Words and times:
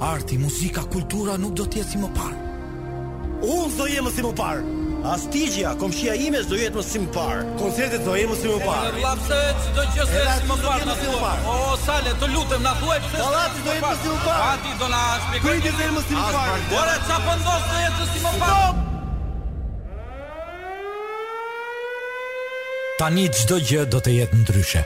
Arti, 0.00 0.36
muzika, 0.38 0.82
kultura 0.92 1.38
nuk 1.40 1.54
do 1.56 1.64
t'jetë 1.64 1.88
si 1.88 1.96
më 1.96 2.08
parë 2.18 2.34
Unë 3.48 3.70
do 3.78 3.84
jemë 3.88 4.10
si 4.12 4.22
më 4.26 4.30
parë 4.36 4.72
Astigja, 5.08 5.70
komshia 5.80 6.12
ime 6.20 6.40
do 6.50 6.56
jetë 6.58 6.76
më 6.76 6.82
si 6.84 7.00
më 7.00 7.08
parë 7.16 7.46
Koncertet 7.56 8.02
do 8.04 8.12
jemë 8.18 8.34
si 8.36 8.50
më 8.52 8.58
parë 8.66 8.90
E 9.00 9.04
lapse 9.06 9.38
që 9.62 9.70
do 9.78 9.84
që 9.96 10.04
se 10.10 10.24
si 10.26 10.48
më 10.50 10.56
parë 10.64 10.84
Edhe 10.84 10.96
si 11.00 11.06
më 11.08 11.20
parë 11.22 11.52
O, 11.56 11.78
sale, 11.86 12.12
të 12.20 12.28
lutem, 12.34 12.60
në 12.66 12.72
thuaj 12.82 12.98
pëse 13.04 13.22
Dalati 13.22 13.64
do 13.68 13.76
jetë 13.76 13.92
si 14.02 14.10
më 14.10 14.18
parë 14.24 14.42
Ati 14.50 14.74
do 14.84 14.88
në 14.92 14.98
shpikë 15.22 15.44
Kujtë 15.46 15.62
do 15.62 15.70
jetë 15.86 16.02
si 16.10 16.18
më 16.18 16.24
parë 16.34 16.58
Bore, 16.74 16.98
që 17.06 17.16
pëndos 17.28 17.62
po 17.62 17.70
do 17.70 17.78
jetë 17.84 18.10
si 18.10 18.20
më 18.26 18.34
parë 18.42 18.58
Stop! 18.58 18.84
Tani 23.00 23.26
gjdo 23.38 23.58
gjë 23.72 23.86
do 23.94 24.00
të 24.04 24.14
jetë 24.20 24.38
ndryshe 24.42 24.84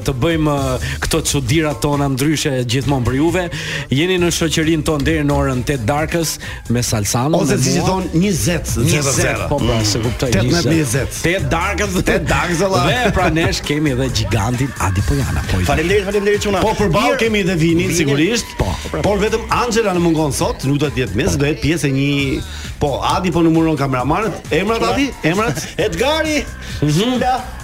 të 0.07 0.15
bëjmë 0.23 0.55
uh, 0.55 0.87
këto 1.03 1.21
çuditrat 1.33 1.81
tona 1.83 2.07
ndryshe 2.15 2.53
gjithmonë 2.71 3.07
për 3.09 3.19
juve. 3.19 3.45
Jeni 3.91 4.21
në 4.23 4.31
shoqërin 4.39 4.87
ton 4.87 5.03
deri 5.07 5.27
në 5.27 5.35
orën 5.41 5.65
8 5.67 5.87
darkës 5.89 6.37
me 6.71 6.85
Salsano 6.87 7.43
ose 7.43 7.59
siç 7.59 7.81
i 7.83 7.85
thon 7.87 8.07
20 8.15 8.71
00. 8.87 9.49
Po 9.51 9.59
pra, 9.59 9.81
se 9.87 10.03
kuptoj. 10.07 10.31
8 10.45 11.51
darkës, 11.53 11.97
8 12.05 12.31
darkës. 12.31 12.63
Dhe 12.63 13.13
pra 13.19 13.27
nesh 13.35 13.59
kemi 13.67 13.97
edhe 13.97 14.07
gigantin 14.23 14.71
Adi 14.85 15.03
Faleminderit, 15.09 16.07
faleminderit 16.07 16.43
çuna. 16.47 16.63
Po 16.63 16.77
për 16.79 16.91
ball 16.95 17.19
kemi 17.21 17.41
edhe 17.43 17.57
vinin 17.77 17.95
sigurisht. 17.97 18.47
Po, 18.61 18.67
pra, 18.91 19.01
por 19.07 19.21
vetëm 19.23 19.45
Angela 19.63 19.93
në 19.97 20.03
mungon 20.05 20.35
sot, 20.37 20.65
nuk 20.69 20.81
do 20.83 20.91
të 20.93 21.05
jetë 21.05 21.19
mes, 21.19 21.39
do 21.41 21.49
jetë 21.49 21.65
pjesë 21.65 21.89
e 21.91 21.95
një 21.97 22.45
Po, 22.83 22.93
Adi 23.15 23.33
po 23.35 23.43
numëron 23.45 23.79
kameramanët. 23.81 24.39
Emrat 24.59 24.87
Adi? 24.91 25.09
Emrat? 25.29 25.65
Edgari. 25.87 26.41
Mhm. 26.83 27.19
Mm 27.19 27.61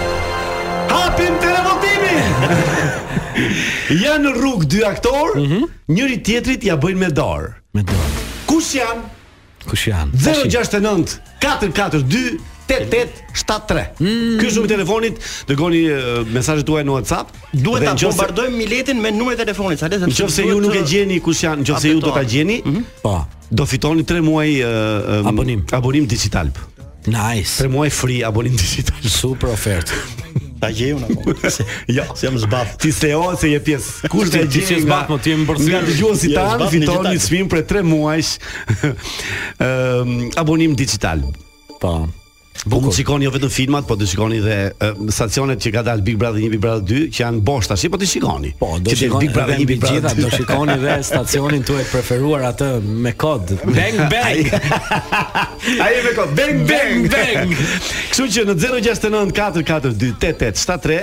Hapim 0.94 1.40
televizionin. 1.44 2.79
Janë 4.02 4.22
në 4.26 4.32
rrugë 4.36 4.68
dy 4.72 4.80
aktorë, 4.88 5.32
mm 5.44 5.48
-hmm. 5.48 5.66
njëri 5.96 6.20
tjetrit 6.26 6.64
ja 6.64 6.76
bëjnë 6.80 6.98
me 7.04 7.10
dorë, 7.10 7.50
me 7.74 7.82
dorë. 7.86 8.12
Kush 8.46 8.76
janë? 8.78 9.02
Kush 9.70 9.88
janë? 9.90 10.12
069 10.14 11.18
442 11.42 12.40
8873 12.70 14.36
Ky 14.38 14.44
është 14.46 14.60
numri 14.60 14.68
i 14.68 14.70
telefonit, 14.76 15.16
dërgoni 15.48 15.80
mesazhet 16.34 16.66
tuaja 16.66 16.84
në 16.86 16.92
WhatsApp. 16.94 17.32
Duhet 17.52 17.82
ta 17.84 17.94
bombardojmë 18.02 18.56
miletin 18.56 19.00
me 19.02 19.10
numrin 19.10 19.34
e 19.34 19.40
telefonit, 19.44 19.78
sa 19.80 19.88
le 19.90 19.96
të 19.96 20.00
them. 20.00 20.12
Nëse 20.14 20.46
ju 20.46 20.60
nuk 20.60 20.74
e 20.78 20.84
gjeni 20.86 21.18
kush 21.20 21.42
janë, 21.44 21.66
nëse 21.66 21.90
ju 21.94 22.00
do 22.00 22.10
ta 22.14 22.22
gjeni, 22.22 22.62
mhm. 22.64 22.84
po, 23.02 23.24
do 23.50 23.66
fitoni 23.66 24.04
3 24.04 24.20
muaj 24.22 24.60
abonim, 25.26 25.66
abonim 25.72 26.06
Digital. 26.06 26.50
Nice. 27.06 27.64
3 27.64 27.68
muaj 27.68 27.90
free 27.90 28.24
abonim 28.24 28.56
Digital, 28.56 28.96
super 29.08 29.50
ofertë. 29.50 29.92
Ta 30.60 30.68
gjeju 30.74 30.98
në 31.00 31.14
kompë 31.16 31.50
Jo, 31.96 32.04
se 32.18 32.26
jam 32.28 32.36
zbath 32.42 32.76
Ti 32.82 32.92
se 32.92 33.12
o, 33.16 33.24
se 33.40 33.50
je 33.54 33.60
pjesë 33.64 34.10
Kur 34.12 34.28
të 34.30 34.44
gjeju 34.52 34.82
nga 34.84 35.00
po 35.08 35.16
Ti 35.16 35.16
se 35.16 35.16
zbath, 35.16 35.16
më 35.16 35.20
ti 35.24 35.32
e 35.34 35.38
më 35.40 35.48
bërësirë 35.48 35.72
Nga 35.72 35.82
të 35.88 35.96
gjuhë 36.00 36.20
si 36.24 36.32
ta 36.36 36.46
Në 36.60 36.68
fiton 36.76 37.10
një 37.14 37.18
smim 37.26 37.50
për 37.52 37.64
tre 37.72 37.84
muajsh 37.86 38.32
ehm, 39.66 40.16
Abonim 40.44 40.76
digital 40.78 41.24
Pa 41.78 41.82
po. 41.84 41.94
Po 42.68 42.76
mund 42.78 42.92
shikoni 42.92 43.24
jo 43.24 43.30
vetëm 43.32 43.48
filmat, 43.54 43.86
po 43.88 43.94
të 43.96 44.06
shikoni 44.10 44.38
dhe 44.44 44.54
uh, 44.84 45.52
që 45.64 45.70
ka 45.72 45.80
dalë 45.86 46.02
Big 46.04 46.16
Brother 46.20 46.42
1, 46.44 46.50
Big 46.52 46.60
Brother 46.60 46.82
2, 46.84 47.06
që 47.14 47.20
janë 47.22 47.38
bosh 47.46 47.70
tash, 47.70 47.86
po 47.88 47.96
të 47.96 48.08
shikoni. 48.10 48.50
Po, 48.58 48.74
do 48.76 48.90
të 48.90 48.98
shikoni 49.00 49.24
Big 49.24 49.36
Brother 49.36 49.56
1, 49.56 49.64
Big 49.70 49.78
Brother 49.80 50.00
2. 50.04 50.04
Gjitha, 50.04 50.10
do 50.18 50.32
shikoni 50.34 50.74
dhe 50.82 50.96
stacionin 51.08 51.62
tuaj 51.64 51.86
preferuar 51.88 52.42
atë 52.50 52.68
me 53.06 53.14
kod. 53.16 53.54
Bang 53.62 53.96
bang. 54.10 54.50
Ai 55.80 55.94
me 56.04 56.12
kod 56.18 56.34
bang 56.36 56.60
bang 56.68 57.06
bang. 57.14 57.54
Kështu 58.10 58.26
që 58.36 58.44
në 58.50 58.56
069 58.66 59.32
442 59.38 60.02
8873 60.10 60.98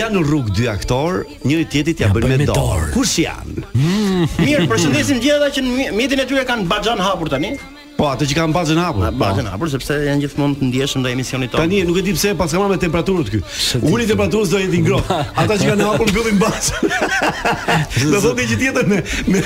janë 0.00 0.16
në 0.16 0.22
rrugë 0.30 0.56
dy 0.62 0.70
aktor, 0.72 1.26
njëri 1.44 1.66
tjetrit 1.74 2.06
ja, 2.06 2.08
bën 2.14 2.24
me 2.38 2.48
dorë. 2.48 2.88
Kush 2.96 3.18
janë? 3.26 3.66
Mm. 3.74 4.32
Mirë, 4.40 4.64
përshëndesim 4.72 5.20
gjithë 5.20 5.42
ata 5.42 5.52
që 5.58 5.66
mjetin 5.98 6.24
e 6.24 6.26
tyre 6.30 6.46
kanë 6.48 6.64
baxhan 6.72 7.04
hapur 7.04 7.28
tani. 7.36 7.52
Po, 8.00 8.06
ato 8.08 8.24
që 8.24 8.32
kanë 8.32 8.54
bazën 8.56 8.78
hapur. 8.80 9.02
Bazën 9.20 9.48
hapur 9.50 9.68
sepse 9.68 9.92
janë 10.06 10.22
gjithmonë 10.24 10.54
të 10.56 10.66
ndjeshëm 10.70 11.02
ndaj 11.02 11.10
emisionit 11.12 11.50
tonë. 11.52 11.60
Tani 11.66 11.80
nuk 11.84 11.98
e 12.00 12.04
di 12.06 12.14
pse 12.16 12.30
pas 12.38 12.48
kamë 12.56 12.70
me 12.72 12.78
temperaturën 12.80 13.26
këtu. 13.28 13.88
Uli 13.92 14.06
temperaturës 14.08 14.54
do 14.54 14.60
jetë 14.62 14.78
ngrohtë. 14.86 15.18
Ata 15.42 15.58
që 15.60 15.66
kanë 15.68 15.84
hapur 15.84 16.08
mbyllin 16.08 16.38
bazën. 16.40 16.88
do 18.14 18.22
thotë 18.24 18.46
një 18.46 18.56
tjetër 18.62 18.88
me, 18.94 19.02
me 19.34 19.44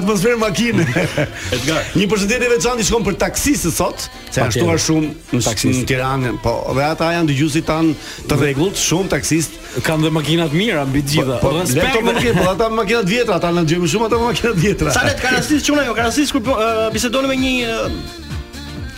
atmosferë 0.00 0.40
makine. 0.42 0.88
Edgar, 1.60 1.78
një 1.94 2.08
përshëndetje 2.10 2.50
veçantë 2.56 2.88
shkon 2.90 3.06
për 3.06 3.18
taksisë 3.22 3.70
sot, 3.76 4.08
se 4.34 4.42
janë 4.42 4.58
shtuar 4.58 4.82
shumë 4.82 5.12
në 5.38 5.44
taksistë 5.46 5.84
në 5.84 5.88
Tiranë, 5.92 6.34
po 6.42 6.56
dhe 6.74 6.88
ata 6.88 7.12
janë 7.14 7.30
dëgjuesit 7.30 7.68
tan 7.70 7.94
të 8.26 8.40
rregullt, 8.42 8.82
shumë 8.82 9.14
taksistë 9.14 9.60
kanë 9.86 10.04
dhe 10.04 10.10
makina 10.12 10.46
të 10.50 10.58
mira 10.58 10.82
mbi 10.84 11.00
gjitha. 11.06 11.38
Po, 11.40 11.54
po, 11.54 11.62
po, 11.62 12.42
ata 12.50 12.66
makina 12.68 12.98
të 13.06 13.14
vjetra, 13.14 13.38
ata 13.38 13.48
në 13.56 13.62
gjejmë 13.70 13.86
shumë 13.94 14.08
ata 14.10 14.18
makina 14.26 14.50
të 14.52 14.60
vjetra. 14.66 14.92
Sa 14.98 15.04
le 15.06 15.14
të 15.16 15.22
karasisë 15.22 15.64
çuna, 15.70 15.84
jo 15.88 15.94
karasisë 15.96 16.36
kur 16.36 16.42
po, 16.50 16.56
bisedoni 16.92 17.30
me 17.30 17.38
një 17.40 17.78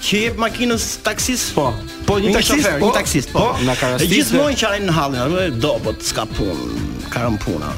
që 0.04 0.20
jep 0.26 0.40
makinës 0.42 0.86
taksis? 1.04 1.44
Po. 1.56 1.70
Po 2.04 2.18
një 2.20 2.34
taksist, 2.36 2.68
po, 2.74 2.80
një 2.88 2.94
taksist, 2.98 3.30
po. 3.34 3.44
po 3.56 3.64
na 3.68 3.74
karastisë. 3.80 4.10
Gjithmonë 4.12 4.58
që 4.60 4.66
ai 4.72 4.80
në 4.84 4.94
hallin, 4.96 5.22
apo 5.24 5.46
do, 5.66 5.70
po 5.86 5.94
s'ka 6.04 6.26
punë, 6.28 6.82
ka 7.10 7.22
rën 7.24 7.38
puna. 7.46 7.70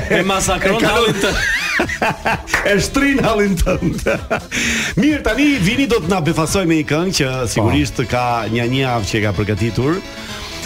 me 0.09 0.21
masakron 0.27 0.81
halli 0.83 1.15
të 1.19 1.31
e 2.73 2.75
shtrin 2.85 3.19
halin 3.25 3.55
të 3.59 3.75
Mirë 5.01 5.21
tani, 5.27 5.47
Vini 5.67 5.89
do 5.91 5.99
të 6.03 6.11
na 6.13 6.21
befasoj 6.29 6.65
me 6.69 6.79
i 6.81 6.85
këngë 6.91 7.15
që 7.19 7.31
sigurisht 7.55 7.99
po. 8.01 8.07
ka 8.13 8.25
një 8.53 8.67
një 8.75 8.85
avë 8.95 9.11
që 9.11 9.19
e 9.19 9.23
ka 9.25 9.35
përgatitur 9.39 9.99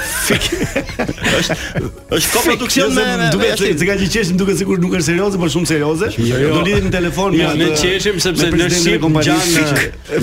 është 1.37 1.83
është 2.15 2.29
koproduksion 2.33 2.95
me 2.95 3.03
me 3.19 3.27
duke 3.33 3.49
të 3.59 3.71
të 3.81 3.89
gaji 3.89 4.09
qeshim 4.15 4.39
duke 4.39 4.55
sikur 4.59 4.79
nuk 4.83 4.95
është 4.99 5.05
serioze, 5.11 5.41
por 5.41 5.51
shumë 5.53 5.71
serioze. 5.73 6.09
Jo, 6.17 6.39
jo. 6.39 6.53
Do 6.55 6.61
lidhim 6.69 6.87
në 6.87 6.93
telefon 6.95 7.35
me 7.35 7.51
Ne 7.63 7.71
qeshim 7.75 8.21
sepse 8.23 8.47
në 8.53 8.69
shit 8.71 9.03
gjan 9.03 9.43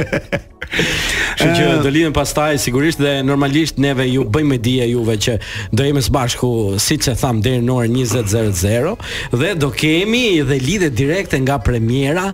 Kështu 0.67 1.47
që 1.47 1.67
eh. 1.71 1.73
do 1.85 1.91
lidhen 1.93 2.11
pastaj 2.15 2.57
sigurisht 2.59 2.99
dhe 2.99 3.19
normalisht 3.23 3.77
neve 3.79 4.03
ju 4.09 4.25
bëjmë 4.27 4.57
dije 4.65 4.87
juve 4.91 5.15
që 5.23 5.35
do 5.71 5.85
jemi 5.87 6.01
së 6.03 6.11
bashku 6.17 6.49
siç 6.87 7.07
e 7.11 7.15
tham 7.19 7.41
deri 7.45 7.61
në 7.67 7.75
orën 7.79 7.97
20:00 8.01 9.35
dhe 9.41 9.51
do 9.61 9.69
kemi 9.81 10.23
dhe 10.49 10.57
lidhe 10.67 10.89
direkte 11.01 11.37
nga 11.45 11.57
premiera 11.69 12.25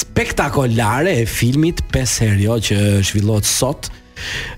spektakolare 0.00 1.14
e 1.22 1.26
filmit 1.38 1.82
Pesherjo 1.94 2.60
që 2.68 2.78
zhvillohet 3.08 3.48
sot 3.56 3.90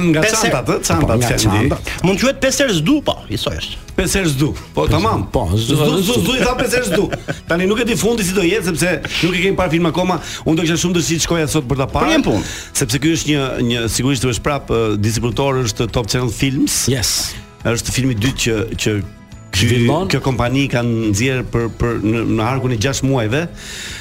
Nga 0.00 0.25
çanta 0.35 0.64
të 0.66 0.78
çanta 0.88 1.21
të 1.21 1.38
çendi. 1.45 1.78
Mund 2.07 2.19
të 2.21 2.25
quhet 2.26 2.42
pesë 2.45 2.69
zdu, 2.80 3.00
po, 3.07 3.16
i 3.30 3.38
soi 3.40 3.57
është. 3.61 3.87
Pesë 4.00 4.16
herë 4.21 4.30
zdu. 4.33 4.49
Po 4.73 4.87
tamam. 4.88 5.26
Po, 5.35 5.45
zdu 5.59 6.00
zdu 6.14 6.37
i 6.38 6.40
dha 6.40 6.54
pesë 6.61 6.78
herë 6.78 6.88
zdu. 6.95 7.04
Tani 7.49 7.66
nuk 7.69 7.83
e 7.83 7.85
di 7.85 7.97
fundi 8.00 8.25
si 8.25 8.33
do 8.33 8.40
jetë 8.47 8.71
sepse 8.71 8.92
nuk 9.26 9.35
e 9.37 9.42
kemi 9.42 9.59
parë 9.59 9.75
film 9.75 9.90
akoma. 9.90 10.16
Unë 10.47 10.57
do 10.57 10.62
të 10.62 10.69
kisha 10.71 10.78
shumë 10.87 10.97
dëshirë 10.97 11.21
të 11.21 11.26
shkoja 11.26 11.49
sot 11.52 11.66
për 11.69 11.83
ta 11.83 11.87
parë. 11.90 12.23
Sepse 12.80 13.00
ky 13.02 13.12
është 13.19 13.35
një 13.35 13.42
një 13.71 13.83
sigurisht 13.92 14.25
është 14.40 14.49
prapë 14.49 14.97
distributori 15.04 15.64
është 15.68 15.88
Top 15.94 16.09
Channel 16.11 16.30
Films. 16.32 16.85
Yes. 16.92 17.14
Është 17.64 17.92
filmi 17.92 18.14
i 18.14 18.18
dytë 18.18 18.75
që 18.76 18.76
që 18.80 19.00
Zhvillon. 19.61 20.04
Kjo 20.06 20.20
kompani 20.23 20.68
ka 20.70 20.78
nxjerr 20.87 21.40
për 21.50 21.64
për 21.75 21.97
në, 22.06 22.20
në 22.38 22.42
arkun 22.47 22.70
e 22.70 22.76
6 22.80 23.00
muajve 23.09 23.40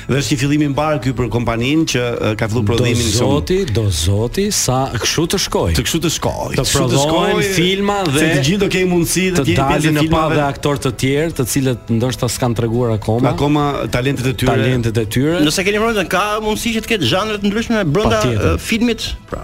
dhe 0.07 0.19
është 0.19 0.35
një 0.35 0.37
fillim 0.43 0.61
i 0.61 0.67
mbarë 0.75 0.99
këy 1.07 1.13
për 1.17 1.25
kompaninë 1.33 1.87
që 1.89 2.03
ka 2.37 2.47
filluar 2.51 2.67
prodhimin 2.69 3.01
Do 3.01 3.15
zoti, 3.17 3.57
do 3.79 3.87
zoti, 4.01 4.45
sa 4.55 4.77
kështu 4.93 5.25
të 5.33 5.39
shkojë. 5.47 5.73
Të 5.79 5.85
kështu 5.87 6.01
të 6.05 6.11
shkojë. 6.19 6.59
Të 6.59 6.67
prodhojnë 6.69 7.47
filma 7.57 7.97
dhe 8.05 8.21
të 8.35 8.45
gjithë 8.45 8.61
do 8.61 8.69
kemi 8.77 8.89
mundësi 8.93 9.25
të 9.39 9.45
të 9.49 9.57
dalin 9.57 9.97
në 9.99 10.05
pa 10.13 10.23
dhe 10.35 10.45
aktor 10.45 10.79
të 10.85 10.93
tjerë, 11.03 11.33
të 11.41 11.47
cilët 11.55 11.89
ndoshta 11.97 12.29
s'kan 12.35 12.55
treguar 12.59 12.93
akoma. 12.99 13.33
Akoma 13.33 13.65
talentet 13.97 14.29
e 14.29 14.35
tyre. 14.37 14.53
Talentet 14.53 15.01
e 15.01 15.07
tyre. 15.17 15.41
Nëse 15.49 15.65
keni 15.65 15.81
vënë 15.81 16.05
ka 16.13 16.23
mundësi 16.45 16.75
që 16.77 16.85
të 16.85 16.93
ketë 16.93 17.09
zhanre 17.15 17.41
të 17.41 17.49
ndryshme 17.51 17.83
brenda 17.89 18.55
filmit, 18.63 19.11
pra 19.33 19.43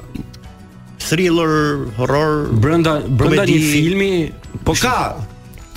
thriller, 1.09 1.85
horror, 1.97 2.49
brenda 2.65 2.99
brenda 3.07 3.45
një 3.45 3.59
filmi, 3.61 4.11
po 4.65 4.73
ka 4.77 5.15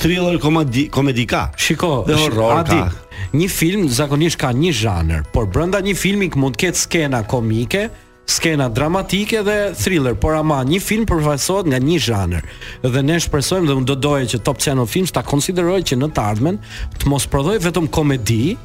thriller 0.00 0.38
komedi 0.40 0.88
komedi 0.90 1.26
ka. 1.28 1.50
Shiko, 1.56 2.02
dhe 2.08 2.16
horror 2.22 2.64
ka. 2.64 2.64
Ati, 2.64 3.36
një 3.38 3.48
film 3.52 3.88
zakonisht 3.92 4.40
ka 4.40 4.50
një 4.56 4.72
zhanër, 4.82 5.26
por 5.34 5.46
brenda 5.50 5.82
një 5.84 5.96
filmi 5.98 6.30
mund 6.36 6.56
të 6.56 6.64
ketë 6.64 6.82
skena 6.84 7.20
komike, 7.28 7.86
skena 8.28 8.68
dramatike 8.72 9.42
dhe 9.46 9.58
thriller, 9.76 10.16
por 10.16 10.36
ama 10.40 10.62
një 10.68 10.80
film 10.84 11.04
përfaqësohet 11.10 11.68
nga 11.72 11.82
një 11.84 12.00
zhanër. 12.08 12.48
Dhe 12.88 13.04
ne 13.04 13.20
shpresojmë 13.20 13.68
dhe 13.72 13.78
do 13.92 13.96
doje 14.08 14.30
që 14.34 14.42
Top 14.48 14.60
Channel 14.64 14.88
Films 14.88 15.12
ta 15.12 15.22
konsiderojë 15.24 15.92
që 15.92 16.00
në 16.02 16.10
të 16.16 16.24
ardhmen 16.32 16.60
të 17.00 17.12
mos 17.12 17.24
prodhojë 17.32 17.64
vetëm 17.70 17.88
komedi, 17.98 18.56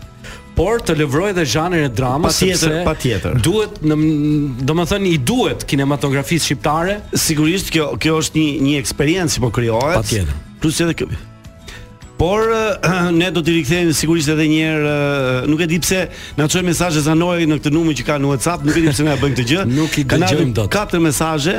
por 0.56 0.82
të 0.86 0.96
lëvroj 1.02 1.32
dhe 1.38 1.46
zhanrin 1.50 1.88
e 1.88 1.92
dramës 1.94 2.36
patjetër 2.38 2.84
patjetër 2.88 3.38
duhet 3.46 3.80
në 3.84 3.98
domethënë 4.70 5.10
i 5.14 5.18
duhet 5.30 5.66
kinematografisë 5.70 6.46
shqiptare 6.52 6.98
sigurisht 7.26 7.72
kjo 7.74 7.92
kjo 8.04 8.18
është 8.24 8.40
një 8.40 8.66
një 8.68 8.76
eksperiencë 8.84 9.44
po 9.44 9.52
krijohet 9.56 9.98
patjetër 10.02 10.42
plus 10.64 10.82
edhe 10.86 10.98
kjo 11.02 11.10
Por 12.14 12.46
ne 13.12 13.32
do 13.34 13.42
t'i 13.44 13.52
rikthehemi 13.56 13.92
sigurisht 13.98 14.30
edhe 14.32 14.46
një 14.48 14.60
herë, 14.62 14.92
nuk 15.52 15.64
e 15.66 15.68
di 15.68 15.80
pse 15.82 16.04
na 16.38 16.46
çojnë 16.46 16.70
mesazhe 16.70 17.02
Zanoi 17.04 17.48
në 17.50 17.58
këtë 17.60 17.72
numër 17.74 17.98
që 18.00 18.06
ka 18.08 18.18
në 18.22 18.30
WhatsApp, 18.30 18.62
nuk 18.68 18.78
e 18.78 18.84
di 18.86 18.94
pse 18.94 19.08
na 19.08 19.18
bën 19.20 19.34
këtë 19.34 19.46
gjë. 19.50 19.64
nuk 19.74 19.98
i 19.98 20.04
dot. 20.06 20.70
Katër 20.72 21.02
mesazhe, 21.04 21.56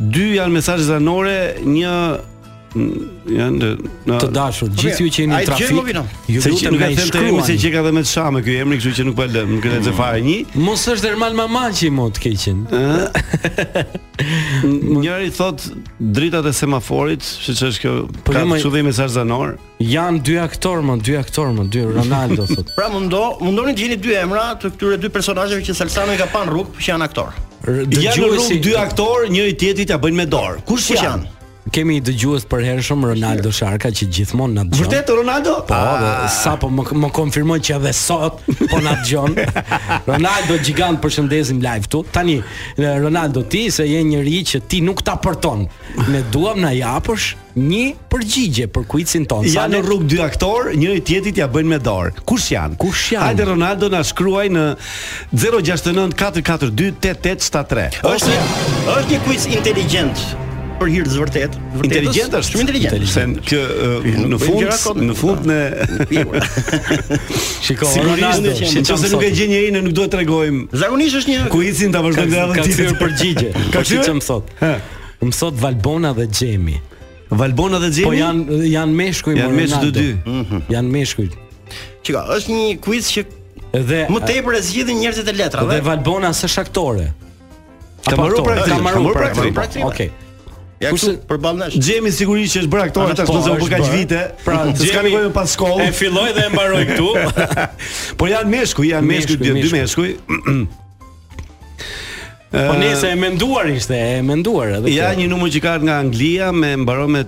dy 0.00 0.24
janë 0.40 0.56
mesazhe 0.56 0.88
zanore, 0.88 1.36
një 1.68 1.92
janë 2.76 3.68
në 4.06 4.16
të 4.20 4.28
dashur, 4.34 4.68
po 4.76 4.82
gjithë 4.82 5.04
ju 5.04 5.10
që 5.14 5.22
jeni 5.22 5.32
në 5.32 5.38
trafik. 5.48 5.68
Ju 5.68 6.40
lutem 6.48 6.74
nuk 6.74 6.82
e 6.84 6.88
them 6.98 7.12
të 7.14 7.20
emrin 7.22 7.44
se 7.46 7.54
që 7.62 7.70
ka 7.72 7.82
dhe 7.86 7.92
me 7.96 8.02
çamë 8.04 8.42
ky 8.44 8.56
emri, 8.64 8.78
kështu 8.80 8.90
që 8.98 9.06
nuk 9.08 9.16
po 9.16 9.24
lëm, 9.32 9.54
nuk 9.56 9.68
e 9.68 9.78
mm. 9.78 9.96
fare 9.96 10.20
një. 10.26 10.34
Mos 10.66 10.84
është 10.92 11.08
Ermal 11.14 11.36
Mamaçi 11.38 11.88
mo 11.96 12.08
të 12.12 12.24
keqen. 12.26 12.60
Njëri 14.98 15.30
thot 15.32 15.64
dritat 16.16 16.48
e 16.50 16.52
semaforit, 16.58 17.24
se 17.24 17.56
ç'është 17.56 17.82
kjo, 17.86 17.94
po 18.26 18.36
ka 18.36 18.44
çudhim 18.60 18.88
mesazh 18.90 19.14
zanor. 19.16 19.56
Jan 19.80 20.20
dy 20.26 20.36
aktor 20.42 20.82
më, 20.84 20.98
dy 21.06 21.16
aktor 21.20 21.52
më, 21.56 21.68
dy 21.72 21.86
Ronaldo 21.88 22.44
thot. 22.52 22.74
pra 22.76 22.90
mundo, 22.92 23.36
mundoni 23.40 23.72
të 23.78 23.84
gjeni 23.84 24.00
dy 24.02 24.14
emra 24.24 24.50
të 24.60 24.74
këtyre 24.76 25.00
dy 25.00 25.10
personazheve 25.14 25.64
që 25.64 25.78
Salsano 25.80 26.12
i 26.12 26.18
ka 26.20 26.26
pan 26.34 26.50
rrug 26.52 26.76
që 26.82 26.92
janë 26.92 27.08
aktor. 27.08 27.32
Dëgjuesi. 27.68 28.58
Janë 28.58 28.62
dy 28.64 28.76
aktor, 28.80 29.28
njëri 29.32 29.56
tjetrit 29.60 29.94
ja 29.94 30.00
bëjnë 30.00 30.20
me 30.24 30.28
dorë. 30.30 30.62
Kush 30.68 30.92
janë? 30.98 31.36
kemi 31.72 31.98
i 31.98 32.02
dëgjues 32.04 32.44
për 32.48 32.62
shumë 32.84 33.10
Ronaldo 33.12 33.50
Sharka 33.54 33.90
që 33.94 34.08
gjithmonë 34.14 34.56
na 34.56 34.64
dëgjon. 34.66 34.86
Vërtet 34.86 35.12
Ronaldo? 35.16 35.54
Po, 35.68 35.74
dhe, 35.78 36.12
ah. 36.24 36.28
sa 36.32 36.54
po 36.60 36.70
më, 36.72 36.84
më 37.04 37.10
konfirmoj 37.16 37.58
që 37.68 37.76
edhe 37.78 37.92
sot 37.96 38.42
po 38.58 38.80
na 38.84 38.96
dëgjon. 39.02 39.36
Ronaldo 40.10 40.58
gigant 40.66 41.00
përshëndesim 41.02 41.60
live 41.64 41.86
këtu. 41.88 42.02
Tani 42.14 42.38
Ronaldo 42.80 43.44
ti 43.48 43.66
se 43.74 43.86
je 43.88 44.00
njëri 44.12 44.40
që 44.54 44.62
ti 44.70 44.82
nuk 44.84 45.04
ta 45.06 45.16
përton. 45.20 45.66
Ne 46.12 46.24
duam 46.34 46.60
na 46.62 46.72
japësh 46.76 47.28
një 47.58 47.84
përgjigje 48.12 48.68
për 48.70 48.84
kuicin 48.88 49.24
ton. 49.28 49.46
Ja 49.50 49.64
në 49.70 49.80
rrugë 49.82 50.06
dy 50.12 50.20
aktor, 50.22 50.70
një 50.78 50.96
i 51.00 51.02
tjetrit 51.04 51.40
ja 51.42 51.48
bëjnë 51.50 51.72
me 51.74 51.80
dorë. 51.82 52.12
Kush 52.28 52.52
janë? 52.54 52.78
Kush 52.78 53.08
janë? 53.16 53.32
Hajde 53.32 53.48
Ronaldo 53.50 53.90
na 53.92 54.04
shkruaj 54.06 54.46
në 54.54 54.66
069 55.34 56.16
442 56.18 58.04
8873. 58.04 58.04
Ose 58.14 58.92
është 58.94 59.16
një 59.16 59.24
kuic 59.26 59.48
inteligjent 59.56 60.28
për 60.78 60.90
hir 60.92 61.04
të 61.06 61.16
vërtet, 61.20 61.56
vërtet 61.72 61.86
inteligjent 61.88 62.34
është, 62.38 62.52
shumë 62.52 62.64
inteligjent. 62.64 63.06
Se 63.10 63.24
kë 63.48 64.26
në 64.32 64.38
fund 64.42 65.02
në 65.08 65.16
fund 65.18 65.48
në 65.48 65.56
Shikoj, 67.66 67.88
si 67.92 68.02
kur 68.02 68.12
ishte 68.14 68.68
që 68.76 68.82
nëse 68.82 69.10
nuk 69.12 69.24
e 69.24 69.30
gjen 69.34 69.52
njëri 69.52 69.72
ne 69.76 69.82
nuk 69.86 69.96
duhet 69.98 70.12
t'rregojm. 70.14 70.60
Zakonisht 70.82 71.18
është 71.20 71.34
një 71.34 71.46
Ku 71.54 71.62
icin 71.68 71.94
ta 71.94 72.02
vazhdojmë 72.04 72.42
edhe 72.44 72.66
ti 72.66 72.76
për 72.78 72.96
përgjigje. 73.02 73.50
Po, 73.56 73.72
ka 73.74 73.84
si 73.90 73.98
çam 74.06 74.20
sot. 74.24 74.52
Ë, 74.62 74.76
më 75.26 75.32
sot 75.36 75.58
Valbona 75.62 76.12
dhe 76.18 76.28
Xhemi. 76.30 76.76
Valbona 77.40 77.82
dhe 77.82 77.90
Xhemi. 77.94 78.06
Po 78.06 78.14
janë 78.18 78.60
janë 78.74 78.98
meshkuj 79.02 79.36
më 79.40 79.48
mhm. 79.48 79.58
Janë 79.58 79.74
meshkuj 79.78 79.88
të 79.88 79.96
dy. 79.98 80.68
Janë 80.72 80.94
meshkuj. 80.96 81.28
Çka, 82.08 82.24
është 82.36 82.56
një 82.58 82.70
quiz 82.86 83.10
që 83.16 83.26
dhe 83.84 84.04
më 84.12 84.22
tepër 84.30 84.60
e 84.60 84.62
zgjidhin 84.70 85.02
njerëzit 85.02 85.28
e 85.34 85.36
letrave. 85.42 85.74
Dhe 85.76 85.84
Valbona 85.90 86.30
s'është 86.36 86.64
aktore. 86.64 87.08
Ka 88.08 88.16
marrë 88.16 88.40
praktikë, 88.46 88.78
ka 88.78 88.82
marrë 88.88 89.54
praktikë. 89.58 89.88
Okej. 89.90 90.10
Ja 90.80 90.92
kështu 90.94 91.12
për 91.26 91.40
ballnesh. 91.42 91.76
Xhemi 91.82 92.10
sigurisht 92.14 92.54
që 92.54 92.60
është 92.62 92.70
bërë 92.70 92.82
aktor 92.88 93.14
tash, 93.18 93.30
do 93.34 93.38
të 93.42 93.54
bëj 93.62 93.70
kaq 93.72 93.88
vite, 93.94 94.18
pra 94.44 94.58
s'ka 94.78 95.00
nevojë 95.06 95.24
me 95.24 95.32
pas 95.34 95.54
shkollë. 95.56 95.88
E 95.88 95.94
filloi 95.98 96.28
dhe 96.36 96.44
e 96.48 96.52
mbaroi 96.52 96.84
këtu. 96.92 97.08
Por 98.20 98.30
janë 98.30 98.52
meshkuj, 98.52 98.92
janë 98.92 99.08
meshkuj, 99.10 99.38
dy 99.42 99.72
meshkuj. 99.72 100.10
Meshku. 100.30 100.60
Uh, 102.54 102.60
po 102.70 102.76
nëse 102.78 103.10
e 103.10 103.18
menduar 103.18 103.66
ishte, 103.72 103.98
e 103.98 104.22
menduar 104.26 104.76
edhe. 104.78 104.94
Ja 104.94 105.10
një 105.18 105.26
numër 105.34 105.50
që 105.56 105.64
ka 105.66 105.74
nga 105.82 105.98
Anglia 106.04 106.52
me 106.54 106.76
mbaron 106.84 107.16
me 107.16 107.24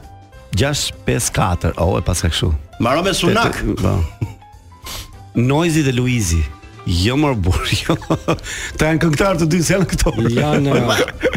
654. 0.54 1.75
Oh, 1.83 1.97
e 1.99 2.07
pas 2.07 2.23
ka 2.23 2.30
kështu. 2.30 2.52
Mbaron 2.80 3.09
me 3.11 3.16
Sunak. 3.19 3.61
Po. 3.83 3.97
Noizi 5.50 5.83
dhe 5.87 5.92
Luizi. 5.99 6.45
Jo 6.88 7.16
më 7.20 7.32
bur, 7.44 7.60
jo. 7.82 7.96
Ta 8.78 8.88
janë 8.90 9.02
këngëtar 9.04 9.40
të 9.42 9.49
dy 9.52 9.60
sen 9.64 9.84
këto. 9.88 10.14
Jo, 10.37 10.78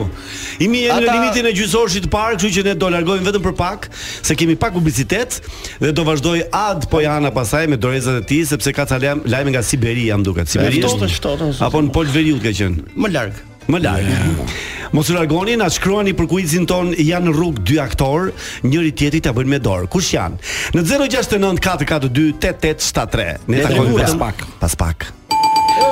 Imi 0.61 0.83
jemi 0.83 1.07
në 1.07 1.09
limitin 1.15 1.49
e 1.49 1.55
gjysorshit 1.55 2.05
të 2.05 2.11
parë, 2.13 2.38
kështu 2.41 2.51
që 2.59 2.65
ne 2.69 2.77
do 2.83 2.91
largojmë 2.91 3.27
vetëm 3.31 3.45
për 3.49 3.57
pak, 3.63 3.89
se 3.95 4.38
kemi 4.38 4.57
pak 4.59 4.75
publicitet 4.77 5.39
dhe 5.81 5.93
do 5.95 6.05
vazhdoj 6.07 6.43
Ad 6.59 6.85
po 6.91 7.01
Jana 7.03 7.31
pasaj 7.35 7.65
me 7.71 7.79
dorezat 7.81 8.19
e 8.21 8.25
tij 8.29 8.49
sepse 8.53 8.75
ka 8.75 8.85
ca 8.91 8.99
lajm 9.01 9.53
nga 9.55 9.63
Siberia, 9.63 10.19
më 10.19 10.27
duket. 10.27 10.51
Siberia 10.53 10.91
është. 11.09 11.39
Apo 11.65 11.81
në 11.88 11.95
Polveriut 11.95 12.43
ka 12.45 12.53
qenë. 12.53 12.91
Më 12.99 13.15
larg. 13.15 13.45
Më 13.69 13.79
larg. 13.83 14.05
Yeah. 14.09 14.61
Mos 14.97 15.09
u 15.11 15.13
largoni, 15.13 15.53
na 15.61 15.67
shkruani 15.69 16.15
për 16.17 16.27
kuizin 16.31 16.63
ton, 16.69 16.89
janë 16.97 17.29
në 17.29 17.33
rrugë 17.35 17.65
dy 17.69 17.75
aktor, 17.83 18.31
njëri 18.65 18.91
tjetrit 18.97 19.27
ta 19.27 19.33
bëjnë 19.38 19.51
me 19.53 19.59
dorë. 19.61 19.85
Kush 19.93 20.15
janë? 20.15 20.39
Në 20.73 20.85
069 20.89 21.61
442 21.61 22.33
8873. 22.39 23.35
Ne 23.53 23.61
takojmë 23.67 24.01
pas 24.01 24.17
pak. 24.23 24.45
Pas 24.63 24.77
pak. 24.85 25.05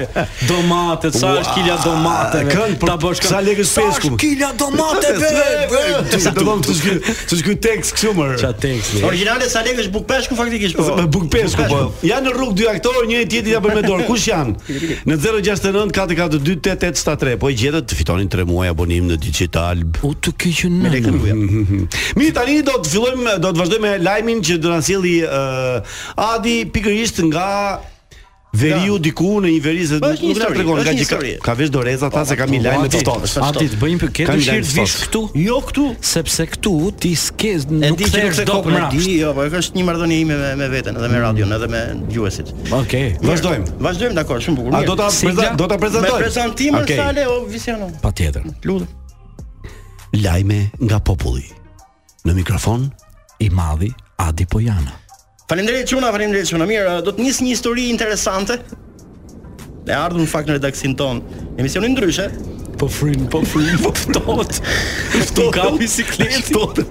Domate, 0.52 1.10
sa 1.18 1.32
është 1.42 1.56
kila 1.56 1.80
domate? 1.82 2.44
Kënd 2.54 2.86
ta 2.86 3.00
bësh 3.02 3.24
këngë. 3.24 3.34
Sa 3.34 3.42
lek 3.50 3.64
është 3.66 3.82
peshku? 3.90 4.14
Sa 4.14 4.22
kila 4.22 4.52
domate 4.62 5.16
për? 5.18 6.14
Sa 6.28 6.36
të 6.38 6.46
vëmë 6.46 6.70
të 6.70 6.78
shkë, 6.78 6.96
të 7.32 7.42
shkë 7.42 7.58
tekst 7.66 7.98
këtu 7.98 8.14
më. 8.22 8.30
Çfarë 8.44 8.64
teksti? 8.68 9.04
Origjinale 9.10 9.50
sa 9.50 9.66
lek 9.66 9.82
është 9.82 9.96
buk 9.98 10.06
peshku 10.14 10.38
faktikisht 10.38 10.78
po. 10.78 11.10
Buk 11.10 11.26
peshku 11.34 11.66
po. 11.74 11.82
Janë 12.06 12.30
në 12.30 12.38
rrugë 12.38 12.56
dy 12.62 12.70
aktorë, 12.78 13.06
njëri 13.10 13.30
tjetrit 13.34 13.54
ja 13.58 13.64
bën 13.66 13.80
me 13.82 13.86
dorë. 13.90 14.06
Kush 14.14 14.30
janë? 14.30 15.06
Në 15.10 15.39
0692428873. 15.42 17.38
Po 17.40 17.48
i 17.50 17.56
gjetët 17.58 17.90
të 17.90 17.98
fitonin 18.00 18.30
3 18.32 18.46
muaj 18.50 18.72
abonim 18.74 19.08
në 19.10 19.18
Digital. 19.22 19.86
U 20.06 20.14
të 20.18 20.34
keq 20.40 20.64
në. 20.72 21.84
Mi 22.20 22.30
tani 22.36 22.60
do 22.68 22.78
të 22.80 22.94
fillojmë 22.96 23.38
do 23.44 23.54
të, 23.54 23.62
vazhdojmë 23.62 23.86
me 23.88 23.94
lajmin 24.06 24.44
që 24.46 24.60
do 24.64 24.74
na 24.74 24.82
sjelli 24.86 25.20
uh, 25.24 26.28
Adi 26.32 26.60
pikërisht 26.76 27.24
nga 27.30 27.48
Veriu 28.50 28.96
ja. 28.98 29.02
diku 29.02 29.36
në 29.44 29.52
një 29.54 29.58
veri 29.62 29.84
po, 29.86 29.90
se 30.10 30.24
nuk 30.26 30.40
na 30.42 30.48
tregon 30.50 30.80
nga 30.82 30.94
gjika. 30.98 31.18
Ka 31.46 31.54
vesh 31.56 31.70
doreza 31.70 32.08
ata 32.08 32.24
po, 32.24 32.26
se 32.32 32.38
kam 32.40 32.50
po, 32.50 32.62
lajm 32.64 32.86
të 32.90 33.02
ftohtë. 33.04 33.28
A 33.46 33.50
ti 33.54 33.68
të 33.70 33.78
bëjmë 33.82 34.00
pyetje 34.02 34.38
të 34.48 34.72
vish 34.74 34.96
këtu? 35.04 35.22
Jo 35.38 35.60
këtu, 35.68 35.84
sepse 36.10 36.46
këtu 36.56 36.74
ti 37.04 37.12
ske 37.20 37.52
nuk 37.70 38.00
ke 38.00 38.24
të 38.40 38.46
kopë 38.50 38.74
me 38.74 38.82
di, 38.96 39.20
jo, 39.22 39.36
po 39.38 39.46
është 39.60 39.78
një 39.78 39.86
marrëdhënie 39.92 40.18
ime 40.24 40.38
me, 40.42 40.50
me 40.64 40.70
veten 40.74 40.98
edhe 40.98 41.10
me 41.12 41.14
mm. 41.14 41.26
radion 41.28 41.54
edhe 41.60 41.70
me 41.76 41.82
gjuesit. 42.10 42.50
Okej. 42.66 42.74
Okay. 42.80 43.12
Vazdojmë. 43.30 43.76
Vazdojmë 43.86 44.18
dakord, 44.18 44.42
shumë 44.48 44.62
bukur. 44.62 44.78
A 44.80 44.82
do 44.88 44.96
ta 44.98 45.54
do 45.62 45.68
ta 45.70 45.78
prezantoj? 45.78 46.16
Me 46.16 46.24
prezantimin 46.24 46.88
prezantim 46.90 47.06
sa 47.06 47.14
le 47.20 47.28
o 47.30 47.36
vision. 47.52 47.84
Patjetër. 48.02 48.48
Lutem. 48.66 49.70
Lajme 50.26 50.60
nga 50.90 50.98
populli. 51.06 51.46
Në 52.26 52.40
mikrofon 52.42 52.90
i 53.46 53.52
madhi 53.54 53.94
Adi 54.26 54.50
Pojana. 54.50 54.98
Faleminderit 55.50 55.88
çuna, 55.88 56.12
faleminderit 56.12 56.48
çuna. 56.48 56.64
Mirë, 56.66 56.86
eh, 57.00 57.06
do 57.06 57.10
të 57.12 57.22
nis 57.26 57.40
një 57.42 57.48
histori 57.56 57.88
interesante. 57.90 58.60
Ne 59.88 59.94
ardhmë 59.96 60.22
në 60.22 60.28
fakt 60.28 60.48
në 60.50 60.54
redaksin 60.60 60.96
ton. 60.98 61.24
Emisioni 61.58 61.88
ndryshe. 61.90 62.28
Po 62.78 62.88
frin, 62.88 63.26
po 63.28 63.42
frin, 63.46 63.78
po 63.84 63.90
ftohet. 63.98 64.60
Ftu 65.26 65.52
ka 65.52 65.72
bicikletë 65.74 66.44
ftu. 66.44 66.86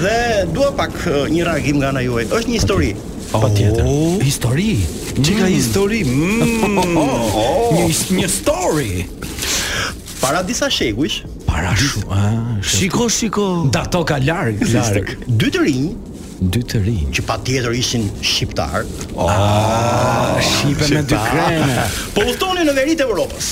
Dhe 0.00 0.46
dua 0.54 0.72
pak 0.72 0.96
eh, 1.12 1.28
një 1.36 1.44
reagim 1.52 1.78
nga 1.84 1.92
ana 1.92 2.00
juaj. 2.08 2.30
Është 2.40 2.48
një 2.54 2.58
histori. 2.58 2.90
Po 3.34 3.46
tjetër. 3.54 3.84
Oh. 3.86 4.16
Histori. 4.24 4.68
Mm. 4.80 5.24
Çi 5.26 5.36
ka 5.42 5.46
histori? 5.52 6.00
Mm. 6.08 6.50
Një 7.76 7.88
një 8.16 8.26
story. 8.32 8.92
Para 10.20 10.40
disa 10.44 10.66
shekujsh, 10.68 11.20
para 11.46 11.70
shumë, 11.80 12.02
ah, 12.12 12.58
shiko 12.60 13.06
shiko, 13.08 13.44
dato 13.72 14.02
ka 14.04 14.18
larg, 14.20 14.60
larg. 14.74 15.14
Dy 15.30 15.48
të 15.54 15.62
rinj, 15.64 15.86
dy 16.40 16.62
të 16.64 16.80
rinj 16.84 17.08
që 17.16 17.24
patjetër 17.28 17.74
ishin 17.76 18.06
shqiptar. 18.24 18.84
Oh, 19.12 19.30
shqipe 20.48 20.88
me 20.94 21.02
dy 21.04 21.18
krene. 21.26 21.82
Po 22.16 22.24
udhtonin 22.32 22.68
në 22.70 22.74
veri 22.78 22.96
të 22.96 23.04
Evropës. 23.08 23.50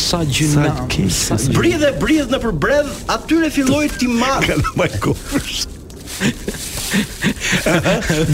Sa 0.00 0.18
gjëna 0.28 0.70
keq. 0.88 1.52
Bridhe 1.58 1.92
bridh 2.02 2.28
në 2.34 2.38
përbredh, 2.44 2.92
atyre 3.16 3.50
filloi 3.54 3.88
ti 3.98 4.06
marr. 4.10 4.46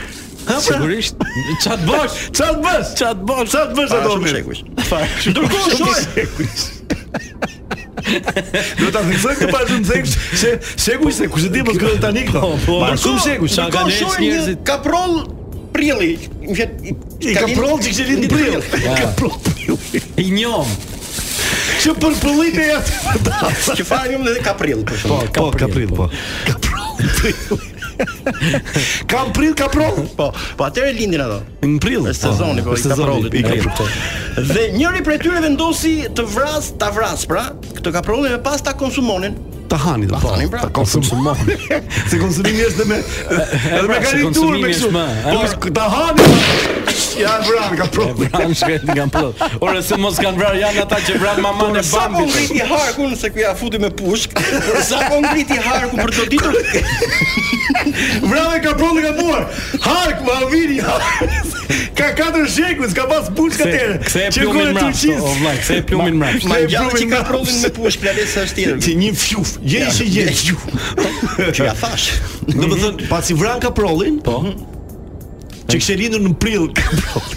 Pra? 0.50 0.58
Sigurisht. 0.66 1.14
Ça 1.62 1.76
të 1.78 1.84
bësh? 1.86 2.14
Ça 2.34 2.48
të 2.52 2.60
bësh? 2.64 2.86
Ça 2.98 3.10
të 3.14 3.24
bësh? 3.28 3.46
Ça 3.50 3.62
të 3.70 3.74
atë 4.02 4.20
më 4.24 4.28
shekuj. 4.34 4.58
Fare. 4.90 5.08
Do 5.36 5.42
të 5.46 5.50
shoj. 5.78 6.02
Do 8.80 8.86
ta 8.96 9.00
fiksoj 9.06 9.34
këtë 9.42 9.52
pa 9.54 9.60
zënë 9.70 9.86
zeksh 9.92 10.14
se 10.42 10.50
sheku 10.74 11.08
se 11.14 11.26
kush 11.30 11.46
e 11.46 11.48
di 11.54 11.60
mos 11.68 11.76
gjë 11.78 12.00
tani 12.02 12.24
këto. 12.30 12.40
Po, 12.42 12.50
po. 12.66 12.74
Ku 13.06 13.12
sheku? 13.28 13.46
Sa 13.58 13.62
kanë 13.70 13.90
njerëzit? 14.24 14.60
Kaprol 14.66 15.14
prilli. 15.76 16.14
Më 16.42 16.54
thënë 16.62 16.76
i 16.90 16.92
kaprol 17.38 17.76
që 17.78 17.86
kishte 17.92 18.06
lindur 18.10 18.30
prill. 18.34 18.62
Kaprol. 18.98 19.36
I 20.18 20.20
njom. 20.34 20.70
Që 21.80 21.90
për 22.02 22.14
pëllit 22.26 22.56
e 22.60 22.62
jatë 22.74 22.92
përdasë 23.06 23.68
Që 23.78 23.84
fa 23.88 24.00
njëmë 24.10 24.26
dhe 24.36 24.42
kaprilë 24.44 24.84
po 24.90 24.96
po, 25.06 25.16
po, 25.22 25.26
po 25.38 25.46
kaprilë 25.62 25.94
Kaprilë 26.50 27.79
Ka 29.10 29.28
prill 29.36 29.54
ka 29.58 29.68
prill. 29.72 30.08
Po, 30.16 30.30
po 30.32 30.68
atë 30.68 30.86
e 30.92 30.96
lindin 31.02 31.24
ato. 31.26 31.40
Në 31.66 31.80
prill. 31.84 32.04
Në 32.08 32.14
sezonin 32.18 32.64
po 32.66 32.78
i 32.78 33.44
ka 33.44 33.58
prill. 33.60 34.50
Dhe 34.50 34.68
njëri 34.78 35.04
prej 35.06 35.20
tyre 35.26 35.44
vendosi 35.44 35.96
të 36.16 36.28
vras, 36.36 36.72
ta 36.80 36.92
vras 36.96 37.26
pra, 37.30 37.48
këto 37.76 37.94
kaprollin 37.96 38.38
e 38.38 38.42
pas 38.46 38.62
ta 38.64 38.76
konsumonin 38.80 39.36
ta 39.70 39.78
hani 39.78 40.06
do 40.08 40.14
ta 40.16 40.20
po, 40.22 40.28
ta 40.30 40.48
pra. 40.50 40.70
konsumoj 40.70 41.34
se 42.10 42.18
konsumimi 42.20 42.64
është 42.70 42.86
me 42.90 42.98
edhe 42.98 43.86
me 43.88 44.00
garantur 44.06 44.58
me 44.58 44.72
kështu 44.74 44.92
po 44.94 45.72
ta 45.78 45.86
hani 45.94 46.28
ja 47.24 47.36
vran 47.46 47.76
ka 47.82 47.88
problem 47.98 48.32
vran 48.34 48.56
shkret 48.56 48.88
nga 48.90 49.06
plot 49.16 49.44
ora 49.62 49.84
se 49.86 49.98
mos 50.02 50.18
kanë 50.24 50.38
vrar 50.42 50.58
janë 50.58 50.84
ata 50.86 51.00
që 51.08 51.20
vran 51.22 51.42
maman 51.46 51.78
e 51.82 51.84
bambit 51.92 52.34
sa 52.34 52.46
ngrit 52.48 52.64
harkun 52.64 52.72
harku 52.80 53.10
nëse 53.14 53.32
ku 53.36 53.44
ja 53.44 53.54
futi 53.62 53.82
me 53.86 53.92
pushk 54.02 54.36
sa 54.90 55.04
po 55.10 55.22
ngriti 55.24 55.60
harku 55.68 56.02
për 56.02 56.16
të 56.18 56.28
ditur 56.34 56.58
vran 58.32 58.52
e 58.58 58.62
ka 58.66 58.74
problem 58.82 59.04
nga 59.06 59.14
buar 59.22 59.48
harku 59.86 60.26
ma 60.32 60.40
vini 60.54 60.80
ka 62.00 62.10
katër 62.18 62.50
shekuj 62.58 62.94
ka 62.98 63.06
pas 63.14 63.30
pushk 63.38 63.68
atë 63.68 64.28
që 64.34 64.50
ku 64.50 64.58
të 64.58 64.68
turqis 64.82 65.24
o 65.30 65.38
vllai 65.40 65.56
kse 65.62 65.80
plumin 65.92 66.20
mbrapsht 66.22 66.50
ma 66.52 66.62
gjatë 66.74 67.04
që 67.04 67.10
ka 67.14 67.24
problem 67.32 67.62
me 67.68 67.74
pushk 67.80 68.04
plaçë 68.06 68.28
është 68.46 68.58
tjetër 68.62 68.84
ti 68.88 68.98
një 69.04 69.14
fjuf 69.26 69.59
Gjej 69.64 69.92
si 69.92 70.04
gjej. 70.08 70.34
Ti 71.54 71.62
ja 71.64 71.74
thash. 71.76 72.14
Do 72.48 72.68
të 72.68 72.68
mhm. 72.68 72.80
thon 72.80 73.02
pasi 73.10 73.36
vran 73.36 73.60
ka 73.62 73.72
prollin. 73.76 74.20
Po. 74.24 74.42
Çi 74.42 74.52
mhm, 74.52 75.70
kishte 75.76 75.98
lindur 76.00 76.24
në 76.24 76.36
prill 76.42 76.70
ka 76.74 76.88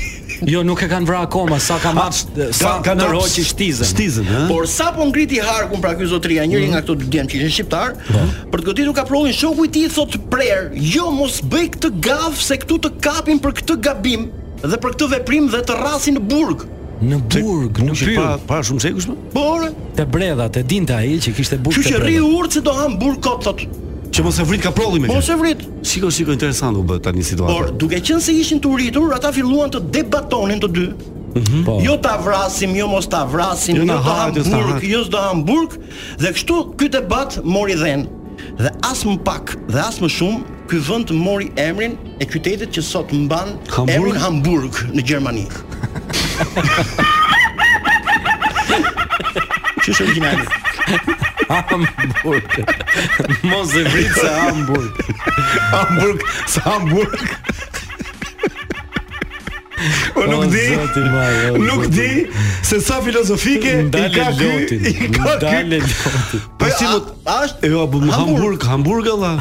Jo, 0.43 0.65
nuk 0.67 0.81
e 0.83 0.89
kanë 0.91 1.07
vrarë 1.07 1.27
akoma, 1.29 1.55
sa 1.63 1.77
ka 1.79 1.93
marrë 1.95 2.49
sa 2.59 2.73
ka 2.83 2.97
marrë 2.99 3.21
shtizën. 3.31 3.87
Shtizën, 3.87 4.25
ëh. 4.27 4.49
Por 4.51 4.67
sa 4.67 4.89
po 4.91 5.07
ngriti 5.07 5.39
harkun 5.39 5.79
pra 5.83 5.93
ky 5.95 6.03
zotria, 6.11 6.43
njëri 6.43 6.67
nga 6.73 6.81
mhm. 6.81 6.89
këto 6.89 6.97
djem 7.05 7.29
që 7.31 7.39
ishin 7.39 7.53
shqiptar, 7.59 7.95
po. 8.09 8.25
për 8.51 8.65
të 8.65 8.71
goditur 8.73 8.97
ka 8.97 9.05
shoku 9.31 9.69
i 9.71 9.73
tij 9.79 9.89
thot 9.95 10.19
prer, 10.33 10.73
jo 10.75 11.13
mos 11.15 11.39
bëj 11.47 11.67
këtë 11.77 11.91
gaf 12.03 12.43
se 12.43 12.59
këtu 12.59 12.81
të 12.83 12.91
kapin 12.99 13.39
për 13.39 13.55
këtë 13.63 13.77
gabim 13.87 14.29
dhe 14.67 14.77
për 14.83 14.91
këtë 14.97 15.11
veprim 15.15 15.47
dhe 15.47 15.63
të 15.63 15.79
rrasin 15.79 16.19
në 16.19 16.23
burg. 16.27 16.67
Në 17.03 17.19
burg, 17.35 17.81
në 17.83 17.95
burg. 17.95 18.11
Pa, 18.15 18.29
pa 18.47 18.59
shumë 18.65 18.83
sekush 18.87 19.09
më? 19.11 19.17
Po, 19.33 19.45
po 19.61 19.89
Te 19.97 20.05
bredha, 20.09 20.47
te 20.55 20.63
dinte 20.71 20.95
ai 20.95 21.17
që 21.23 21.33
kishte 21.37 21.59
burg. 21.59 21.75
Kështu 21.77 21.97
që 21.97 22.01
rri 22.05 22.17
urt 22.23 22.55
se 22.59 22.63
do 22.65 22.75
ham 22.79 22.95
burg 23.01 23.19
kot 23.25 23.43
thot. 23.47 23.65
Që 24.13 24.25
mos 24.27 24.39
e 24.39 24.45
vrit 24.47 24.63
kaprolli 24.65 25.01
me. 25.03 25.09
Mos 25.11 25.29
e 25.33 25.37
vrit. 25.41 25.65
Shiko, 25.89 26.11
shiko, 26.15 26.35
interesant 26.37 26.77
u 26.79 26.85
bë 26.87 27.01
tani 27.05 27.25
situata. 27.27 27.55
Por 27.57 27.71
duke 27.81 27.99
qenë 28.05 28.23
se 28.25 28.35
ishin 28.37 28.61
të 28.63 28.71
uritur, 28.73 29.11
ata 29.17 29.31
filluan 29.35 29.73
të 29.73 29.83
debatonin 29.95 30.61
të 30.63 30.71
dy. 30.77 30.87
Mm 31.33 31.45
-hmm. 31.45 31.85
Jo 31.85 31.97
ta 32.05 32.19
vrasim, 32.25 32.75
jo 32.77 32.87
mos 32.87 33.09
ta 33.09 33.25
vrasim, 33.25 33.77
jo, 33.77 33.83
jo 33.85 34.01
ta 34.05 34.33
jo 34.85 35.05
s'do 35.05 35.17
hamburg 35.29 35.71
dhe 36.21 36.33
kështu 36.33 36.77
ky 36.79 36.89
debat 36.89 37.39
mori 37.45 37.75
dhën. 37.75 38.01
Dhe 38.59 38.71
as 38.91 39.05
më 39.05 39.19
pak 39.25 39.57
dhe 39.73 39.81
as 39.89 39.97
më 40.03 40.09
shumë 40.19 40.41
ky 40.69 40.77
vend 40.89 41.11
mori 41.27 41.51
emrin 41.57 41.93
e 42.21 42.25
qytetit 42.25 42.69
që 42.77 42.83
sot 42.83 43.13
mban 43.13 43.49
hamburg. 43.75 43.97
emrin 43.97 44.17
Hamburg 44.17 44.73
në 44.95 45.03
Gjermani. 45.09 45.47
Që 49.83 49.93
është 49.93 50.05
originali? 50.07 50.47
Hamburg. 51.53 52.53
Mos 53.47 53.73
e 53.77 53.83
vrit 53.93 54.21
se 54.21 54.29
Hamburg. 54.29 55.03
Hamburg, 55.71 56.29
se 56.49 56.61
Hamburg. 56.67 57.25
Po 60.15 60.23
o 60.23 60.27
nuk 60.31 60.45
di. 60.53 60.67
Nuk 61.67 61.87
di 61.97 62.09
se 62.63 62.79
sa 62.81 63.01
filozofike 63.03 63.73
i 63.83 64.07
ka 64.15 64.31
ky. 64.31 64.61
I 64.79 64.95
ka 65.11 65.37
dalë 65.43 65.81
lotin. 65.83 65.91
Po, 65.91 66.39
po 66.63 66.71
si 66.79 66.87
mot? 66.87 67.11
Ash, 67.27 67.57
jo, 67.63 67.83
Hamburg, 67.83 68.09
Hamburg, 68.15 68.67
Hamburg 68.71 69.09
alla. 69.17 69.33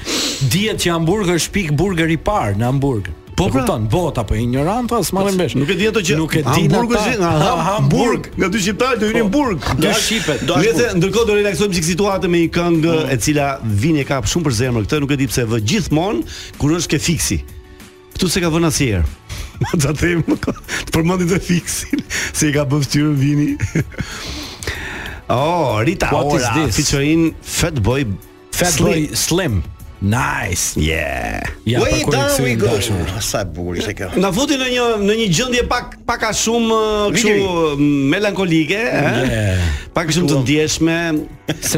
dihet 0.52 0.81
që 0.83 0.92
Hamburg 0.96 1.31
është 1.35 1.52
pik 1.57 1.72
burger 1.78 2.11
i 2.12 2.20
parë 2.20 2.59
në 2.61 2.68
Hamburg. 2.70 3.11
Po 3.33 3.46
pra. 3.48 3.62
kupton, 3.64 3.87
bota 3.90 4.20
po 4.28 4.37
ignoranta, 4.37 4.98
s'marrën 5.09 5.35
po, 5.35 5.40
vesh. 5.42 5.55
Nuk 5.59 5.70
e 5.72 5.76
di 5.81 5.87
ato 5.88 6.02
që 6.05 6.18
nuk 6.18 6.35
e 6.37 6.42
di. 6.42 6.66
Hamburg 6.68 6.92
është 6.98 7.14
nga 7.22 7.55
Hamburg, 7.68 8.26
nga 8.37 8.48
dy 8.52 8.61
shqiptarë 8.66 9.00
do 9.00 9.07
hyrin 9.09 9.31
Burg. 9.33 9.64
Dy 9.81 9.94
shipet. 9.96 10.44
Do 10.48 10.59
të 10.61 10.90
ndërkohë 11.00 11.28
do 11.31 11.38
relaksojmë 11.40 11.78
çik 11.78 11.88
situatë 11.94 12.31
me 12.33 12.42
një 12.44 12.50
këngë 12.59 12.98
e 13.14 13.18
cila 13.24 13.48
vini 13.64 14.05
e 14.05 14.07
kap 14.11 14.28
shumë 14.31 14.46
për 14.50 14.59
zemër 14.61 14.85
këtë, 14.87 15.00
nuk 15.07 15.16
e 15.16 15.20
di 15.24 15.31
pse 15.33 15.46
vë 15.48 15.62
gjithmonë 15.72 16.38
kur 16.61 16.76
është 16.76 16.92
ke 16.96 17.02
fiksi. 17.09 17.40
Ktu 18.12 18.28
se 18.28 18.44
ka 18.44 18.52
vënë 18.52 18.68
asnjëherë. 18.68 19.09
Po 19.70 19.79
ta 19.79 19.92
të 19.94 19.98
them, 20.01 20.22
të 20.27 20.94
përmëndit 20.94 21.31
të 21.35 21.40
fiksin 21.46 22.03
Se 22.22 22.48
i 22.51 22.55
ka 22.55 22.64
përftyrë 22.70 23.12
vini 23.18 23.51
Oh, 25.33 25.79
Rita 25.87 26.11
What 26.14 26.35
Ora 26.35 26.66
Featuring 26.72 27.31
Fatboy 27.42 28.03
Fatboy 28.53 29.07
Slim. 29.16 29.62
Nice. 30.02 30.74
Yeah. 30.76 31.44
Ja, 31.64 31.78
Way 31.78 32.02
down 32.10 32.42
we 32.42 32.58
go. 32.58 32.66
Sa 33.22 33.44
bukur 33.46 33.78
ishte 33.78 33.94
kjo. 33.94 34.08
Na 34.18 34.32
futi 34.34 34.58
në 34.58 34.66
një 34.74 34.86
në 34.98 35.14
një 35.20 35.26
gjendje 35.30 35.62
pak 35.70 35.94
pak 36.02 36.24
a 36.26 36.32
shumë 36.34 36.74
uh, 36.74 37.04
kështu 37.14 37.34
uh, 37.38 37.84
melankolike, 38.10 38.80
ëh. 38.82 39.06
Eh? 39.12 39.28
Yeah. 39.30 39.60
Pak 39.94 40.10
shumë 40.10 40.32
të 40.32 40.40
ndjeshme. 40.42 40.96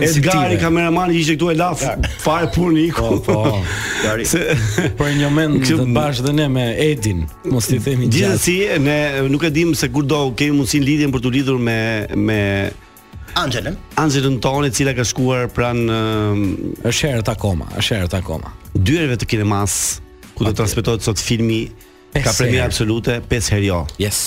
Edgar 0.08 0.54
kameramani 0.62 1.18
që 1.18 1.20
ishte 1.20 1.37
këtu 1.37 1.50
e 1.52 1.56
laf 1.58 1.84
fare 2.24 2.48
punë 2.54 2.87
iku. 2.88 3.12
Po. 3.18 3.20
po. 3.28 4.16
Se, 4.24 4.56
për 4.96 5.10
një 5.18 5.28
moment 5.28 5.68
të 5.68 5.76
bash 5.92 6.22
dhe 6.24 6.32
ne 6.38 6.48
me 6.52 6.64
Edin, 6.80 7.26
mos 7.52 7.68
i 7.68 7.76
themi 7.80 8.08
gjithë. 8.08 8.16
Gjithsesi 8.16 8.80
ne 8.88 8.98
nuk 9.28 9.44
e 9.44 9.52
dim 9.52 9.76
se 9.76 9.90
kur 9.92 10.06
do 10.08 10.30
kemi 10.38 10.56
mundsinë 10.62 10.88
lidhjen 10.88 11.12
për 11.12 11.26
të 11.28 11.34
lidhur 11.37 11.60
me 11.60 11.78
me 12.16 12.40
Angelën. 13.35 13.75
Angelën 13.99 14.37
tonë 14.42 14.68
e 14.68 14.73
cila 14.75 14.92
ka 14.94 15.05
shkuar 15.07 15.49
pran 15.53 15.81
uh, 15.90 16.40
është 16.87 17.11
herë 17.11 17.25
akoma, 17.35 17.66
është 17.81 17.99
herët 17.99 18.14
akoma. 18.20 18.53
Dyerve 18.75 19.16
të 19.18 19.29
kinemas 19.33 19.77
ku 20.37 20.44
do 20.47 20.53
të 20.53 20.59
transmetohet 20.61 21.07
sot 21.07 21.18
filmi 21.23 21.64
ka 22.14 22.31
premierë 22.35 22.66
absolute 22.68 23.16
5 23.33 23.51
herë 23.57 23.66
jo. 23.68 23.81
Yes. 24.03 24.20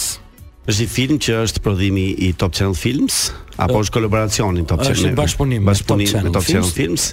Është 0.67 0.77
një 0.83 0.91
film 0.91 1.21
që 1.23 1.37
është 1.45 1.63
prodhimi 1.63 2.07
i 2.27 2.33
Top 2.35 2.51
Channel 2.55 2.75
Films 2.75 3.29
apo 3.55 3.79
është 3.85 3.95
kolaboracioni 3.97 4.65
Top 4.67 4.83
Channel. 4.83 5.13
Është 5.13 5.15
bashkëpunim 5.21 5.67
me 5.67 5.79
Top 5.81 6.03
Channel 6.03 6.67
Films. 6.75 7.11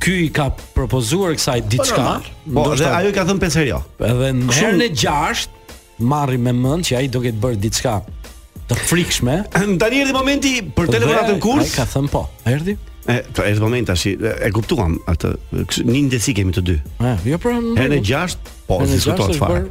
Ky 0.00 0.12
i 0.22 0.26
ka 0.30 0.44
propozuar 0.70 1.32
kësaj 1.34 1.64
po, 1.64 1.70
diçka. 1.74 2.02
Po, 2.54 2.62
dhe 2.78 2.86
ajo 2.94 3.08
i 3.10 3.14
ka 3.16 3.24
thënë 3.26 3.42
5 3.42 3.56
herë 3.58 3.68
jo. 3.72 3.80
Edhe 4.06 4.28
në 4.38 4.52
herën 4.54 4.84
e 4.86 4.90
6 5.02 5.48
marri 6.06 6.38
me 6.40 6.52
mend 6.56 6.86
që 6.86 6.96
ai 7.00 7.08
do 7.10 7.20
të 7.24 7.32
bërë 7.42 7.58
diçka 7.60 7.96
të 8.70 8.78
frikshme. 8.86 9.40
Tani 9.50 10.04
erdhi 10.04 10.14
momenti 10.14 10.54
për 10.62 10.94
telefonatën 10.94 11.42
kurs. 11.42 11.66
Ai 11.66 11.74
ka 11.74 11.88
thënë 11.90 12.14
po. 12.14 12.22
Erdhi. 12.54 12.76
E 13.10 13.14
pra, 13.18 13.44
të 13.44 13.50
e 13.50 13.54
zbëllmejnë 13.58 13.88
të 13.88 13.94
ashtë, 13.94 14.30
e 14.46 14.48
guptuam 14.54 14.92
atë, 15.10 15.28
një 15.88 16.00
ndesi 16.06 16.32
kemi 16.36 16.52
të 16.56 16.62
dy. 16.68 16.76
E, 17.00 17.02
jo 17.32 17.36
pra 17.42 17.52
në... 17.58 17.86
në 17.94 17.98
gjashtë, 18.06 18.44
po, 18.68 18.74
në 18.82 18.88
gjashtë 18.96 19.24
është 19.30 19.42
farë. 19.42 19.68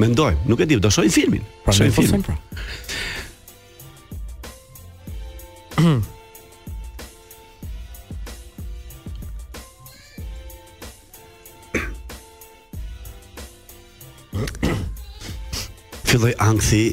Mendoj, 0.00 0.34
nuk 0.48 0.58
e 0.62 0.66
di, 0.70 0.74
do 0.80 0.90
shoj 0.94 1.08
filmin. 1.12 1.42
Pra, 1.64 1.72
shoj 1.76 1.90
filmin. 1.96 2.22
Pra. 2.22 2.34
filloj 16.14 16.34
angthi, 16.46 16.84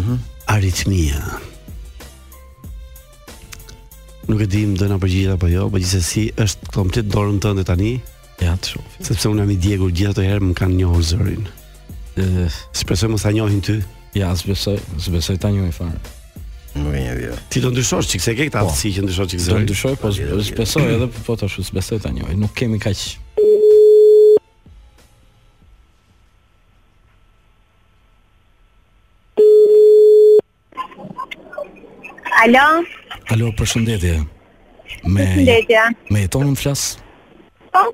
-huh. 0.00 0.18
Aritmia 0.46 1.20
Nuk 4.28 4.40
e 4.40 4.48
dim 4.48 4.72
dhe 4.78 4.88
nga 4.88 4.96
përgjitha 5.00 5.36
për 5.40 5.50
jo 5.54 5.66
Për 5.72 5.82
gjithë 5.84 6.00
jo, 6.00 6.02
po 6.02 6.10
si 6.12 6.24
është 6.46 6.72
të 6.72 6.84
më 6.90 7.04
dorën 7.14 7.38
të 7.44 7.54
ndë 7.58 7.66
tani 7.70 7.90
Ja 8.44 8.54
të 8.58 8.70
shumë 8.74 9.06
Sepse 9.10 9.32
unë 9.32 9.44
jam 9.44 9.52
i 9.52 9.58
djegur 9.66 9.92
gjithë 9.94 10.16
të 10.18 10.26
herë 10.30 10.48
më 10.48 10.56
kanë 10.60 10.78
njohë 10.82 11.04
zërin 11.10 11.44
eh. 12.24 12.60
Së 12.76 12.88
përsoj 12.90 13.12
më 13.14 13.22
të 13.26 13.34
njohin 13.38 13.64
ty 13.68 13.78
Ja, 14.14 14.30
së 14.34 14.52
përsoj 15.10 15.38
ta 15.42 15.50
njohin 15.54 15.74
farë 15.80 16.02
Mënyrë. 16.74 17.20
Jo. 17.28 17.34
Ti 17.54 17.60
do 17.62 17.68
ndryshosh 17.70 18.08
çikse 18.10 18.32
ke 18.34 18.48
këtë 18.48 18.56
po. 18.58 18.64
aftësi 18.72 18.96
që 18.96 19.04
ndryshosh 19.04 19.30
çikse. 19.30 19.46
Do 19.52 19.60
ndryshoj, 19.62 19.92
po 20.02 20.10
s'besoj 20.10 20.82
jo. 20.82 20.96
edhe 20.96 21.06
po 21.22 21.36
ta 21.38 21.46
shoh 21.46 21.62
s'besoj 21.70 22.00
tani. 22.02 22.26
Nuk 22.34 22.50
kemi 22.58 22.80
kaq. 22.82 22.98
Alo. 32.44 32.84
Alo, 33.32 33.46
përshëndetje. 33.56 34.14
Me 35.08 35.20
përshëndetje. 35.20 35.82
Me 36.12 36.24
jetonin 36.24 36.56
flas? 36.60 36.80
Po. 37.72 37.84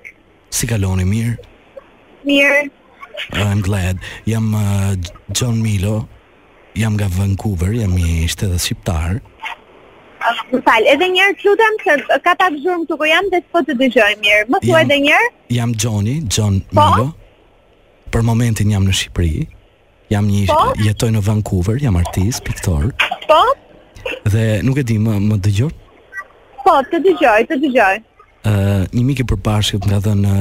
Si 0.50 0.66
kaloni 0.66 1.04
mirë? 1.06 1.34
Mirë. 2.26 2.56
I'm 3.38 3.60
glad. 3.62 4.00
Jam 4.26 4.48
uh, 4.58 4.96
John 5.36 5.60
Milo. 5.62 6.00
Jam 6.74 6.96
nga 6.98 7.06
Vancouver, 7.14 7.70
jam 7.78 7.94
i 7.98 8.26
shtetit 8.26 8.62
shqiptar. 8.66 9.20
fal, 10.66 10.86
edhe 10.92 11.06
një 11.14 11.22
herë 11.26 11.46
lutem 11.46 11.78
se 11.82 11.94
ka 12.26 12.34
pak 12.38 12.54
zhurmë 12.62 12.84
këtu 12.84 12.98
ku 13.00 13.08
jam 13.08 13.26
dhe 13.32 13.40
s'po 13.46 13.62
të 13.68 13.78
dëgjoj 13.80 14.10
mirë. 14.22 14.50
Më 14.50 14.58
thuaj 14.66 14.82
edhe 14.84 14.98
një 15.06 15.12
herë? 15.14 15.30
Jam 15.58 15.74
Johnny, 15.84 16.16
John 16.36 16.58
po? 16.74 16.88
Milo. 16.90 17.06
Po? 17.12 18.12
Për 18.16 18.26
momentin 18.30 18.70
jam 18.74 18.84
në 18.86 18.98
Shqipëri. 18.98 19.46
Jam 20.10 20.26
një 20.26 20.46
po? 20.50 20.72
jetoj 20.82 21.12
në 21.16 21.22
Vancouver, 21.28 21.78
jam 21.82 21.98
artist, 22.02 22.42
piktor. 22.46 22.90
Po? 23.30 23.42
Dhe 24.24 24.60
nuk 24.62 24.76
e 24.80 24.84
di, 24.86 24.96
më, 24.98 25.14
më 25.30 25.36
dëgjoj? 25.46 25.70
Po, 26.64 26.76
të 26.92 27.00
dëgjoj, 27.06 27.40
të 27.50 27.56
dëgjoj. 27.64 27.96
Uh, 28.40 28.86
një 28.96 29.02
mikë 29.10 29.24
për 29.28 29.40
bashkët 29.44 29.84
nga 29.88 29.98
dhe 30.04 30.14
në 30.16 30.34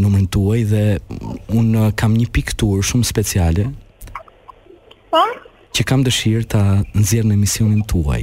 numërin 0.00 0.26
tuaj 0.34 0.64
dhe 0.72 0.84
unë 1.54 1.84
uh, 1.86 1.92
kam 1.98 2.16
një 2.18 2.26
pikturë 2.34 2.82
shumë 2.88 3.06
speciale 3.06 3.68
Po? 5.12 5.20
Që 5.76 5.86
kam 5.86 6.02
dëshirë 6.08 6.48
ta 6.50 6.62
nëzirë 6.90 7.28
në 7.30 7.36
emisionin 7.38 7.84
tuaj 7.86 8.22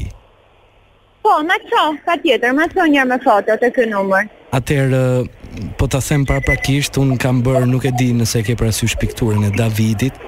Po, 1.24 1.38
ma 1.48 1.56
qo, 1.70 1.86
pa 2.04 2.18
tjetër, 2.20 2.52
ma 2.52 2.68
qo 2.68 2.84
njërë 2.84 3.12
me 3.14 3.22
foto 3.24 3.56
të 3.64 3.72
kë 3.78 3.88
numër 3.96 4.28
Atëherë 4.60 5.00
uh, 5.00 5.72
po 5.80 5.88
ta 5.88 6.04
them 6.04 6.28
pra 6.28 6.42
prakisht, 6.44 7.00
unë 7.00 7.16
kam 7.24 7.40
bërë, 7.48 7.64
nuk 7.72 7.88
e 7.88 7.96
di 7.96 8.12
nëse 8.20 8.44
ke 8.44 8.60
prasysh 8.60 9.00
pikturën 9.00 9.48
e 9.48 9.56
Davidit 9.56 10.20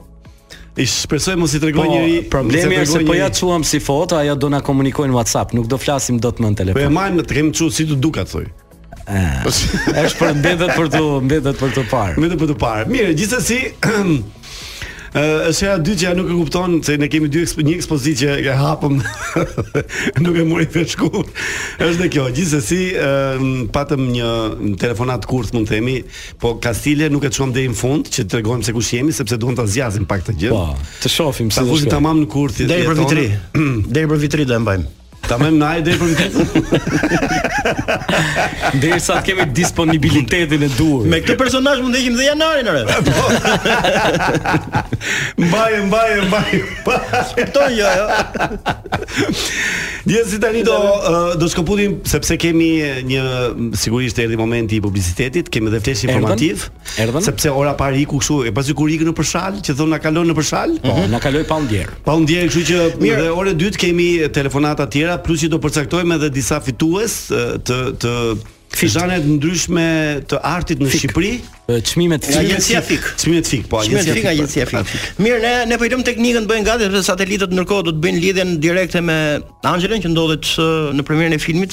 I 0.78 0.84
shpresoj 0.86 1.34
mos 1.42 1.56
i 1.58 1.58
tregoj 1.64 1.82
po, 1.88 1.96
njëri. 1.96 2.20
Po 2.22 2.36
problemi 2.36 2.78
është 2.84 3.00
se 3.00 3.02
po 3.08 3.18
ja 3.18 3.26
çuam 3.34 3.66
si 3.66 3.80
foto, 3.82 4.14
ajo 4.22 4.36
do 4.38 4.52
na 4.54 4.62
komunikojnë 4.62 5.10
në 5.10 5.18
WhatsApp, 5.18 5.56
nuk 5.58 5.66
do 5.66 5.74
flasim 5.82 6.20
dot 6.22 6.38
më 6.38 6.52
në 6.52 6.58
telefon. 6.62 6.78
Po 6.78 6.86
e 6.86 6.94
majmë 6.94 7.26
të 7.26 7.40
kemi 7.40 7.50
çu 7.58 7.66
si 7.74 7.88
të 7.90 7.98
duka 7.98 8.22
thoj. 8.24 8.46
Po 9.02 9.50
është 9.50 10.20
për 10.20 10.38
mbetet 10.38 10.76
për 10.78 10.92
të 10.94 11.02
mbetet 11.26 11.58
për 11.58 11.74
të 11.80 11.86
parë. 11.90 12.14
Mbetet 12.20 12.42
për 12.44 12.52
të 12.54 12.58
parë. 12.62 12.86
Mirë, 12.94 13.16
gjithsesi 13.18 13.58
Ëh, 15.16 15.48
është 15.48 15.64
ja 15.64 15.76
dytë 15.80 16.00
që 16.02 16.06
ja 16.06 16.10
nuk 16.18 16.28
e 16.28 16.36
kupton 16.36 16.76
se 16.84 16.96
ne 17.00 17.08
kemi 17.10 17.30
dy 17.32 17.40
një 17.46 17.76
ekspozitë 17.80 18.18
që 18.20 18.34
e 18.50 18.56
hapëm. 18.58 18.98
nuk 20.24 20.36
e 20.36 20.44
mori 20.48 20.66
fesh 20.68 20.98
ku. 21.00 21.08
Është 21.88 22.10
kjo, 22.14 22.26
gjithsesi, 22.36 22.80
ëh, 23.00 23.46
patëm 23.72 24.04
një 24.14 24.30
telefonat 24.82 25.24
kurth 25.30 25.54
mund 25.56 25.68
të 25.70 25.78
themi, 25.78 25.96
po 26.42 26.56
Kastile 26.62 27.08
nuk 27.12 27.24
e 27.28 27.32
çon 27.32 27.54
deri 27.56 27.72
në 27.72 27.78
fund 27.78 28.10
që 28.12 28.26
të 28.28 28.44
se 28.68 28.74
kush 28.76 28.94
jemi 28.98 29.12
sepse 29.14 29.38
duam 29.40 29.56
ta 29.56 29.64
zgjasim 29.66 30.04
pak 30.08 30.26
të 30.28 30.36
gjë. 30.40 30.52
Po, 30.54 30.92
të 31.02 31.12
shohim 31.12 31.50
se. 31.50 31.62
Ta 31.62 31.66
fuzim 31.68 31.90
tamam 31.92 32.24
në 32.24 32.28
kurth. 32.32 32.60
Deri 32.68 32.84
për 32.84 33.00
vitri. 33.02 33.26
Deri 33.94 34.12
për 34.12 34.24
vitri 34.26 34.48
do 34.48 34.56
e 34.56 34.62
mbajmë. 34.64 34.97
Ta 35.28 35.36
më 35.36 35.48
na 35.60 35.74
ide 35.76 35.92
për 35.98 36.08
mbi. 36.08 36.82
Dhe 38.80 38.98
sa 39.04 39.18
të 39.18 39.24
kemi 39.26 39.44
disponibilitetin 39.54 40.62
e 40.64 40.68
duhur. 40.72 41.04
Me 41.10 41.18
këtë 41.20 41.36
personazh 41.40 41.82
mund 41.84 41.92
të 41.94 42.00
heqim 42.00 42.16
dhe 42.16 42.28
janarin 42.30 42.72
orë. 42.72 42.86
Po. 43.08 43.26
mbaje, 45.38 45.78
mbaje 45.88 46.16
Mbaje, 46.26 46.58
Kupton 47.34 47.74
jo, 47.76 47.88
jo. 48.00 48.06
Dhe 50.08 50.22
si 50.30 50.40
tani 50.40 50.62
do 50.66 50.76
do 51.38 51.48
skuputim 51.52 51.98
sepse 52.08 52.38
kemi 52.40 52.70
një 53.10 53.22
sigurisht 53.82 54.18
erdhi 54.24 54.38
momenti 54.40 54.78
i 54.80 54.84
publicitetit, 54.86 55.52
kemi 55.52 55.68
edhe 55.72 55.82
flesh 55.84 56.06
informativ. 56.08 56.64
Erdhën? 56.96 57.26
Sepse 57.28 57.52
ora 57.52 57.74
parë 57.76 58.00
iku 58.06 58.22
kështu, 58.22 58.38
e 58.48 58.54
pasi 58.56 58.72
kur 58.76 58.88
ikën 58.90 59.12
në 59.12 59.16
përshal, 59.20 59.60
që 59.60 59.76
thonë 59.76 59.94
na 59.96 60.00
kalon 60.06 60.32
në 60.32 60.38
përshal. 60.40 60.74
Po, 60.88 60.96
na 61.12 61.20
kaloi 61.22 61.44
pa 61.52 61.60
ndjer. 61.66 61.92
Pa 62.08 62.16
ndjer, 62.24 62.48
kështu 62.48 62.64
që 62.72 62.78
Mirë. 63.04 63.20
dhe 63.28 63.36
orën 63.42 63.60
dytë 63.66 63.84
kemi 63.84 64.08
telefonata 64.38 64.88
tjera 64.88 65.17
plus 65.24 65.42
që 65.46 65.50
do 65.52 65.58
përcaktojmë 65.62 66.18
edhe 66.18 66.30
disa 66.38 66.60
fitues 66.64 67.18
të 67.30 67.78
të 68.02 68.14
Fizanet 68.78 69.24
ndryshme 69.24 69.82
të 70.28 70.38
artit 70.44 70.78
në 70.84 70.90
Shqipëri, 70.92 71.28
çmimet 71.88 72.26
fik. 72.28 72.36
Agjencia 72.36 72.82
fik. 72.84 73.06
Çmimet 73.18 73.48
fik, 73.48 73.62
po 73.70 73.78
agjencia 73.80 74.12
fik. 74.14 74.26
Agencia 74.28 74.66
fik, 74.68 74.90
fik. 74.90 75.06
Po. 75.16 75.22
Mirë, 75.24 75.38
ne 75.42 75.54
ne 75.70 75.78
po 75.80 75.86
i 75.88 75.90
lëm 75.90 76.02
teknikën 76.04 76.44
bëjnë 76.46 76.66
gati 76.66 76.84
sepse 76.84 77.00
satelitët 77.08 77.54
ndërkohë 77.56 77.86
do 77.88 77.94
të 77.96 78.02
bëjnë 78.04 78.20
lidhjen 78.26 78.52
direkte 78.62 79.00
me 79.02 79.16
Angelën 79.72 80.04
që 80.04 80.12
ndodhet 80.12 80.50
në 80.98 81.06
premierën 81.08 81.38
e 81.38 81.40
filmit 81.40 81.72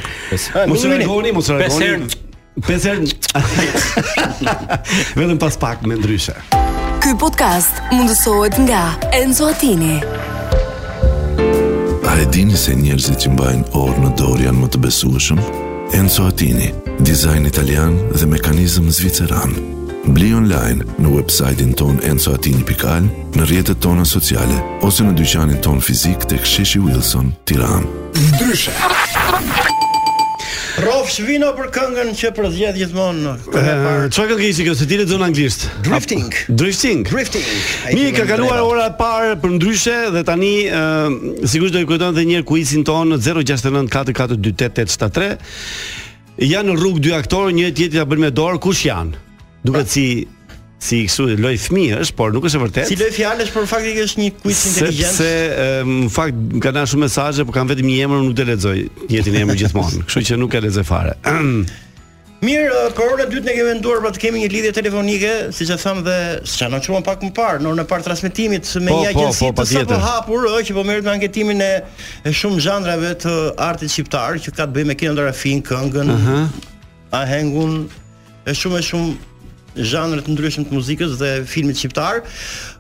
Mos 0.69 0.85
e 0.85 1.33
mos 1.33 1.51
e 2.93 4.29
Vetëm 5.21 5.39
pas 5.41 5.57
pak 5.57 5.87
me 5.89 5.97
ndryshe. 5.97 6.37
Ky 7.03 7.17
podcast 7.19 7.81
mundësohet 7.91 8.55
nga 8.63 8.81
Enzo 9.17 9.49
Atini. 9.51 9.97
A 12.07 12.13
e 12.23 12.27
dini 12.31 12.55
se 12.55 12.77
njerëzit 12.79 13.25
që 13.27 13.33
mbajnë 13.35 13.65
orë 13.75 14.05
në 14.05 14.11
dorë 14.21 14.47
janë 14.47 14.61
më 14.63 14.69
të 14.71 14.81
besueshëm? 14.85 15.41
Enzo 15.99 16.29
Atini, 16.31 16.69
dizajn 17.03 17.51
italian 17.51 17.99
dhe 18.15 18.31
mekanizëm 18.37 18.87
zviceran. 18.95 19.57
Bli 20.15 20.31
online 20.39 20.87
në 21.03 21.15
website-in 21.19 21.75
ton 21.83 21.99
enzoatini.al, 22.07 23.11
në 23.35 23.51
rjetët 23.51 23.83
tona 23.83 24.07
sociale, 24.07 24.63
ose 24.87 25.03
në 25.03 25.17
dyqanin 25.19 25.59
ton 25.67 25.83
fizik 25.83 26.29
të 26.31 26.39
ksheshi 26.47 26.87
Wilson, 26.87 27.35
tiran. 27.51 27.83
Ndryshe! 28.15 28.71
Ndryshe! 28.79 29.81
Rof 30.81 31.11
shvino 31.13 31.51
për 31.57 31.69
këngën 31.73 32.13
që 32.17 32.31
për 32.37 32.47
gjithmonë. 32.55 32.79
jithmon 32.81 33.19
në 33.27 33.33
këngën 33.53 33.83
parë 33.85 34.07
Qo 34.17 34.25
eh, 34.25 34.29
këngë 34.31 34.47
isi 34.49 34.65
kjo, 34.65 34.73
se 34.79 34.87
tine 34.89 35.05
të 35.09 35.19
anglisht? 35.25 35.67
Drifting 35.85 36.31
ah, 36.31 36.47
Drifting 36.57 37.03
Drifting 37.05 37.45
Mi, 37.93 38.07
ka 38.17 38.25
kaluar 38.31 38.63
ora 38.65 38.87
parë 38.97 39.35
për 39.43 39.53
ndryshe 39.59 39.97
dhe 40.15 40.23
tani 40.29 40.53
eh, 40.65 41.19
sigurisht 41.45 41.75
që 41.77 41.83
do 41.83 41.85
i 41.85 41.91
kujton 41.93 42.17
dhe 42.17 42.25
njerë 42.31 42.47
ku 42.49 42.57
isin 42.61 42.87
tonë 42.89 43.21
069 43.21 43.91
442 43.93 44.89
873. 44.89 45.33
Janë 46.41 46.71
në 46.73 46.79
rrugë 46.81 47.05
dy 47.05 47.13
aktorë, 47.19 47.53
një 47.59 47.69
tjetri 47.77 48.01
të 48.01 48.09
bën 48.09 48.23
me 48.25 48.33
dorë, 48.33 48.61
kush 48.65 48.87
janë? 48.89 49.21
Duket 49.69 49.93
si 49.93 50.07
si 50.83 51.05
i 51.05 51.05
kështu 51.07 51.25
loj 51.39 51.55
fëmijësh, 51.69 52.11
por 52.19 52.33
nuk 52.35 52.49
është 52.49 52.59
e 52.59 52.63
vërtetë. 52.65 52.87
Si 52.91 52.97
loj 52.99 53.11
fjalësh, 53.15 53.53
por 53.55 53.69
faktikisht 53.71 54.19
një 54.19 54.31
quiz 54.41 54.63
inteligjent. 54.73 55.21
Sepse 55.21 55.79
në 55.87 56.09
fakt 56.11 56.41
ka 56.65 56.73
dhënë 56.75 56.91
shumë 56.91 57.05
mesazhe, 57.07 57.45
por 57.47 57.55
kam 57.55 57.71
vetëm 57.71 57.87
një 57.87 57.99
emër, 58.09 58.25
nuk 58.27 58.43
e 58.43 58.47
lexoj. 58.51 58.77
Jetin 59.15 59.37
emër 59.45 59.61
gjithmonë, 59.63 60.01
kështu 60.11 60.25
që 60.33 60.41
nuk 60.43 60.57
e 60.59 60.65
lexoj 60.67 60.85
fare. 60.91 61.15
Mirë, 62.43 62.81
për 62.99 63.05
orën 63.07 63.29
e 63.29 63.31
dytë 63.31 63.47
ne 63.47 63.53
kemi 63.55 63.69
menduar 63.71 64.01
pra 64.03 64.11
të 64.11 64.19
kemi 64.25 64.41
një 64.43 64.49
lidhje 64.51 64.73
telefonike, 64.75 65.31
siç 65.55 65.69
e 65.71 65.77
tham 65.79 66.01
dhe 66.03 66.17
s'ka 66.51 66.67
na 66.73 66.81
çuam 66.83 67.05
pak 67.07 67.23
më 67.23 67.31
parë, 67.37 67.63
në 67.63 67.69
orën 67.71 67.85
e 67.85 67.85
parë 67.93 68.07
transmetimit 68.09 68.73
me 68.83 68.91
po, 68.91 68.97
një 69.05 69.13
agjenci 69.13 69.45
po, 69.45 69.53
po, 69.61 69.63
të 69.63 69.69
sapo 69.77 70.01
hapur, 70.03 70.49
ë, 70.51 70.65
që 70.67 70.75
po 70.75 70.83
merret 70.89 71.07
me 71.07 71.13
anketimin 71.15 71.63
e, 71.63 71.71
e 72.27 72.35
shumë 72.35 72.59
zhandrave 72.67 73.13
të 73.23 73.37
artit 73.63 73.95
shqiptar 73.95 74.41
që 74.43 74.57
ka 74.57 74.65
të 74.67 74.75
bëjë 74.75 74.91
me 74.91 74.97
kinematografin, 74.99 75.63
këngën, 75.71 76.11
uh 76.11 76.27
-huh. 76.27 76.67
ahengun, 77.21 77.77
është 78.43 78.63
shumë 78.65 78.81
e 78.81 78.89
shumë 78.91 79.31
zhanre 79.79 80.23
të 80.27 80.35
ndryshëm 80.37 80.67
të 80.69 80.77
muzikës 80.77 81.15
dhe 81.21 81.33
filmit 81.49 81.79
shqiptar. 81.81 82.23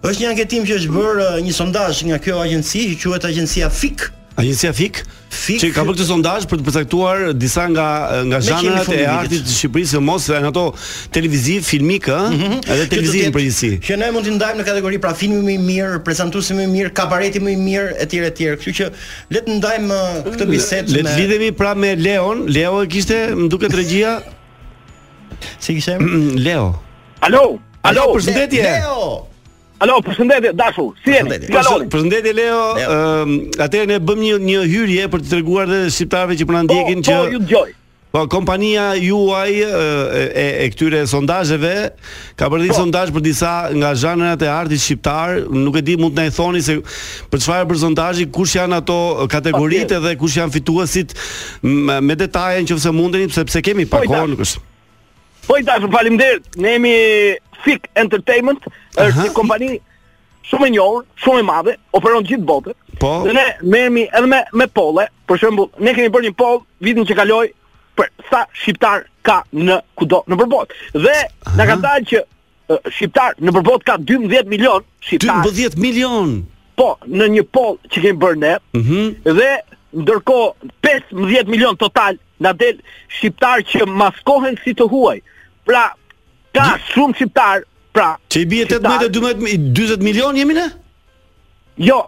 Është 0.04 0.22
një 0.24 0.32
anketim 0.32 0.66
që 0.68 0.80
është 0.80 0.96
bër 0.96 1.20
uh, 1.26 1.32
një 1.46 1.54
sondazh 1.56 2.04
nga 2.10 2.20
kjo 2.22 2.40
agjenci, 2.44 2.88
që 2.94 3.00
quhet 3.12 3.30
agjencia 3.30 3.70
Fik. 3.70 4.10
Agjencia 4.40 4.70
Fik, 4.76 4.96
Fik. 5.28 5.58
Që 5.60 5.68
ka 5.76 5.82
bërë 5.84 5.92
këtë 5.98 6.04
sondazh 6.08 6.46
për 6.48 6.60
të 6.60 6.64
përcaktuar 6.64 7.18
disa 7.36 7.64
nga 7.72 7.86
uh, 8.14 8.22
nga 8.30 8.38
zhanrat 8.44 8.88
e 8.94 9.02
artit 9.12 9.42
të 9.44 9.52
Shqipërisë, 9.56 10.00
mos 10.04 10.24
vetëm 10.28 10.46
ato 10.50 10.62
televiziv, 11.14 11.64
filmik, 11.68 12.08
ëh, 12.12 12.28
mm 12.32 12.38
-hmm. 12.38 12.60
edhe 12.74 12.86
televizion 12.94 13.26
në 13.30 13.34
përgjithësi. 13.38 13.70
Që 13.88 13.98
ne 14.02 14.08
mund 14.12 14.24
të 14.28 14.34
ndajmë 14.38 14.60
në 14.62 14.66
kategori 14.70 14.98
pra 15.04 15.12
filmi 15.16 15.40
më 15.48 15.52
i 15.54 15.58
mirë, 15.64 16.00
prezantuesi 16.04 16.56
më 16.58 16.62
i 16.68 16.70
mirë, 16.74 16.92
kabareti 16.96 17.40
më 17.40 17.50
i 17.56 17.56
mirë, 17.56 17.92
etj 18.04 18.16
etj. 18.28 18.42
Kështu 18.58 18.72
që 18.80 18.86
le 19.34 19.40
të 19.48 19.58
ndajmë 19.60 19.96
uh, 19.96 20.22
këtë 20.32 20.50
bisedë 20.54 20.86
me 20.92 20.94
Le 20.96 21.08
të 21.10 21.18
lidhemi 21.20 21.50
pra 21.52 21.74
me 21.74 21.94
Leon. 21.96 22.46
Leo 22.48 22.82
e 22.82 22.86
kishte, 22.86 23.26
më 23.36 23.48
duket 23.48 23.74
regjia. 23.74 24.20
si 25.60 25.74
kishte? 25.74 25.98
Leo. 26.48 26.81
Alo, 27.22 27.54
alo, 27.86 28.02
përshëndetje. 28.18 28.70
Alo, 29.82 29.98
përshëndetje, 30.06 30.50
Dashu. 30.58 30.88
Si 31.04 31.12
jeni? 31.14 31.28
Përshëndetje. 31.30 31.90
Përshëndetje 31.94 32.32
Leo, 32.34 32.64
ëm, 32.74 32.80
ehm, 32.82 33.60
atëherë 33.62 33.86
ne 33.92 33.98
bëm 34.02 34.24
një 34.26 34.38
një 34.42 34.62
hyrje 34.72 35.04
për 35.12 35.22
të 35.22 35.30
treguar 35.36 35.68
dhe 35.70 35.78
shqiptarëve 35.94 36.34
që 36.40 36.46
po 36.50 36.56
na 36.56 36.62
ndjekin 36.66 36.98
po, 36.98 37.06
që 37.06 37.14
Po, 37.20 37.28
ju 37.30 37.38
dëgjoj. 37.44 37.70
Po 38.12 38.22
kompania 38.28 38.88
UI 38.98 39.62
e, 39.64 39.68
e, 39.70 40.48
e 40.64 40.66
këtyre 40.72 41.04
sondazheve 41.08 41.70
ka 42.36 42.50
bërë 42.52 42.66
një 42.66 42.74
po. 42.74 42.80
sondazh 42.82 43.14
për 43.14 43.24
disa 43.24 43.52
nga 43.72 43.94
zhanrat 44.02 44.42
e 44.44 44.50
artit 44.52 44.82
shqiptar, 44.84 45.46
nuk 45.48 45.78
e 45.80 45.84
di 45.86 45.94
mund 45.96 46.18
të 46.18 46.26
na 46.26 46.26
i 46.28 46.34
thoni 46.36 46.60
se 46.60 46.76
për 47.32 47.40
çfarë 47.46 47.70
për 47.70 47.80
sondazhi, 47.86 48.26
kush 48.34 48.58
janë 48.58 48.82
ato 48.82 48.98
kategoritë 49.32 50.02
dhe 50.08 50.16
kush 50.20 50.36
janë 50.42 50.58
fituesit 50.58 51.16
me 52.02 52.18
detaje 52.26 52.66
nëse 52.66 52.92
mundeni 52.92 53.30
sepse 53.32 53.62
kemi 53.64 53.86
po, 53.88 54.02
pakon 54.02 54.36
kush. 54.42 54.58
Po 55.46 55.56
i 55.58 55.64
dashur, 55.66 55.90
faleminderit. 55.92 56.56
Ne 56.56 56.72
jemi 56.74 56.92
Fik 57.64 57.86
Entertainment, 57.94 58.58
është 58.98 59.22
një 59.28 59.32
kompani 59.36 59.68
shumë 60.50 60.66
e 60.66 60.70
njohur, 60.74 61.04
shumë 61.22 61.42
e 61.42 61.46
madhe, 61.46 61.74
operon 61.94 62.24
gjithë 62.26 62.46
botën. 62.48 62.74
Po. 63.02 63.12
Dhe 63.26 63.34
ne 63.36 63.44
merremi 63.70 64.02
edhe 64.10 64.26
me 64.32 64.40
me 64.58 64.66
polle, 64.66 65.04
për 65.30 65.38
shembull, 65.42 65.68
ne 65.78 65.94
kemi 65.94 66.10
bërë 66.14 66.26
një 66.28 66.32
poll 66.42 66.58
vitin 66.82 67.06
që 67.08 67.16
kaloi 67.22 67.52
për 67.98 68.10
sa 68.30 68.42
shqiptar 68.60 69.04
ka 69.28 69.36
në 69.52 69.78
kudo 69.98 70.22
në 70.30 70.38
përbot. 70.42 70.74
Dhe 71.06 71.14
na 71.58 71.68
ka 71.70 71.78
thënë 71.86 72.10
që 72.12 72.22
shqiptar 72.96 73.38
në 73.38 73.54
përbot 73.58 73.86
ka 73.86 73.96
12 74.10 74.50
milion 74.50 74.82
shqiptar. 75.06 75.46
12 75.46 75.78
milion. 75.86 76.40
Po, 76.80 76.88
në 77.06 77.30
një 77.36 77.46
poll 77.54 77.78
që 77.92 78.02
kemi 78.08 78.20
bërë 78.26 78.42
ne, 78.42 78.56
ëh, 78.58 78.82
mhm. 78.82 79.34
dhe 79.38 79.52
ndërkohë 80.02 80.70
15 80.88 81.54
milion 81.54 81.76
total 81.78 82.16
na 82.42 82.50
del 82.56 82.80
shqiptar 83.06 83.62
që 83.70 83.86
maskohen 83.86 84.58
si 84.64 84.74
të 84.74 84.90
huaj 84.90 85.20
pra 85.66 85.84
ka 86.54 86.66
shumë 86.92 87.16
shqiptar, 87.16 87.62
pra. 87.94 88.08
i 88.36 88.44
bie 88.50 88.66
18 88.68 89.08
12 89.10 90.04
milion 90.06 90.36
jemi 90.36 90.56
ne? 90.58 90.66
Jo. 91.78 92.02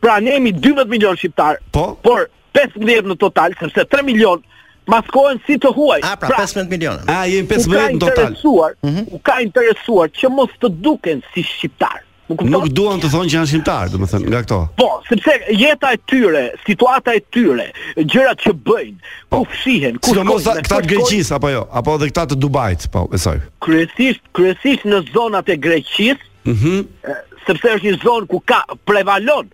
Pra 0.00 0.20
ne 0.20 0.36
jemi 0.38 0.52
12 0.56 0.88
milion 0.90 1.16
shqiptar. 1.16 1.58
Po. 1.74 1.94
Por 2.04 2.28
15 2.56 3.10
në 3.10 3.18
total, 3.20 3.54
sepse 3.60 3.84
3 3.90 4.06
milion 4.06 4.42
maskohen 4.90 5.40
si 5.46 5.58
të 5.60 5.72
huaj. 5.76 6.00
A, 6.06 6.14
pra, 6.18 6.30
pra 6.32 6.46
15 6.46 6.70
milion. 6.72 7.02
A, 7.10 7.24
jemi 7.30 7.48
15 7.50 7.98
në 7.98 8.06
total. 8.06 9.02
U 9.14 9.18
ka 9.24 9.40
interesuar 9.44 10.08
që 10.14 10.30
mos 10.34 10.54
të 10.62 10.72
duken 10.84 11.24
si 11.34 11.42
shqiptar. 11.46 12.06
Nuk 12.38 12.68
duan 12.74 13.00
të 13.02 13.10
thonë 13.10 13.30
që 13.32 13.36
janë 13.38 13.48
shqiptar, 13.50 13.90
domethënë, 13.90 14.28
nga 14.30 14.40
këto. 14.44 14.58
Po, 14.78 14.86
sepse 15.08 15.32
jeta 15.58 15.90
e 15.96 15.98
tyre, 16.10 16.42
situata 16.66 17.14
e 17.18 17.22
tyre, 17.34 17.66
gjërat 17.98 18.44
që 18.44 18.52
bëjnë, 18.68 19.08
po, 19.32 19.40
ku 19.42 19.48
fshihen, 19.56 19.98
ku 19.98 20.12
shkojnë. 20.12 20.36
Sidomos 20.38 20.46
këta 20.60 20.78
të 20.84 20.90
Greqisë 20.92 21.34
apo 21.38 21.50
jo, 21.50 21.64
apo 21.80 21.96
edhe 21.98 22.10
këta 22.12 22.26
të 22.30 22.38
Dubajit, 22.44 22.86
po, 22.94 23.02
besoj. 23.10 23.38
Kryesisht, 23.66 24.22
kryesisht 24.38 24.86
në 24.86 25.02
zonat 25.10 25.50
e 25.50 25.58
Greqisë, 25.64 26.20
mm 26.46 26.54
-hmm. 26.54 27.26
sepse 27.46 27.74
është 27.78 27.88
një 27.90 28.00
zonë 28.04 28.30
ku 28.30 28.38
ka 28.46 28.62
prevalon 28.86 29.50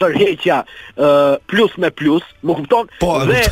tërheqja 0.00 0.58
uh, 0.96 1.34
plus 1.46 1.72
me 1.80 1.90
plus, 1.90 2.24
më 2.44 2.52
kupton? 2.58 2.84
Po, 3.00 3.22
dhe 3.28 3.42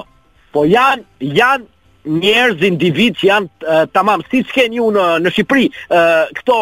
Po 0.51 0.65
janë 0.67 1.31
janë 1.35 1.70
njerëz 2.07 2.63
individ 2.65 3.17
që 3.21 3.27
janë 3.27 3.49
uh, 3.65 3.83
tamam 3.93 4.23
si 4.31 4.43
çkeni 4.49 4.79
ju 4.81 4.89
në 4.95 5.07
në 5.25 5.33
Shqipëri 5.35 5.67
uh, 5.69 6.29
këto 6.41 6.59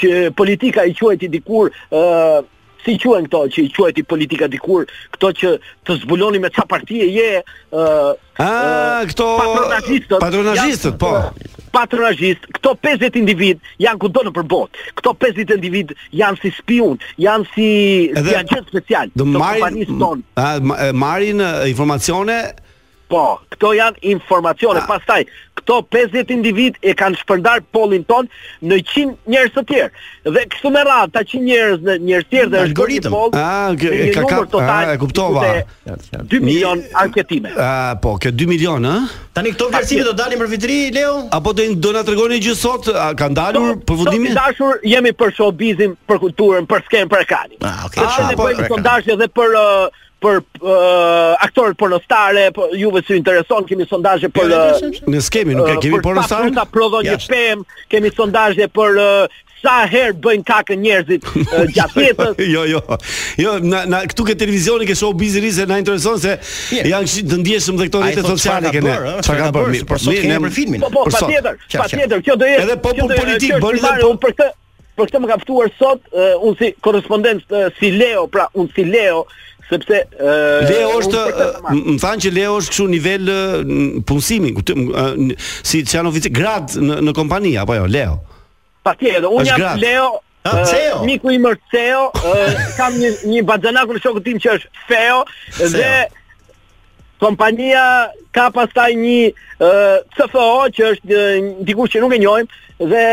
që 0.00 0.12
politika 0.38 0.84
i 0.90 0.94
quhet 0.98 1.26
dikur 1.32 1.70
uh, 1.70 2.40
si 2.84 2.94
quhen 3.02 3.26
këto 3.28 3.44
që 3.54 3.64
i 3.68 3.70
quhet 3.76 4.02
politika 4.10 4.48
dikur 4.50 4.88
këto 5.14 5.30
që 5.42 5.54
të 5.86 5.98
zbuloni 6.02 6.40
me 6.42 6.50
çfarë 6.50 6.70
partie 6.74 7.06
je 7.06 7.30
uh, 7.38 8.10
uh, 8.10 8.42
a 8.44 9.04
këto 9.10 9.28
patronazistët 9.44 10.18
patronazist, 10.26 10.88
po 10.98 11.12
patronazist 11.72 12.50
këto 12.58 12.74
50 12.82 13.20
individ 13.22 13.62
janë 13.82 14.02
kudo 14.06 14.26
në 14.26 14.34
përbot 14.40 14.82
këto 14.98 15.14
50 15.22 15.54
individ 15.60 15.94
janë 16.18 16.42
si 16.42 16.54
spiun 16.58 16.98
janë 17.26 17.50
si 17.54 17.70
agent 18.16 18.72
special 18.74 19.12
do 19.14 19.28
marrin 19.38 20.00
marrin 20.98 21.46
informacione 21.70 22.42
Po, 23.08 23.38
këto 23.54 23.72
janë 23.72 24.02
informacione. 24.12 24.82
Pastaj, 24.84 25.22
këto 25.56 25.78
50 25.88 26.28
individ 26.34 26.76
e 26.84 26.92
kanë 26.96 27.16
shpërndar 27.22 27.62
polin 27.72 28.02
ton 28.08 28.26
në 28.68 28.76
100 28.84 29.12
njerëz 29.32 29.54
të 29.56 29.62
tjerë. 29.70 30.02
Dhe 30.36 30.42
kështu 30.52 30.72
me 30.74 30.82
radhë, 30.84 31.08
ta 31.14 31.22
100 31.24 31.40
njerëz 31.48 31.80
në 31.88 31.94
njerëz 32.04 32.26
të 32.28 32.36
tjerë 32.36 32.50
dhe 32.52 32.62
është 32.66 32.76
bërë 32.82 32.98
një 32.98 33.12
poll. 33.14 33.32
Ah, 33.32 33.84
ka 34.18 34.24
ka 34.28 34.40
total. 34.52 34.92
e 34.92 34.98
kuptova. 35.00 35.46
2 36.34 36.40
milion 36.50 36.82
anketime. 37.04 37.52
Ah, 37.56 37.94
po, 38.02 38.16
kjo 38.20 38.30
2 38.34 38.48
milion, 38.54 38.84
ë? 38.84 38.98
Tani 39.38 39.54
këto 39.54 39.70
vlerësime 39.72 40.04
do 40.04 40.12
dalin 40.20 40.42
për 40.44 40.50
vitri, 40.52 40.76
Leo? 40.92 41.14
Apo 41.32 41.54
do 41.56 41.64
do 41.84 41.92
na 41.96 42.04
tregoni 42.04 42.42
gjë 42.44 42.56
sot? 42.64 42.84
ka 42.98 43.08
kanë 43.16 43.34
dalur 43.38 43.70
për 43.88 43.94
vendimin? 44.04 44.34
dashur, 44.36 44.76
jemi 44.84 45.12
për 45.16 45.32
showbizin, 45.38 45.96
për 46.08 46.16
kulturën, 46.26 46.68
për 46.68 46.84
skem, 46.84 47.08
për 47.08 47.24
kanin. 47.32 47.58
Ah, 47.64 47.88
okay. 47.88 48.04
po, 48.36 48.50
po, 48.68 48.76
po, 48.76 49.28
po, 49.32 49.48
për 50.22 50.38
uh, 50.42 51.34
aktorët 51.46 51.78
pornostare, 51.80 52.46
po 52.54 52.68
juve 52.76 53.02
si 53.06 53.16
intereson 53.18 53.66
kemi 53.68 53.86
sondazhe 53.88 54.30
për 54.34 54.54
eh, 54.54 54.86
në 55.10 55.20
skemi 55.24 55.56
nuk 55.58 55.68
e 55.70 55.76
eh, 55.76 55.82
kemi 55.84 56.00
uh, 56.00 56.04
pornostar. 56.04 56.48
prodhon 56.74 57.06
një 57.06 57.16
pem, 57.30 57.62
kemi 57.92 58.10
sondazhe 58.16 58.66
për 58.78 58.98
uh, 58.98 59.36
sa 59.58 59.76
herë 59.90 60.14
bëjnë 60.22 60.44
kakë 60.46 60.76
njerëzit 60.78 61.28
uh, 61.36 61.64
gjatë 61.74 62.04
jetës. 62.08 62.42
jo, 62.50 62.64
jo. 62.72 62.82
Jo, 63.44 63.56
na, 63.62 63.84
na 63.92 64.02
këtu 64.10 64.26
ke 64.28 64.36
televizioni 64.38 64.86
ke 64.90 64.96
show 64.98 65.12
biznes 65.14 65.60
na 65.70 65.78
intereson 65.82 66.18
se 66.22 66.34
yeah. 66.74 66.88
janë 66.94 67.26
të 67.34 67.40
ndjeshëm 67.44 67.80
dhe 67.82 67.88
këto 67.90 68.02
rrjete 68.04 68.26
sociale 68.28 68.74
kanë. 68.74 68.94
Sa 69.22 69.38
kanë 69.38 69.54
për 69.54 69.82
për 69.92 70.04
sot 70.06 70.18
kemi 70.22 70.42
për 70.48 70.56
filmin. 70.60 70.84
Po, 70.86 70.90
po, 70.98 71.06
patjetër, 71.14 71.60
patjetër. 71.78 72.22
Kjo 72.26 72.36
do 72.42 72.48
jetë. 72.52 72.64
Edhe 72.66 72.80
popull 72.88 73.14
politik 73.20 73.60
bën 73.62 73.82
dhe 73.82 73.98
po- 74.06 74.14
për 74.26 74.38
këtë 74.40 74.54
për 74.98 75.06
këtë 75.12 75.18
më 75.22 75.28
ka 75.30 75.36
ftuar 75.44 75.68
sot 75.78 76.16
unë 76.18 76.56
si 76.58 76.68
korrespondent 76.82 77.52
si 77.78 77.92
Leo, 77.94 78.24
pra 78.26 78.48
unë 78.58 78.72
si 78.74 78.86
Leo 78.88 79.28
sepse 79.68 80.00
uh, 80.18 80.68
Leo 80.68 80.92
është 81.00 81.24
më 81.66 81.96
thanë 82.02 82.24
që 82.24 82.32
Leo 82.36 82.54
është 82.60 82.72
kështu 82.74 82.86
nivel 82.92 83.32
punësimi 84.08 84.52
uh, 84.56 85.10
si 85.68 85.82
çan 85.88 86.08
oficer 86.08 86.32
grad 86.34 86.72
në 86.78 87.00
në 87.08 87.16
kompani 87.16 87.54
apo 87.62 87.76
jo 87.80 87.88
Leo 87.90 88.16
Patjetër 88.88 89.28
unë 89.30 89.50
jam 89.52 89.82
Leo 89.84 90.08
Uh, 90.48 91.02
Miku 91.04 91.32
i 91.34 91.38
mërë 91.42 91.58
Ceo 91.68 92.04
uh, 92.14 92.60
Kam 92.78 92.94
një, 92.96 93.08
një 93.28 93.40
Në 93.44 93.98
shokë 94.00 94.20
tim 94.24 94.38
që 94.40 94.52
është 94.54 94.84
Feo 94.88 95.18
Dhe 95.74 95.88
kompania 97.20 97.82
ka 98.34 98.48
pastaj 98.54 98.92
një 98.98 99.34
CFO 100.16 100.48
që 100.74 100.90
është 100.94 101.18
një 101.42 101.68
dikush 101.68 101.92
që 101.96 102.02
nuk 102.02 102.14
e 102.14 102.20
njohim 102.22 102.48
dhe 102.78 103.04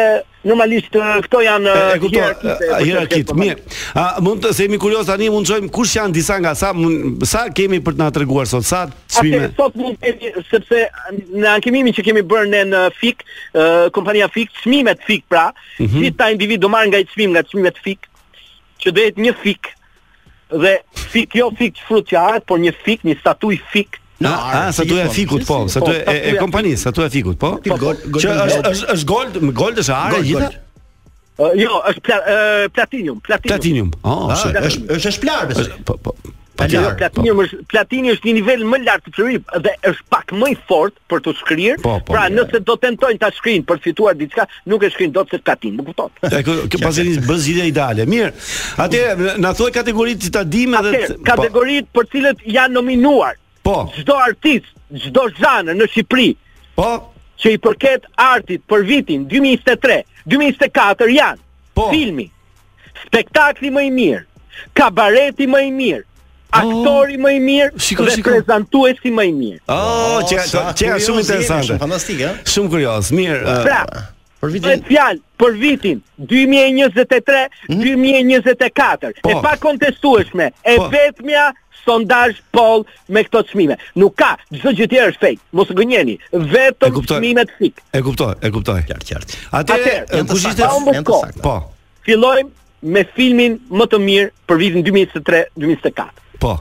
normalisht 0.45 0.93
këto 1.25 1.39
janë 1.41 1.71
hierarkitë. 2.05 3.33
Mirë. 3.33 3.55
A 3.97 4.03
mund 4.21 4.43
të 4.45 4.51
semi 4.53 4.77
kurioz 4.81 5.07
tani 5.09 5.31
mund 5.33 5.47
të 5.47 5.55
shojmë 5.55 5.71
kush 5.73 5.95
janë 5.97 6.13
disa 6.19 6.37
nga 6.37 6.51
sa 6.57 6.69
mund, 6.77 7.25
sa 7.25 7.47
kemi 7.49 7.79
për 7.85 7.95
të 7.97 8.01
na 8.03 8.09
treguar 8.13 8.45
sot 8.49 8.67
sa 8.69 8.83
çmime. 9.15 9.47
sot 9.57 9.73
mund 9.79 9.97
të 9.97 10.13
kemi 10.19 10.45
sepse 10.51 10.83
në 11.41 11.47
ankimimin 11.55 11.97
që 11.97 12.05
kemi 12.05 12.21
bërë 12.29 12.49
ne 12.53 12.61
në 12.71 12.83
Fik, 12.99 13.25
uh, 13.25 13.87
kompania 13.95 14.29
Fik 14.29 14.53
çmimet 14.61 15.01
Fik 15.07 15.25
pra, 15.29 15.47
mm 15.79 15.85
-hmm. 15.85 15.99
si 16.03 16.11
ta 16.11 16.29
individ 16.29 16.61
do 16.61 16.69
marr 16.69 16.87
nga 16.87 17.01
çmimet 17.03 17.33
nga 17.33 17.43
çmimet 17.49 17.77
Fik, 17.83 17.99
që 18.85 18.93
dohet 18.95 19.17
një 19.17 19.33
Fik 19.43 19.73
dhe 20.51 20.81
fik 20.93 21.33
jo 21.35 21.49
fik 21.57 21.77
frut 21.87 22.09
që 22.11 22.17
hahet, 22.19 22.45
por 22.47 22.59
një 22.61 22.73
fik, 22.85 23.03
një 23.07 23.17
statuj 23.19 23.55
fik. 23.71 23.99
Në 24.23 24.29
a, 24.29 24.35
a, 24.35 24.35
a 24.35 24.43
po, 24.43 24.61
po, 24.71 24.73
statuja 24.77 25.05
e 25.07 25.11
fikut 25.15 25.45
po, 25.45 25.57
po 25.59 25.71
statuja 25.73 25.97
e, 26.11 26.17
e 26.31 26.35
kompanisë, 26.39 26.81
statuja 26.85 27.07
e 27.09 27.13
fikut 27.17 27.39
po. 27.41 27.51
Po, 27.65 27.77
Që 27.81 28.35
është 28.45 28.71
është 28.71 28.93
është 28.93 29.09
gold, 29.09 29.39
gold 29.59 29.81
është 29.83 29.95
arë 29.97 30.21
gjithë. 30.29 30.53
Uh, 31.35 31.49
jo, 31.59 31.81
është 31.91 32.01
pla, 32.07 32.17
uh, 32.23 32.65
platinum, 32.77 33.17
platinum. 33.19 33.51
Platinum. 33.51 33.89
Oh, 34.07 34.29
ah, 34.31 34.43
është 34.69 34.95
është 34.95 35.11
është 35.11 35.23
plar 35.25 35.41
besoj. 35.51 35.67
Po, 35.89 35.97
po, 36.05 36.13
Po, 36.55 36.63
platini 36.63 37.31
po. 37.35 37.43
është 37.43 37.57
platini 37.71 38.11
është 38.15 38.27
një 38.29 38.33
nivel 38.37 38.61
më 38.71 38.77
lart 38.85 39.03
të 39.09 39.11
çrrit 39.17 39.49
dhe 39.65 39.71
është 39.89 40.05
pak 40.13 40.29
më 40.39 40.51
i 40.53 40.53
fortë 40.69 41.01
për 41.11 41.19
të 41.25 41.33
shkrirë. 41.41 41.79
Po, 41.83 41.93
po, 41.99 42.13
pra, 42.13 42.23
nëse 42.31 42.61
do 42.69 42.75
tentojnë 42.79 43.19
ta 43.23 43.29
shkrinë 43.35 43.65
për 43.67 43.81
fituar 43.83 44.15
diçka, 44.15 44.45
nuk 44.71 44.85
e 44.87 44.89
shkrin 44.93 45.11
dot 45.17 45.33
se 45.33 45.39
katin, 45.43 45.75
më 45.75 45.83
kupton. 45.89 46.13
Kjo 46.23 46.55
kjo 46.71 46.79
bazeni 46.85 47.17
bëz 47.27 47.49
ide 47.51 47.65
ideale. 47.73 48.05
Mirë. 48.07 48.31
Atë 48.85 49.01
na 49.43 49.51
thuaj 49.57 49.73
kategoritë 49.81 50.27
të 50.29 50.33
tadim 50.37 50.77
edhe 50.79 50.93
Atë 51.03 51.19
kategoritë 51.27 51.91
për 51.97 52.09
cilët 52.15 52.47
janë 52.55 52.75
nominuar. 52.79 53.35
Po. 53.67 53.89
Çdo 53.99 54.15
artist, 54.29 54.71
çdo 55.09 55.25
zanë 55.41 55.75
në 55.75 55.91
Shqipëri. 55.91 56.31
Po. 56.79 56.89
Që 57.35 57.51
i 57.57 57.59
përket 57.65 58.07
artit 58.15 58.63
për 58.63 58.87
vitin 58.87 59.27
2023, 59.27 60.01
2024 60.23 61.11
janë 61.19 61.39
po. 61.75 61.89
filmi, 61.91 62.29
spektakli 63.03 63.69
më 63.75 63.81
i 63.89 63.89
mirë, 63.91 64.23
kabareti 64.79 65.49
më 65.51 65.65
i 65.67 65.71
mirë. 65.75 66.03
Oh. 66.45 66.59
aktori 66.61 67.15
më 67.19 67.29
i 67.35 67.39
mirë 67.43 67.71
dhe 67.73 67.79
prezantuesi 68.29 69.09
më 69.11 69.23
i 69.27 69.33
mirë. 69.35 69.59
Oh, 69.71 70.21
oh 70.21 70.23
shumë 70.23 70.43
interesante. 71.25 71.75
Shumë 71.75 71.75
fantastik, 71.81 72.19
ëh. 72.21 72.23
Eh? 72.29 72.33
Shumë 72.53 72.69
kurioz. 72.73 73.05
Mirë. 73.11 73.39
pra, 73.65 73.79
eh, 73.91 73.99
për 74.41 74.49
vitin 74.53 74.79
për 75.41 75.53
vitin 75.59 75.97
2023-2024, 76.29 77.67
mhm. 77.67 77.81
po. 79.23 79.29
e 79.31 79.33
pa 79.41 79.53
kontestueshme, 79.59 80.45
e 80.63 80.65
po, 80.77 80.83
vetmja 80.93 81.45
sondazh 81.85 82.37
poll 82.55 82.81
me 83.09 83.19
këto 83.25 83.39
çmime. 83.51 83.75
Nuk 83.99 84.13
ka, 84.17 84.31
çdo 84.53 84.69
gjë 84.69 84.75
tjetër 84.89 85.05
është 85.11 85.21
fake. 85.25 85.41
Mos 85.51 85.67
gënjeni, 85.69 86.15
vetëm 86.31 86.93
çmimet 87.09 87.49
fik. 87.59 87.75
E 87.93 87.99
kuptoj, 88.01 88.33
e 88.41 88.49
kuptoj. 88.49 88.81
Qartë, 88.87 89.07
qartë. 89.11 89.31
Atë 89.59 90.23
kush 90.29 90.47
ishte 90.49 90.61
janë 90.63 90.93
saktë. 91.03 91.41
Po. 91.43 91.55
Fillojmë 92.07 92.51
me 92.93 93.01
filmin 93.15 93.51
më 93.71 93.85
të 93.91 93.97
mirë 94.07 94.27
për 94.47 94.57
vitin 94.61 94.81
2023-2024. 94.89 96.23
Po. 96.39 96.53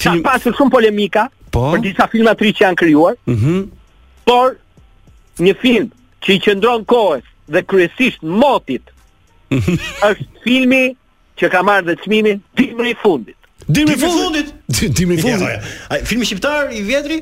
Film... 0.00 0.20
Ka 0.22 0.36
pasur 0.36 0.56
shumë 0.58 0.72
polemika 0.74 1.26
po? 1.54 1.70
për 1.72 1.82
disa 1.88 2.08
filma 2.12 2.34
të 2.36 2.52
që 2.52 2.66
janë 2.66 2.80
krijuar. 2.82 3.18
Ëh. 3.32 3.46
Mm 3.52 3.66
por 4.26 4.56
një 5.38 5.52
film 5.62 5.84
që 6.26 6.32
i 6.34 6.38
qëndron 6.42 6.80
kohës 6.90 7.22
dhe 7.46 7.60
kryesisht 7.70 8.24
motit 8.26 8.88
mhm. 9.54 9.76
është 10.08 10.40
filmi 10.42 10.80
që 11.38 11.50
ka 11.52 11.60
marrë 11.62 11.86
dhe 11.86 11.94
çmimin 12.02 12.40
Dimri 12.58 12.90
i 12.90 12.96
fundit. 13.04 13.36
Dimri 13.70 13.94
i 13.94 14.00
fundit. 14.02 14.50
Dimri 14.98 15.14
i 15.14 15.22
fundit. 15.22 15.70
Ai 15.94 16.00
filmi 16.04 16.26
shqiptar 16.26 16.74
i 16.74 16.82
vjetri? 16.82 17.20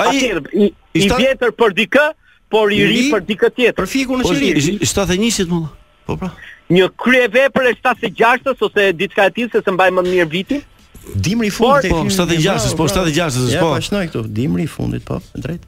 Ai 0.00 0.16
i, 0.16 0.22
i, 0.22 0.70
i, 0.96 1.02
i 1.04 1.12
vjetër 1.18 1.52
për 1.52 1.76
dikë, 1.82 2.06
por 2.48 2.72
i 2.72 2.80
ri, 2.94 3.04
për 3.12 3.28
dikë 3.28 3.52
tjetër. 3.58 3.76
Për 3.82 3.92
fikun 3.98 4.24
e 4.24 4.32
Shirit. 4.32 4.88
71-shit 4.88 5.52
mulla. 5.52 5.68
Po 6.08 6.16
pra. 6.16 6.30
Një 6.72 6.88
krye 7.00 7.26
vepër 7.32 7.68
e 7.72 7.76
76-s 7.78 8.64
ose 8.64 8.88
diçka 8.96 9.28
e 9.28 9.34
tillë 9.38 9.52
se 9.54 9.62
se 9.66 9.72
mbaj 9.74 9.88
më 9.98 10.04
mirë 10.08 10.28
vitin. 10.32 10.62
Po, 10.64 10.82
po, 10.82 10.90
pra. 10.90 11.00
po. 11.08 11.16
Dimri 11.24 11.48
i 11.48 11.52
fundit 11.56 11.92
po, 11.92 12.04
po 12.04 12.14
76-s, 12.16 12.76
po 12.78 12.86
76-s, 12.88 13.40
po. 13.44 13.48
Ja, 13.52 13.64
bashnoj 13.74 14.08
këtu, 14.12 14.22
dimri 14.38 14.64
i 14.68 14.72
fundit, 14.72 15.04
po, 15.08 15.18
drejt. 15.44 15.64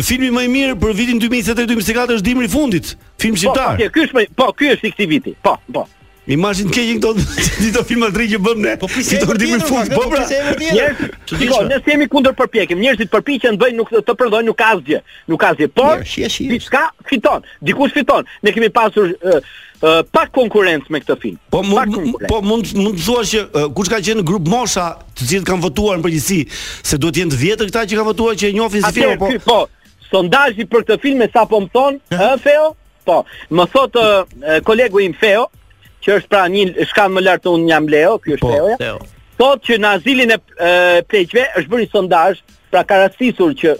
Filmi 0.04 0.28
më 0.36 0.42
i 0.46 0.48
mirë 0.56 0.74
për 0.82 0.92
vitin 0.98 1.22
2023-2024 1.22 2.16
është 2.18 2.26
Dimri 2.26 2.50
i 2.50 2.52
fundit, 2.52 2.90
film 3.22 3.38
shqiptar. 3.40 3.78
Po, 3.78 3.92
ky 3.94 4.02
është 4.10 4.24
po, 4.36 4.48
ky 4.58 4.72
është 4.74 4.90
i 4.90 4.92
këtij 4.92 5.08
viti. 5.14 5.32
Po, 5.46 5.54
po. 5.72 5.86
Imagjin 6.26 6.66
ke 6.74 6.82
ikën 6.82 7.00
tonë 7.02 7.22
ditë 7.62 7.82
film 7.86 8.06
atri 8.08 8.24
që 8.32 8.38
bëm 8.42 8.62
ne. 8.64 8.72
Ti 8.82 8.88
po, 8.88 8.98
do 9.30 9.34
të 9.34 9.40
dimë 9.42 9.58
fush, 9.62 9.90
po, 9.94 10.02
po 10.02 10.08
pra. 10.10 10.24
Shikoj, 11.30 11.68
ne 11.70 11.78
jemi 11.86 12.08
kundër 12.10 12.34
përpjekjes. 12.38 12.80
Njerëzit 12.80 13.12
përpiqen 13.12 13.54
të 13.54 13.60
bëjnë 13.62 13.78
nuk 13.78 13.92
të 13.94 14.14
prodhojnë 14.22 14.48
nuk 14.50 14.58
ka 14.58 14.72
asgjë. 14.74 15.00
Nuk 15.30 15.40
ka 15.44 15.52
asgjë, 15.54 15.68
por 15.78 16.02
jo, 16.02 16.48
diçka 16.50 16.82
fiton. 17.10 17.46
Dikush 17.68 17.94
fiton. 17.94 18.26
Ne 18.42 18.54
kemi 18.56 18.72
pasur 18.74 19.12
pa 20.10 20.24
konkurrencë 20.34 20.90
me 20.90 21.00
këtë 21.04 21.16
film. 21.22 21.38
Po 21.52 21.62
mund 21.62 22.18
po 22.26 22.40
mund 22.42 22.72
mund 22.80 22.98
të 22.98 23.04
thuash 23.04 23.34
që 23.36 23.70
kush 23.76 23.92
ka 23.92 24.00
qenë 24.02 24.24
në 24.24 24.26
grup 24.26 24.50
mosha, 24.50 24.88
të 25.18 25.28
cilët 25.30 25.46
kanë 25.46 25.62
votuar 25.62 26.00
në 26.00 26.08
përgjithësi, 26.08 26.40
se 26.86 26.98
duhet 26.98 27.14
të 27.14 27.22
jenë 27.22 27.34
të 27.34 27.38
vjetër 27.44 27.70
këta 27.70 27.84
që 27.92 28.00
kanë 28.00 28.08
votuar 28.10 28.40
që 28.40 28.48
e 28.50 28.56
njohin 28.58 28.86
si 28.88 28.94
film, 28.98 29.14
po. 29.22 29.28
Po. 29.46 29.60
Sondazhi 30.10 30.66
për 30.70 30.86
këtë 30.88 30.98
film 31.04 31.22
sapo 31.34 31.62
mton, 31.68 32.00
ëh 32.16 32.32
Feo? 32.42 32.72
Po. 33.06 33.20
Më 33.54 33.68
thot 33.76 33.98
kolegu 34.66 35.02
im 35.04 35.14
Feo 35.20 35.44
që 36.04 36.16
është 36.18 36.30
pra 36.32 36.40
një 36.54 36.64
shkan 36.90 37.12
më 37.14 37.22
lartë 37.26 37.52
un 37.56 37.66
jam 37.70 37.86
Leo, 37.90 38.16
ky 38.22 38.34
është 38.36 38.44
po, 38.44 38.68
Leo. 38.80 38.98
Po, 39.40 39.50
që 39.66 39.78
në 39.82 39.90
azilin 39.98 40.32
e 40.36 40.38
pleqve 41.10 41.46
është 41.60 41.70
bërë 41.72 41.82
një 41.84 41.92
sondazh, 41.92 42.40
pra 42.72 42.84
ka 42.88 43.00
rastisur 43.04 43.52
që 43.60 43.74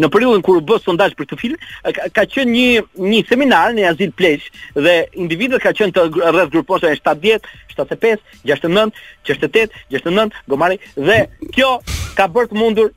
në 0.00 0.08
periudhën 0.14 0.44
kur 0.46 0.60
u 0.60 0.62
bë 0.64 0.76
sondazh 0.84 1.16
për 1.18 1.26
këtë 1.28 1.38
film, 1.40 1.66
ka 2.14 2.22
qenë 2.30 2.52
një 2.52 2.66
një 3.10 3.22
seminar 3.28 3.74
në 3.76 3.88
azil 3.90 4.12
pleq 4.16 4.46
dhe 4.76 4.94
individët 5.20 5.62
kanë 5.64 5.80
qenë 5.80 5.94
të 5.96 6.04
rreth 6.30 6.52
gruposave 6.54 6.94
70, 7.00 7.50
75, 7.74 8.22
69, 8.46 8.94
68, 9.28 9.82
69, 9.96 10.38
Gomari 10.52 10.78
dhe 10.96 11.20
kjo 11.56 11.74
ka 12.16 12.28
bërë 12.30 12.52
të 12.54 12.60
mundur 12.62 12.94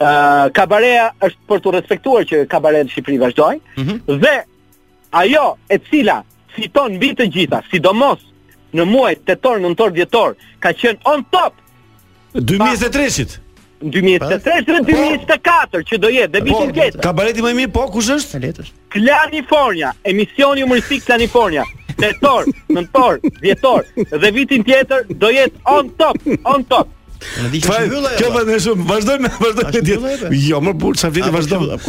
Uh, 0.00 0.48
kabareja 0.56 1.10
është 1.26 1.48
për 1.50 1.58
të 1.66 1.72
respektuar 1.78 2.24
që 2.28 2.38
kabaret 2.48 2.86
në 2.86 2.94
Shqipëri 2.94 3.18
vazhdojnë 3.20 3.60
mm 3.60 3.82
-hmm. 3.82 4.20
dhe 4.22 4.36
ajo 5.22 5.50
e 5.68 5.76
cila 5.90 6.22
fiton 6.56 6.94
mbi 6.96 7.10
të 7.16 7.26
gjitha, 7.28 7.58
sidomos 7.70 8.22
në 8.76 8.84
muaj 8.86 9.12
tetor, 9.26 9.60
nëntor, 9.62 9.92
dhjetor 9.96 10.36
ka 10.62 10.72
qenë 10.76 11.00
on 11.10 11.24
top. 11.34 11.56
2023-shit. 12.36 13.38
2023 13.80 14.66
dhe 14.66 14.80
2024 14.90 15.86
që 15.90 15.98
do 16.02 16.08
jetë 16.12 16.32
dhe 16.36 16.40
vitin 16.44 16.72
tjetër. 16.76 16.98
Po, 17.00 17.04
kabareti 17.06 17.40
më 17.44 17.52
i 17.54 17.58
mirë 17.62 17.70
po 17.78 17.86
kush 17.94 18.10
është? 18.12 18.40
Letës. 18.42 18.72
California, 18.92 19.94
emisioni 20.04 20.66
humoristik 20.66 21.06
Klanifornia 21.06 21.64
Tetor, 22.00 22.44
nëntor, 22.72 23.18
dhjetor 23.42 23.86
dhe 24.20 24.30
vitin 24.36 24.62
tjetër 24.68 25.08
do 25.20 25.30
jetë 25.32 25.62
on 25.72 25.88
top, 26.00 26.20
on 26.48 26.64
top. 26.70 26.92
Në 27.44 27.50
di 27.54 27.60
që 27.64 27.72
shumë. 27.74 28.12
Kjo 28.18 28.28
me, 28.34 28.44
jo. 28.58 28.76
vazhdojmë, 28.88 29.30
vazhdojmë. 29.40 30.12
Po. 30.28 30.30
Jo, 30.40 30.60
më 30.64 30.76
burë, 30.80 31.00
sa 31.00 31.10
vjeti 31.12 31.30
po, 31.32 31.36
vazhdojmë. 31.38 31.80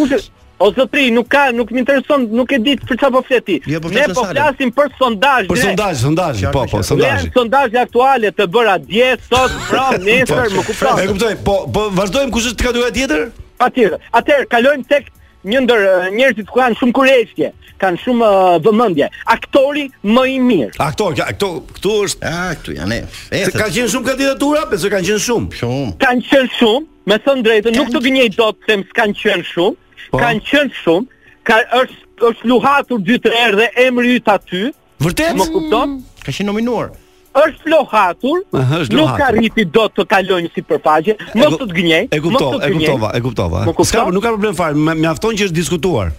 O 0.62 0.72
zotri, 0.72 1.10
nuk 1.16 1.30
ka, 1.32 1.46
nuk 1.56 1.72
më 1.74 1.82
intereson, 1.82 2.28
nuk 2.38 2.52
e 2.54 2.60
di 2.62 2.74
për 2.78 2.98
çfarë 3.00 3.14
po 3.16 3.22
flet 3.26 3.46
ti. 3.48 3.56
Ja, 3.66 3.80
jo, 3.80 3.82
po 3.84 3.92
ne 3.94 4.04
po 4.14 4.26
flasim 4.30 4.70
për 4.78 4.92
sondazh. 5.00 5.48
Për 5.50 5.62
sondazh, 5.64 6.02
sondazh, 6.06 6.44
po, 6.54 6.64
po, 6.70 6.82
sondazh. 6.86 7.26
Ne 7.26 7.32
sondazhe 7.36 7.80
aktuale 7.82 8.30
të 8.38 8.48
bëra 8.56 8.76
dje 8.84 9.08
sot, 9.26 9.56
pranë 9.72 10.02
po, 10.02 10.04
nesër 10.06 10.44
po, 10.44 10.44
më 10.44 10.66
kuptoj. 10.68 10.92
E 10.92 11.08
kuptoj, 11.14 11.32
po, 11.50 11.56
po 11.76 11.88
vazhdojmë 11.98 12.36
kush 12.36 12.50
është 12.52 12.68
kandidat 12.68 12.98
tjetër? 13.00 13.26
Patjetër. 13.64 14.06
Atëherë 14.22 14.50
kalojmë 14.54 14.86
tek 14.94 15.10
një 15.50 15.64
ndër 15.66 15.84
njerëzit 16.20 16.48
që 16.52 16.58
kanë 16.60 16.78
shumë 16.80 16.96
kurëshje, 17.00 17.50
kanë 17.82 18.02
shumë 18.06 18.32
vëmendje. 18.70 19.10
Aktori 19.34 19.88
më 20.14 20.26
i 20.30 20.38
mirë. 20.46 20.72
Aktor, 20.92 21.18
këtu 21.24 21.52
këtu 21.74 21.94
është. 22.06 22.20
Ah, 22.30 22.52
këtu 22.60 22.78
janë. 22.78 23.02
Se 23.32 23.58
kanë 23.58 23.76
qenë 23.80 23.94
shumë 23.96 24.12
kandidatura, 24.12 24.68
pse 24.70 24.94
kanë 24.94 25.10
qenë 25.10 25.24
shumë? 25.26 25.62
Shumë. 25.64 25.96
Kanë 26.06 26.28
qenë 26.30 26.54
shumë, 26.60 26.84
me 27.10 27.18
të 27.22 27.36
drejtën, 27.48 27.80
nuk 27.82 27.90
të 27.98 28.04
gënjej 28.08 28.34
dot 28.38 28.62
se 28.70 28.78
s'kan 28.92 29.18
qenë 29.26 29.50
shumë 29.56 29.78
pa. 30.12 30.18
Po. 30.18 30.24
kanë 30.24 30.44
qenë 30.48 30.80
shumë, 30.84 31.12
ka 31.48 31.58
është 31.82 32.10
është 32.30 32.50
luhatur 32.52 33.00
dy 33.08 33.18
erë 33.26 33.58
dhe 33.60 33.68
emri 33.88 34.18
yt 34.20 34.28
aty. 34.36 34.64
Vërtet? 35.02 35.38
Më 35.40 35.48
kupton? 35.56 35.98
Ka 36.26 36.30
qenë 36.36 36.50
nominuar. 36.52 36.90
Është 37.32 37.72
luhatur, 37.72 38.42
Aha, 38.60 38.82
është 38.84 38.98
luhatur. 38.98 39.22
nuk 39.22 39.30
arriti 39.30 39.64
do 39.76 39.86
të 39.96 40.04
kalojnë 40.14 40.50
si 40.54 40.62
përpagje, 40.68 41.16
mos 41.40 41.56
të 41.62 41.68
të 41.72 41.78
gënjej, 41.78 42.04
e 42.12 42.20
kuptova, 42.26 42.60
e 42.68 42.72
kuptova, 42.76 43.12
e 43.16 43.22
kuptova. 43.28 43.60
Ska, 43.88 44.04
nuk 44.12 44.24
ka 44.24 44.32
problem 44.36 44.56
fare, 44.60 44.76
mjafton 44.76 45.38
që 45.40 45.48
është 45.48 45.58
diskutuar. 45.62 46.12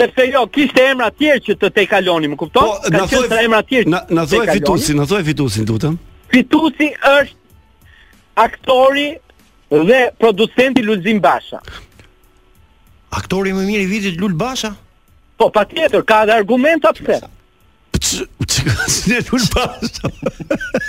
Sepse 0.00 0.26
jo, 0.32 0.42
kishte 0.54 0.82
emra 0.90 1.08
të 1.12 1.18
tjerë 1.22 1.40
që 1.46 1.52
të 1.60 1.70
te 1.76 1.84
kaloni, 1.86 2.28
më 2.34 2.36
kupton? 2.42 2.66
Po, 2.66 2.82
ka 2.92 3.06
qenë 3.14 3.28
tre 3.30 3.40
emra 3.46 3.62
të 3.62 3.68
tjerë. 3.70 3.90
Na, 3.94 4.00
na 4.10 4.26
thoj 4.26 4.46
Fitusin, 4.54 4.96
na 4.96 5.06
thoj 5.06 5.22
Fitusin, 5.28 5.68
lutem. 5.70 5.94
Fitusi 6.32 6.88
është 6.98 7.94
aktori 8.46 9.08
dhe 9.88 10.00
producenti 10.20 10.82
Luzim 10.82 11.20
Basha. 11.22 11.62
Aktori 13.10 13.52
më 13.54 13.64
mirë 13.66 13.82
i 13.86 13.90
vitit 13.92 14.20
Lul 14.22 14.36
Basha? 14.42 14.70
Po, 15.40 15.48
pa 15.50 15.66
tjetër, 15.72 16.02
ka 16.10 16.22
dhe 16.28 16.34
argumenta 16.38 16.92
përse. 17.00 17.26
Çfarë 18.00 19.20
lul 19.32 19.42
pas? 19.52 19.80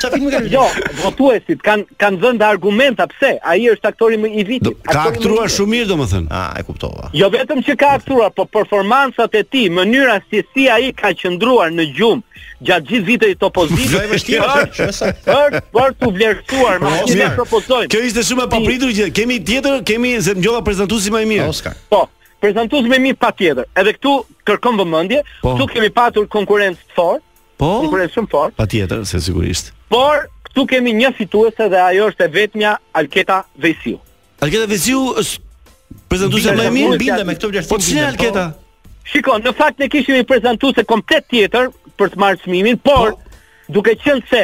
Çfarë 0.02 0.20
më 0.26 0.32
kanë? 0.34 0.50
Jo, 0.54 0.64
votuesit 1.02 1.60
kanë 1.66 1.98
kanë 2.02 2.20
dhënë 2.22 2.46
argumenta 2.48 3.08
pse 3.12 3.34
ai 3.52 3.66
është 3.74 3.90
aktori 3.92 4.20
më 4.24 4.32
i 4.42 4.46
vitit. 4.48 4.80
Ka 4.88 5.06
aktoruar 5.12 5.52
shumë 5.52 5.74
mirë 5.74 5.90
domethënë. 5.92 6.32
Ah, 6.32 6.54
e 6.60 6.64
kuptova. 6.68 7.10
Jo 7.18 7.28
vetëm 7.34 7.62
që 7.68 7.76
ka 7.82 7.92
aktoruar, 8.00 8.32
po 8.36 8.46
performancat 8.48 9.36
e 9.38 9.44
tij, 9.44 9.68
mënyra 9.78 10.22
si 10.30 10.44
si 10.54 10.70
ai 10.72 10.94
ka 10.96 11.12
qëndruar 11.22 11.72
në 11.76 11.90
gjumë 12.00 12.46
gjatë 12.70 12.88
gjithë 12.92 13.08
viteve 13.10 13.36
të 13.42 13.46
opozitës. 13.50 13.86
Jo, 13.86 14.00
është 14.00 14.16
vështirë. 14.16 14.88
Është 14.88 15.64
për 15.76 16.00
të 16.00 16.14
vlerësuar 16.16 16.80
po, 16.82 16.88
me 16.88 17.04
çfarë 17.12 17.36
propozojnë. 17.42 17.92
Kjo 17.94 18.08
ishte 18.08 18.26
shumë 18.32 18.48
e 18.48 18.50
papritur 18.56 18.96
që 19.02 19.12
kemi 19.18 19.42
tjetër, 19.52 19.84
kemi 19.92 20.16
se 20.24 20.38
ndjova 20.40 20.64
prezantuesi 20.68 21.12
më 21.14 21.26
i 21.28 21.32
mirë. 21.36 21.52
Oscar. 21.52 21.76
Po, 21.92 22.06
prezantues 22.44 22.86
me 22.90 22.98
mirë 23.04 23.20
patjetër. 23.22 23.68
Edhe 23.78 23.94
këtu 23.98 24.14
kërkon 24.50 24.80
vëmendje, 24.82 25.22
po, 25.44 25.54
këtu 25.56 25.68
kemi 25.76 25.92
patur 25.94 26.28
konkurrencë 26.34 26.82
të 26.82 26.96
fortë. 26.98 27.26
Po, 27.62 27.70
konkurrencë 27.84 28.16
shumë 28.18 28.32
fortë. 28.32 28.58
Patjetër, 28.62 29.04
se 29.10 29.22
sigurisht. 29.24 29.70
Por 29.94 30.24
këtu 30.48 30.66
kemi 30.74 30.96
një 30.98 31.14
fituese 31.20 31.70
dhe 31.72 31.82
ajo 31.92 32.10
është 32.12 32.26
e 32.28 32.32
vetmja 32.40 32.74
Alketa 33.02 33.42
Vesiu. 33.66 34.00
Alketa 34.42 34.70
Vesiu 34.72 35.04
është 35.22 36.08
prezantues 36.12 36.48
më 36.58 36.66
i 36.66 36.74
mirë 36.80 37.00
bindem 37.04 37.30
me 37.30 37.38
këtë 37.38 37.52
vlerësim. 37.52 37.70
Po 37.70 37.82
çfarë 37.86 38.08
Alketa? 38.14 38.48
Po. 38.56 38.96
Shikon, 39.12 39.46
në 39.46 39.54
fakt 39.58 39.80
ne 39.82 39.88
kishim 39.92 40.18
një 40.18 40.26
prezantues 40.30 40.82
komplet 40.90 41.28
tjetër 41.30 41.70
për 42.00 42.12
të 42.14 42.20
marrë 42.22 42.42
çmimin, 42.46 42.78
por 42.82 43.16
po, 43.20 43.42
duke 43.78 43.94
qenë 44.02 44.26
se 44.30 44.44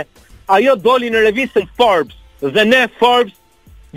ajo 0.56 0.74
doli 0.82 1.10
në 1.14 1.22
revistën 1.30 1.66
Forbes 1.78 2.18
dhe 2.42 2.64
ne 2.68 2.84
Forbes 3.00 3.34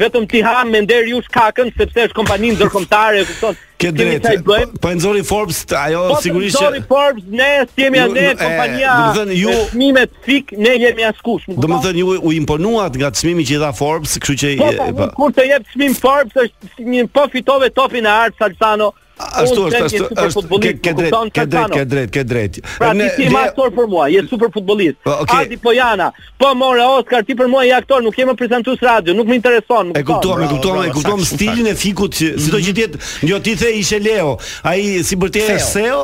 vetëm 0.00 0.26
ti 0.30 0.40
ha 0.46 0.60
me 0.68 0.84
nderjush 0.84 1.28
kakën 1.32 1.72
sepse 1.76 2.04
është 2.08 2.16
kompaninë 2.16 2.56
ndërkombëtare 2.60 3.24
kupton 3.28 3.56
Ke 3.80 3.88
drejt. 3.96 4.44
Po, 4.44 4.54
po 4.82 4.88
e 4.92 4.96
nxori 4.96 5.22
Forbes, 5.24 5.64
ajo 5.72 6.00
po 6.12 6.16
sigurisht 6.20 6.56
që 6.60 6.64
nxori 6.68 6.80
Forbes 6.90 7.24
ne 7.40 7.50
jemi 7.80 8.02
ju, 8.02 8.26
kompania. 8.36 8.92
Do 8.92 9.06
të 9.06 9.16
thënë 9.20 9.38
ju 9.40 9.56
me 9.96 10.02
fik 10.26 10.52
ne 10.60 10.74
jemi 10.82 11.06
askush. 11.08 11.48
Do 11.54 11.64
të 11.70 11.80
thënë 11.86 12.02
ju 12.02 12.16
u 12.20 12.32
imponuat 12.36 12.98
nga 13.00 13.10
çmimi 13.16 13.46
që 13.48 13.56
i 13.56 13.60
dha 13.64 13.72
Forbes, 13.80 14.18
kështu 14.20 14.36
që 14.42 14.52
po, 14.60 14.64
po, 14.64 14.70
pa, 14.70 14.88
po. 14.88 14.96
pa. 15.00 15.08
kur 15.16 15.32
të 15.36 15.48
jep 15.54 15.70
çmim 15.72 15.96
Forbes 15.96 16.42
është 16.44 16.86
një 16.92 17.06
pa 17.08 17.22
po 17.24 17.30
fitove 17.32 17.70
topin 17.72 18.06
e 18.10 18.16
art 18.20 18.36
Salsano. 18.42 18.92
Ashtu 19.20 19.66
është, 19.68 20.04
është 20.10 20.14
është 20.26 20.58
ke 20.60 20.92
drejt, 20.96 21.12
ke 21.36 21.44
drejt, 21.48 21.74
ke 21.76 21.84
drejt, 21.90 22.10
ke 22.16 22.22
drejt. 22.30 22.58
Pra 22.78 22.90
ti 22.96 23.08
je 23.24 23.28
më 23.34 23.42
aktor 23.50 23.72
për 23.76 23.88
mua, 23.92 24.06
je 24.12 24.22
super 24.30 24.52
futbollist. 24.54 25.02
Adi 25.40 25.58
Pojana, 25.60 26.10
po 26.40 26.52
more 26.60 26.86
Oscar 26.96 27.24
ti 27.28 27.36
për 27.38 27.50
mua 27.52 27.66
je 27.66 27.74
aktor, 27.76 28.02
nuk 28.06 28.16
je 28.18 28.26
më 28.30 28.36
prezantues 28.40 28.80
radio, 28.86 29.14
nuk 29.18 29.28
më 29.30 29.38
intereson. 29.40 29.92
E 30.00 30.04
kuptoj, 30.08 30.46
e 30.46 30.50
kuptoj, 30.54 30.78
e 30.88 30.92
kuptoj 30.96 31.20
stilin 31.34 31.68
e 31.70 31.76
fikut 31.84 32.16
që 32.20 32.30
sido 32.46 32.62
që 32.68 32.76
ti 32.80 32.88
jo 33.32 33.42
ti 33.44 33.56
the 33.64 33.74
ishe 33.82 34.00
Leo, 34.04 34.36
ai 34.70 35.02
si 35.04 35.16
bërtia 35.20 35.56
është 35.58 35.70
Seo, 35.74 36.02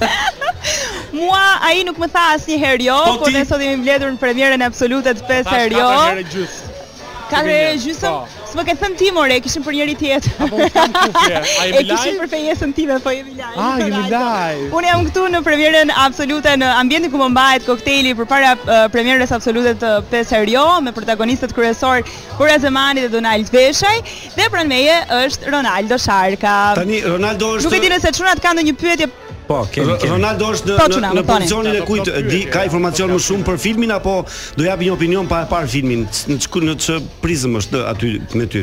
Mua 1.20 1.42
ai 1.68 1.82
nuk 1.88 1.98
më 2.00 2.10
tha 2.14 2.26
asnjëherë 2.36 2.86
jo, 2.88 2.98
po, 3.12 3.16
po 3.26 3.30
ne 3.34 3.42
sot 3.46 3.62
jemi 3.66 3.82
mbledhur 3.84 4.12
në 4.16 4.20
premierën 4.22 4.66
absolute 4.68 5.14
të 5.20 5.26
pesë 5.30 5.56
herë 5.56 5.80
jo. 5.80 5.88
Ka 5.96 6.08
herë 6.08 6.26
gjysëm. 6.26 7.24
Ka 7.32 7.42
herë 7.46 8.38
Së 8.50 8.58
më 8.58 8.62
ke 8.66 8.72
thënë 8.80 8.96
ti 8.98 9.08
more, 9.14 9.34
kishim 9.44 9.62
për 9.62 9.76
njëri 9.78 9.92
tjetër. 10.00 10.32
Apo 10.42 10.64
kam 10.74 10.94
kufje. 10.96 11.40
E 11.80 11.82
kishim 11.86 12.16
për 12.18 12.30
fejesën 12.32 12.72
time, 12.74 12.96
po 13.04 13.12
jemi 13.14 13.36
live. 13.36 13.50
A, 13.54 13.66
ah, 13.68 13.82
jemi 13.84 14.00
live. 14.10 14.64
Unë 14.74 14.90
jam 14.90 15.04
këtu 15.06 15.22
në 15.36 15.42
premierën 15.46 15.92
absolute 15.94 16.56
në 16.58 16.70
ambientin 16.80 17.12
ku 17.14 17.20
më 17.22 17.28
mbahet 17.36 17.68
kokteili 17.68 18.16
përpara 18.18 18.56
premierës 18.90 19.30
absolute 19.38 19.76
të 19.84 19.92
Peserio 20.10 20.66
me 20.82 20.90
protagonistët 20.96 21.54
kryesor 21.54 22.02
Kura 22.34 22.58
Zemani 22.66 23.04
dhe 23.06 23.12
Donald 23.14 23.54
Veshaj 23.54 23.94
dhe 24.34 24.50
pranmeje 24.50 24.70
meje 24.98 25.24
është 25.28 25.54
Ronaldo 25.54 25.98
Sharka. 26.10 26.58
Tani 26.82 27.04
Ronaldo 27.06 27.54
është 27.60 27.68
Nuk 27.70 27.78
e 27.78 27.84
di 27.86 27.94
nëse 27.94 28.16
çunat 28.18 28.42
kanë 28.44 28.66
një 28.70 28.76
pyetje 28.82 29.12
Po, 29.50 29.64
kemi, 29.74 29.96
kemi. 29.98 30.12
Ronaldo 30.14 30.52
është 30.54 30.68
në, 30.68 30.74
po, 30.78 30.90
në, 31.02 31.08
në 31.18 31.22
pozicionin 31.26 31.78
e 31.80 31.86
kujt? 31.88 32.10
Di 32.30 32.42
ka 32.54 32.62
informacion 32.68 33.10
më 33.10 33.16
shumë 33.26 33.46
për 33.48 33.56
filmin 33.58 33.90
apo 33.96 34.20
do 34.54 34.66
japi 34.68 34.86
një 34.86 34.92
opinion 34.94 35.26
pa 35.30 35.40
e 35.42 35.48
parë 35.50 35.70
filmin? 35.72 36.04
Në 36.30 36.36
çku 36.44 36.62
në 36.68 36.76
çë 36.84 36.98
prizëm 37.24 37.56
është 37.58 37.80
aty 37.90 38.12
me 38.38 38.46
ty? 38.52 38.62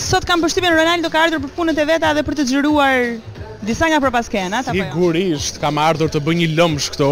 Sot 0.00 0.26
kam 0.26 0.42
përshtypjen 0.42 0.74
Ronaldo 0.74 1.10
ka 1.12 1.22
ardhur 1.28 1.44
për 1.44 1.52
punën 1.54 1.78
e 1.78 1.86
veta 1.86 2.10
dhe 2.18 2.24
për 2.26 2.40
të 2.40 2.48
xhiruar 2.50 2.98
disa 3.68 3.86
nga 3.92 4.02
propaskena 4.02 4.64
apo 4.64 4.74
jo? 4.74 4.88
Sigurisht, 4.90 5.60
kam 5.62 5.78
ardhur 5.84 6.10
të 6.10 6.24
bëj 6.26 6.40
një 6.42 6.50
lëmsh 6.58 6.90
këto. 6.96 7.10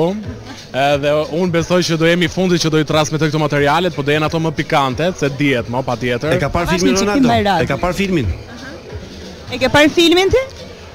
Edhe 0.82 1.14
un 1.38 1.54
besoj 1.54 1.78
që 1.86 2.00
do 2.02 2.10
jemi 2.10 2.26
fundi 2.32 2.58
që 2.58 2.74
do 2.74 2.82
i 2.82 2.86
transmetoj 2.90 3.30
këto 3.30 3.44
materialet, 3.44 3.94
po 3.94 4.02
do 4.02 4.10
jenë 4.16 4.26
ato 4.26 4.42
më 4.42 4.56
pikante, 4.64 5.12
se 5.16 5.30
dihet, 5.38 5.70
mo 5.72 5.86
patjetër. 5.86 6.40
E 6.40 6.42
ka 6.42 6.50
parë 6.50 6.72
po, 6.72 6.74
filmin 6.80 6.98
Ronaldo? 7.04 7.34
E 7.38 7.66
ka 7.70 7.78
parë 7.86 8.02
filmin? 8.02 8.32
E 9.54 9.60
ke 9.62 9.70
parë 9.72 9.94
filmin 9.94 10.34
ti? 10.34 10.42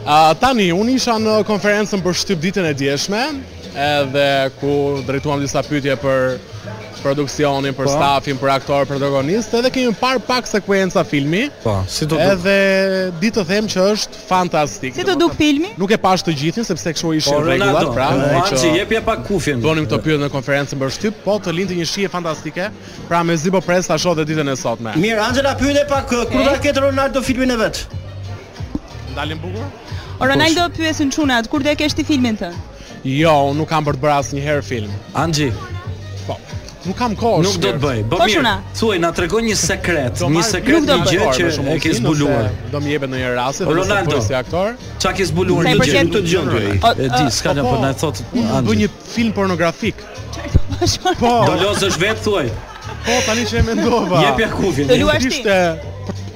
Tani, 0.04 0.72
unë 0.76 0.95
isha 0.99 1.16
në 1.22 1.38
konferencën 1.47 2.01
për 2.04 2.18
shtyp 2.20 2.39
ditën 2.43 2.66
e 2.70 2.74
djeshme, 2.78 3.24
edhe 3.74 4.30
ku 4.60 5.01
drejtuam 5.08 5.39
disa 5.41 5.64
pytje 5.64 5.95
për 6.01 6.36
produksionin, 7.04 7.74
për 7.76 7.88
po. 7.89 7.91
stafin, 7.91 8.38
për 8.39 8.49
aktorë, 8.54 8.86
për 8.88 8.99
dogonist, 9.01 9.51
edhe 9.60 9.68
kemi 9.76 9.91
par 9.99 10.22
pak 10.24 10.47
sekuenca 10.47 11.01
filmi, 11.08 11.49
po, 11.64 11.76
edhe 12.04 12.60
ditë 13.20 13.41
të 13.41 13.47
them 13.49 13.68
që 13.72 13.88
është 13.95 14.22
fantastik. 14.30 14.93
Si 14.95 15.04
të 15.08 15.18
duk 15.20 15.36
filmi? 15.39 15.74
Nuk 15.80 15.91
e 15.91 15.97
pash 15.99 16.24
të 16.24 16.36
gjithin, 16.39 16.64
sepse 16.68 16.93
kësho 16.95 17.12
po, 17.34 17.39
në 17.43 17.47
regullat, 17.51 17.91
pra, 17.95 18.08
në 18.22 18.62
që 18.62 18.72
jepje 18.80 19.01
pak 19.08 19.26
kufin. 19.28 19.60
Bonim 19.66 19.88
të 19.91 19.99
pyrë 20.06 20.22
në 20.24 20.32
konferencën 20.36 20.80
për 20.80 20.93
shtyp, 20.95 21.20
po 21.28 21.36
të 21.43 21.51
linti 21.60 21.80
një 21.80 21.88
shije 21.91 22.12
fantastike, 22.14 22.70
pra 23.12 23.24
me 23.28 23.36
zibo 23.39 23.60
pres 23.64 23.91
të 23.91 23.97
asho 23.97 24.16
dhe 24.20 24.28
ditën 24.32 24.51
e 24.51 24.60
sotme. 24.60 24.95
Mirë, 24.99 25.20
Angela, 25.28 25.56
pyrë 25.60 25.88
pak, 25.91 26.08
kur 26.32 26.39
da 26.47 26.56
ketë 26.64 26.88
Ronaldo 26.88 27.24
filmin 27.26 27.51
e 27.51 27.60
vetë? 27.66 28.04
Dalim 29.18 29.43
bukur? 29.43 29.68
O 30.14 30.14
po, 30.26 30.30
Ronaldo 30.30 30.68
në 30.70 31.11
çunat, 31.11 31.47
kur 31.49 31.64
do 31.64 31.70
e 31.70 31.76
ti 31.76 32.03
filmin 32.05 32.36
të? 32.38 32.51
Jo, 33.03 33.34
unë 33.51 33.57
nuk 33.57 33.70
kam 33.70 33.86
për 33.86 33.97
të 33.97 34.03
bërë 34.03 34.18
asnjëherë 34.22 34.64
film. 34.64 34.91
Anxhi. 35.16 35.47
Po, 36.28 36.38
nuk 36.86 36.97
kam 36.97 37.16
kohë. 37.18 37.41
Nuk 37.43 37.57
do 37.57 37.72
të 37.74 37.82
bëj. 37.82 38.01
Po 38.11 38.20
mirë. 38.22 38.53
Thuaj 38.78 38.97
na 39.01 39.09
tregon 39.11 39.43
një 39.47 39.55
sekret, 39.59 40.22
një 40.22 40.43
sekret 40.45 40.86
një 40.86 40.99
gjë 41.09 41.30
që 41.38 41.49
e 41.74 41.78
ke 41.84 41.95
zbuluar. 41.97 42.49
Do 42.72 42.80
më 42.86 42.93
jepet 42.93 43.11
në 43.11 43.22
një 43.24 43.32
rast 43.39 43.64
edhe 43.66 43.74
Ronaldo 43.76 44.22
si 44.24 44.36
aktor. 44.38 44.76
Çka 45.01 45.16
ke 45.18 45.28
zbuluar 45.32 45.68
një 45.72 45.80
gjë 45.82 46.03
të 46.14 46.22
gjë 46.30 46.43
ty? 46.49 46.68
E 47.07 47.09
di, 47.18 47.24
s'ka 47.39 47.55
po, 47.55 47.55
ne 47.57 47.64
po 47.68 47.82
na 47.82 47.93
thot 47.97 48.22
Anxhi. 48.34 48.68
Bëj 48.70 48.78
një 48.84 48.91
film 49.16 49.34
pornografik. 49.39 50.05
Po. 51.20 51.34
Do 51.49 51.57
lozësh 51.59 51.97
vet 51.99 52.22
thuaj. 52.24 52.45
Po 53.07 53.18
tani 53.26 53.43
që 53.49 53.59
e 53.59 53.66
mendova. 53.72 54.22
Jepja 54.30 54.51
kufin. 54.59 54.88
Do 54.93 54.99
luash 55.01 55.41
ti 55.41 55.89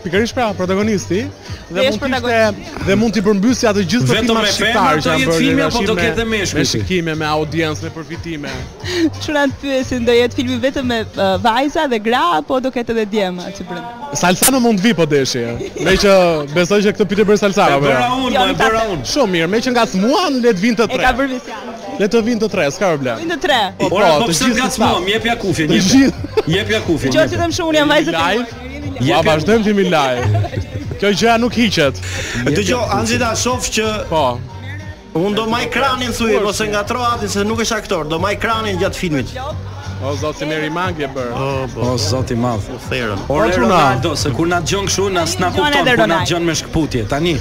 pikërisht 0.03 0.33
pra 0.35 0.49
protagonisti 0.57 1.21
dhe 1.67 1.83
mund 1.83 1.99
të 1.99 2.09
ishte 2.15 2.81
dhe 2.87 2.95
mund 3.01 3.15
të 3.17 3.23
përmbysë 3.25 3.69
ato 3.71 3.83
gjithë 3.83 4.17
ato 4.21 4.25
filma 4.27 4.45
shqiptarë 4.53 5.03
që 5.05 5.13
bën 5.13 5.31
filmi 5.39 5.63
apo 5.65 5.83
do 5.89 5.95
ketë 5.97 6.25
meshkuj. 6.31 6.59
Me 6.59 6.65
shikime 6.71 7.15
me 7.21 7.27
audiencë 7.27 7.85
me 7.85 7.91
përfitime. 7.95 8.53
Çfarë 9.19 9.47
pyesin 9.61 10.05
do 10.07 10.15
jetë 10.15 10.37
filmi 10.39 10.59
vetëm 10.63 10.87
me 10.91 10.99
vajza 11.43 11.87
dhe 11.91 11.99
gra 12.07 12.23
apo 12.39 12.59
do 12.63 12.71
ketë 12.77 12.95
edhe 12.95 13.07
djema 13.15 13.49
që 13.57 13.67
bën? 13.71 13.81
Salsa 14.21 14.53
nuk 14.55 14.63
mund 14.67 14.83
vi 14.85 14.93
po 14.97 15.07
deshi. 15.11 15.43
Me 15.83 15.97
që 16.03 16.13
besoj 16.55 16.81
se 16.87 16.93
këtë 16.97 17.09
pitë 17.13 17.27
bën 17.31 17.41
salsa. 17.41 17.67
Bëra 17.83 18.07
unë, 18.19 18.45
bëra 18.61 18.85
unë. 18.93 19.07
Shumë 19.11 19.33
mirë, 19.35 19.49
me 19.51 19.61
që 19.65 19.75
nga 19.75 19.87
le 20.37 20.45
të 20.53 20.59
vinë 20.61 20.77
të 20.77 20.85
tre. 20.93 20.97
E 20.99 21.01
ka 21.05 21.11
bërë 21.17 21.29
vetë. 21.33 21.77
Le 21.99 22.07
të 22.13 22.19
vinë 22.27 22.41
të 22.43 22.49
tre, 22.53 22.65
s'ka 22.75 22.89
problem. 22.91 23.23
Vinë 23.23 23.37
të 23.37 23.45
tre. 23.47 23.57
Po, 23.79 23.87
po, 23.89 24.03
të 24.03 24.29
gjithë 24.43 24.59
nga 24.61 24.67
thmuan, 24.75 25.07
jep 25.09 25.25
ja 25.25 25.35
kufin. 25.41 25.71
Të 25.73 25.79
gjithë. 25.87 26.31
Jep 26.53 26.71
ja 26.75 26.79
kufin. 26.85 27.11
Gjithë 27.17 27.33
të 27.33 27.41
them 27.41 27.55
shumë, 27.57 27.71
unë 27.73 27.81
jam 27.81 27.91
vajzë 27.95 28.17
të. 28.19 28.65
Ja 29.03 29.21
vazhdojmë 29.21 29.65
timi 29.65 29.85
live. 29.87 30.43
Kjo 30.99 31.11
gjëja 31.13 31.35
nuk 31.41 31.53
hiqet. 31.57 31.99
Dëgjoj 32.45 32.83
Anxita 32.97 33.33
shof 33.37 33.67
që 33.77 33.87
po. 34.09 34.23
Un 35.17 35.33
do 35.37 35.47
maj 35.49 35.63
kranin 35.73 36.13
thui 36.13 36.35
ose 36.37 36.65
po 36.65 36.71
ngatro 36.73 37.01
atë 37.05 37.29
se 37.35 37.45
nuk 37.45 37.61
është 37.63 37.77
aktor, 37.79 38.05
do 38.11 38.19
maj 38.21 38.35
kranin 38.41 38.77
gjatë 38.81 39.01
filmit. 39.05 39.33
O 40.05 40.11
zoti 40.13 40.45
më 40.45 40.57
i 40.61 40.67
e 41.05 41.07
bër. 41.13 41.29
Po. 41.73 41.85
O 41.87 41.95
zoti 41.97 42.33
i 42.37 42.37
madh. 42.37 42.67
O 42.69 42.77
therën. 42.89 43.97
do 44.01 44.15
se 44.15 44.29
kur 44.29 44.47
na 44.47 44.61
djon 44.61 44.85
kshu 44.85 45.09
na 45.09 45.25
s'na 45.25 45.51
kupton, 45.51 45.97
po 45.97 46.05
na 46.05 46.23
djon 46.23 46.43
me 46.45 46.53
shkputje. 46.53 47.07
Tani 47.09 47.33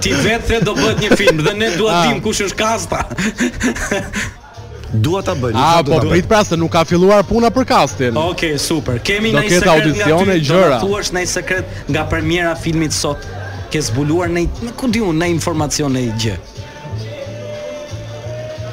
ti 0.00 0.12
vetë 0.12 0.62
do 0.64 0.74
bëhet 0.74 1.00
një 1.00 1.16
film 1.16 1.44
dhe 1.44 1.54
ne 1.54 1.70
dua 1.76 1.92
ah. 1.92 2.06
dim 2.08 2.22
kush 2.22 2.40
është 2.40 2.56
kasta. 2.56 3.04
Dua 4.92 5.22
ta 5.22 5.36
bëj. 5.38 5.54
Ah, 5.54 5.78
po 5.86 5.98
prit 6.08 6.26
pra 6.26 6.42
se 6.44 6.56
nuk 6.58 6.72
ka 6.74 6.82
filluar 6.84 7.22
puna 7.24 7.46
për 7.54 7.62
castin. 7.66 8.12
Okej, 8.18 8.30
okay, 8.30 8.58
super. 8.58 8.98
Kemi 8.98 9.30
një 9.30 9.44
sekret. 9.46 9.64
Do 9.64 9.74
audicione 9.74 10.36
gjëra. 10.42 10.80
Do 10.82 10.88
thuash 10.90 11.12
një 11.14 11.22
sekret 11.30 11.66
nga 11.86 12.02
premiera 12.10 12.56
filmit 12.58 12.90
sot. 12.94 13.22
Ke 13.70 13.78
zbuluar 13.78 14.26
një, 14.34 14.48
në 14.66 14.74
ku 14.74 14.90
diun, 14.90 15.14
një 15.14 15.28
informacion 15.36 15.94
një 15.94 16.08
gjë. 16.24 16.38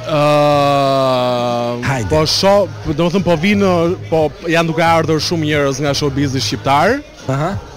Uh, 0.08 1.76
Hajde. 1.86 2.08
po 2.10 2.22
sho, 2.26 2.54
do 2.96 3.06
të 3.12 3.20
po 3.22 3.36
vinë, 3.36 3.72
po 4.08 4.24
janë 4.48 4.72
duke 4.72 4.82
ardhur 4.82 5.20
shumë 5.22 5.52
njerëz 5.52 5.82
nga 5.84 5.94
showbizi 5.94 6.40
shqiptar. 6.42 6.98
Aha. 7.28 7.34
Uh 7.34 7.34
-huh 7.36 7.67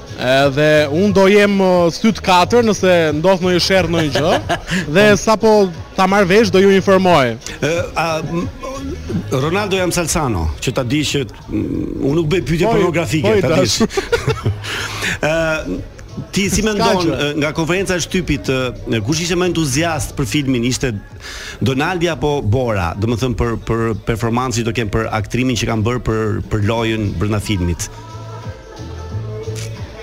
dhe 0.53 0.67
unë 0.93 1.13
do 1.15 1.24
jem 1.32 1.55
sytë 1.95 2.22
katër 2.26 2.65
nëse 2.67 2.91
ndodhë 3.19 3.45
në 3.47 3.51
i 3.55 3.61
shërë 3.67 3.89
në 3.95 3.99
i 4.05 4.09
gjë, 4.15 4.34
dhe 4.97 5.05
sa 5.19 5.34
po 5.41 5.51
ta 5.97 6.03
marrë 6.09 6.30
vesh 6.30 6.49
do 6.53 6.59
ju 6.61 6.69
informoj. 6.76 7.28
Ronaldo 9.32 9.76
jam 9.80 9.91
Salsano, 9.91 10.45
që 10.61 10.69
ta 10.78 10.84
di 10.88 11.01
që 11.07 11.19
mm, 11.24 11.30
unë 12.03 12.15
nuk 12.19 12.28
bëj 12.32 12.41
pyetje 12.49 12.67
pornografike, 12.69 13.34
ta 13.45 13.55
di. 13.57 13.67
Ti 16.32 16.43
si 16.51 16.59
me 16.63 16.72
ndonë 16.76 17.11
nga 17.39 17.51
konferenca 17.55 17.95
shtypit 17.99 18.45
Kush 19.07 19.22
ishe 19.24 19.36
më 19.39 19.45
entuziast 19.53 20.09
për 20.17 20.26
filmin 20.28 20.63
Ishte 20.67 20.89
Donaldi 21.63 22.07
apo 22.11 22.32
Bora 22.43 22.89
Do 22.99 23.05
më 23.07 23.15
thëmë 23.22 23.36
për, 23.39 23.51
për 23.67 23.80
performansi 24.09 24.65
Do 24.67 24.72
kemë 24.76 24.91
për 24.95 25.03
aktrimin 25.17 25.55
që 25.59 25.69
kam 25.72 25.82
bërë 25.88 26.01
Për, 26.09 26.22
për 26.51 26.59
lojën 26.67 27.03
bërna 27.19 27.39
filmit 27.43 27.82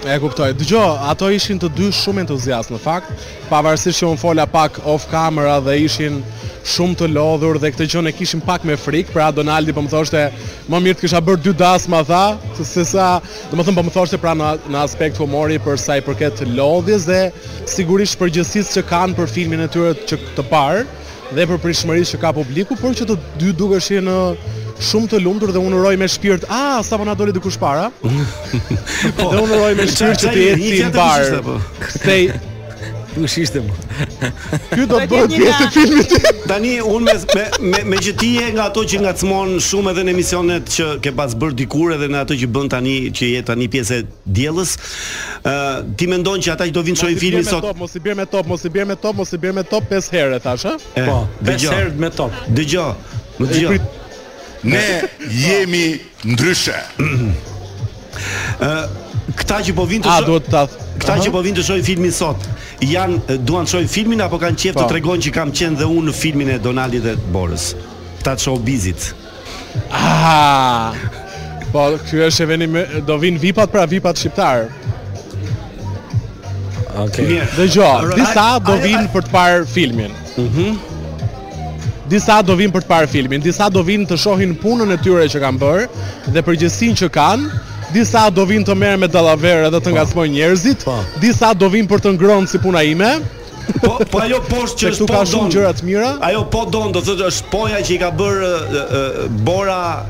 E 0.08 0.14
kuptoj. 0.22 0.54
Dgjoj, 0.56 0.94
ato 1.10 1.26
ishin 1.28 1.58
të 1.60 1.68
dy 1.76 1.88
shumë 1.92 2.22
entuziastë 2.22 2.72
në 2.72 2.78
fakt, 2.80 3.10
pavarësisht 3.50 4.00
që 4.00 4.06
un 4.08 4.16
fola 4.20 4.46
pak 4.48 4.78
off 4.88 5.04
camera 5.10 5.58
dhe 5.60 5.74
ishin 5.84 6.22
shumë 6.64 6.96
të 7.02 7.08
lodhur 7.12 7.58
dhe 7.60 7.68
këtë 7.74 7.84
gjë 7.92 8.02
ne 8.06 8.12
kishim 8.16 8.40
pak 8.46 8.62
me 8.64 8.78
frikë, 8.80 9.12
pra 9.12 9.26
Donaldi 9.36 9.74
po 9.76 9.84
më 9.84 9.92
thoshte, 9.92 10.22
më 10.72 10.80
mirë 10.86 10.96
të 10.96 11.04
kisha 11.04 11.20
bërë 11.26 11.42
dy 11.44 11.52
ma 11.92 12.00
tha, 12.08 12.22
se 12.56 12.86
sa, 12.86 12.86
sa 12.92 13.06
domethënë 13.52 13.76
po 13.76 13.84
më 13.84 13.92
thoshte 13.98 14.16
pra 14.22 14.32
në 14.38 14.54
në 14.72 14.78
aspekt 14.86 15.20
humori 15.20 15.58
për 15.66 15.76
sa 15.76 15.98
i 15.98 16.00
përket 16.08 16.40
lodhjes 16.56 17.04
dhe 17.04 17.20
sigurisht 17.74 18.16
për 18.18 18.32
gjësisë 18.38 18.78
që 18.78 18.88
kanë 18.88 19.16
për 19.20 19.26
filmin 19.28 19.60
e 19.60 19.68
tyre 19.68 19.92
të, 20.08 20.16
të 20.38 20.46
parë 20.48 20.86
dhe 21.36 21.44
për 21.50 21.60
prishmërisë 21.66 22.16
që 22.16 22.22
ka 22.24 22.32
publiku, 22.40 22.78
por 22.80 22.96
që 22.96 23.04
të 23.12 23.18
dy 23.44 23.52
dukeshin 23.60 24.08
në 24.08 24.18
shumë 24.84 25.08
të 25.12 25.18
lumtur 25.24 25.50
dhe 25.54 25.58
unë 25.62 25.80
uroj 25.80 25.94
me 26.00 26.08
shpirt, 26.10 26.44
a, 26.50 26.80
sa 26.86 26.98
po 27.00 27.06
na 27.08 27.14
doli 27.18 27.32
diku 27.36 27.50
shpara. 27.52 27.88
Po. 29.18 29.30
Dhe 29.30 29.40
unë 29.40 29.56
uroj 29.56 29.72
me 29.78 29.86
shpirt 29.90 30.22
të 30.28 30.38
jetë 30.44 30.70
i 30.74 30.84
mbar. 30.92 31.58
Kthej 31.88 32.28
Ju 33.18 33.26
shiste 33.26 33.58
më. 33.64 33.74
Ky 34.76 34.84
do 34.86 34.98
të 35.00 35.06
bëhet 35.10 35.32
pjesë 35.32 35.64
e 35.64 35.70
filmit. 35.74 36.28
Tani 36.48 36.74
unë 36.84 37.00
me 37.08 37.14
me 37.18 37.70
me, 37.72 37.80
me 37.94 37.98
që 38.04 38.12
ti 38.20 38.28
je 38.36 38.44
nga 38.54 38.68
ato 38.70 38.84
që 38.84 39.00
ngacmon 39.02 39.56
shumë 39.64 39.90
edhe 39.94 40.04
në 40.06 40.12
emisionet 40.14 40.70
që 40.76 40.86
ke 41.02 41.14
pas 41.18 41.34
bër 41.34 41.56
dikur 41.58 41.96
edhe 41.96 42.06
në 42.12 42.20
ato 42.22 42.38
që 42.38 42.50
bën 42.54 42.70
tani 42.76 42.94
që 43.10 43.32
je 43.32 43.42
tani 43.50 43.66
pjesë 43.72 43.98
e 44.02 44.06
diellës. 44.38 44.76
Ë 45.42 45.56
uh, 45.56 45.84
ti 45.98 46.06
mendon 46.14 46.38
që 46.46 46.54
ata 46.54 46.68
që 46.70 46.76
do 46.78 46.86
vinë 46.86 47.02
shohin 47.02 47.18
filmin 47.24 47.46
sot? 47.48 47.64
Top, 47.66 47.80
mos 47.82 47.96
i 47.98 48.04
bjer 48.06 48.18
me 48.20 48.28
top, 48.36 48.52
mos 48.54 48.66
i 48.70 48.74
bjer 48.76 48.86
me 48.92 48.96
top, 49.08 49.18
mos 49.24 49.34
i 49.34 49.38
bjer 49.44 49.56
me 49.58 49.66
top 49.72 49.90
5 49.96 50.12
herë 50.14 50.38
thash, 50.46 50.68
ha? 50.70 50.76
Eh, 50.94 51.08
po, 51.10 51.18
5 51.48 51.70
herë 51.74 51.94
me 52.04 52.12
top. 52.20 52.38
Dëgjoj. 52.60 52.90
Më 53.38 53.50
dëgjoj 53.54 53.82
ne 54.68 54.84
jemi 55.44 55.84
ndryshe. 56.24 56.74
këta 59.38 59.58
që 59.64 59.74
po 59.76 59.84
vinë 59.88 60.02
të 60.06 60.10
shoh. 60.10 60.16
A 60.20 60.26
duhet 60.26 60.48
ta? 60.52 60.62
Këta 60.98 61.16
që 61.26 61.32
po 61.34 61.42
vinë 61.44 61.58
të 61.60 61.64
shohin 61.68 61.84
filmin 61.86 62.14
sot, 62.16 62.46
janë 62.84 63.36
duan 63.46 63.68
të 63.68 63.74
shohin 63.74 63.90
filmin 63.92 64.22
apo 64.24 64.40
kanë 64.42 64.58
qejf 64.62 64.74
të 64.74 64.82
po. 64.82 64.88
tregojnë 64.90 65.24
që 65.28 65.32
kam 65.36 65.52
qenë 65.54 65.78
dhe 65.82 65.86
unë 65.88 66.08
në 66.10 66.16
filmin 66.20 66.50
e 66.56 66.58
Donaldit 66.64 67.04
dhe 67.06 67.14
Boris. 67.34 67.68
Këta 68.18 68.34
të 68.34 68.44
shoh 68.48 68.58
bizit. 68.66 69.10
Ah! 69.92 70.90
Po, 71.72 71.84
ky 72.08 72.22
është 72.26 72.48
e 72.54 72.66
me, 72.76 72.82
do 73.06 73.18
vin 73.20 73.38
VIP-at 73.38 73.70
pra 73.72 73.84
VIP-at 73.86 74.16
shqiptar. 74.18 74.66
Okej. 76.98 77.00
Okay. 77.06 77.32
Dhe 77.56 77.68
gjo, 77.70 77.86
disa 78.18 78.46
do 78.66 78.74
vin 78.82 79.06
për 79.14 79.28
të 79.28 79.36
parë 79.36 79.66
filmin. 79.72 80.14
Mhm. 80.36 80.70
Mm 80.70 80.87
disa 82.08 82.40
do 82.42 82.56
vinë 82.58 82.72
për 82.72 82.84
të 82.84 82.88
parë 82.88 83.08
filmin, 83.12 83.42
disa 83.44 83.68
do 83.72 83.82
vinë 83.84 84.08
të 84.10 84.16
shohin 84.22 84.54
punën 84.58 84.92
e 84.94 84.98
tyre 85.04 85.26
që 85.30 85.40
kanë 85.44 85.60
bërë 85.60 85.88
dhe 86.34 86.42
përgjësin 86.46 86.96
që 87.02 87.08
kanë, 87.14 87.48
disa 87.92 88.26
do 88.34 88.44
vinë 88.48 88.66
të 88.68 88.76
merë 88.82 89.02
me 89.04 89.10
dalaverë 89.12 89.70
dhe 89.76 89.80
të 89.80 89.92
po. 89.92 89.96
nga 89.96 90.28
njerëzit, 90.34 90.84
po. 90.88 90.96
disa 91.22 91.52
do 91.54 91.68
vinë 91.72 91.88
për 91.92 92.02
të 92.06 92.10
ngronë 92.16 92.48
si 92.54 92.58
puna 92.62 92.82
ime, 92.84 93.12
Po, 93.82 93.98
po 94.10 94.20
ajo 94.24 94.38
poshtë 94.48 94.78
që 94.80 94.86
është 94.88 95.06
po 95.10 95.12
ka 95.12 95.26
shumë 95.28 95.50
gjëra 95.52 95.70
të 95.76 95.82
mira. 95.84 96.14
Ajo 96.24 96.38
po 96.48 96.62
don, 96.72 96.88
do 96.90 97.02
thotë 97.04 97.26
është 97.28 97.50
poja 97.52 97.82
që 97.84 97.90
i 97.98 97.98
ka 98.00 98.06
bërë 98.16 99.26
Bora 99.44 100.06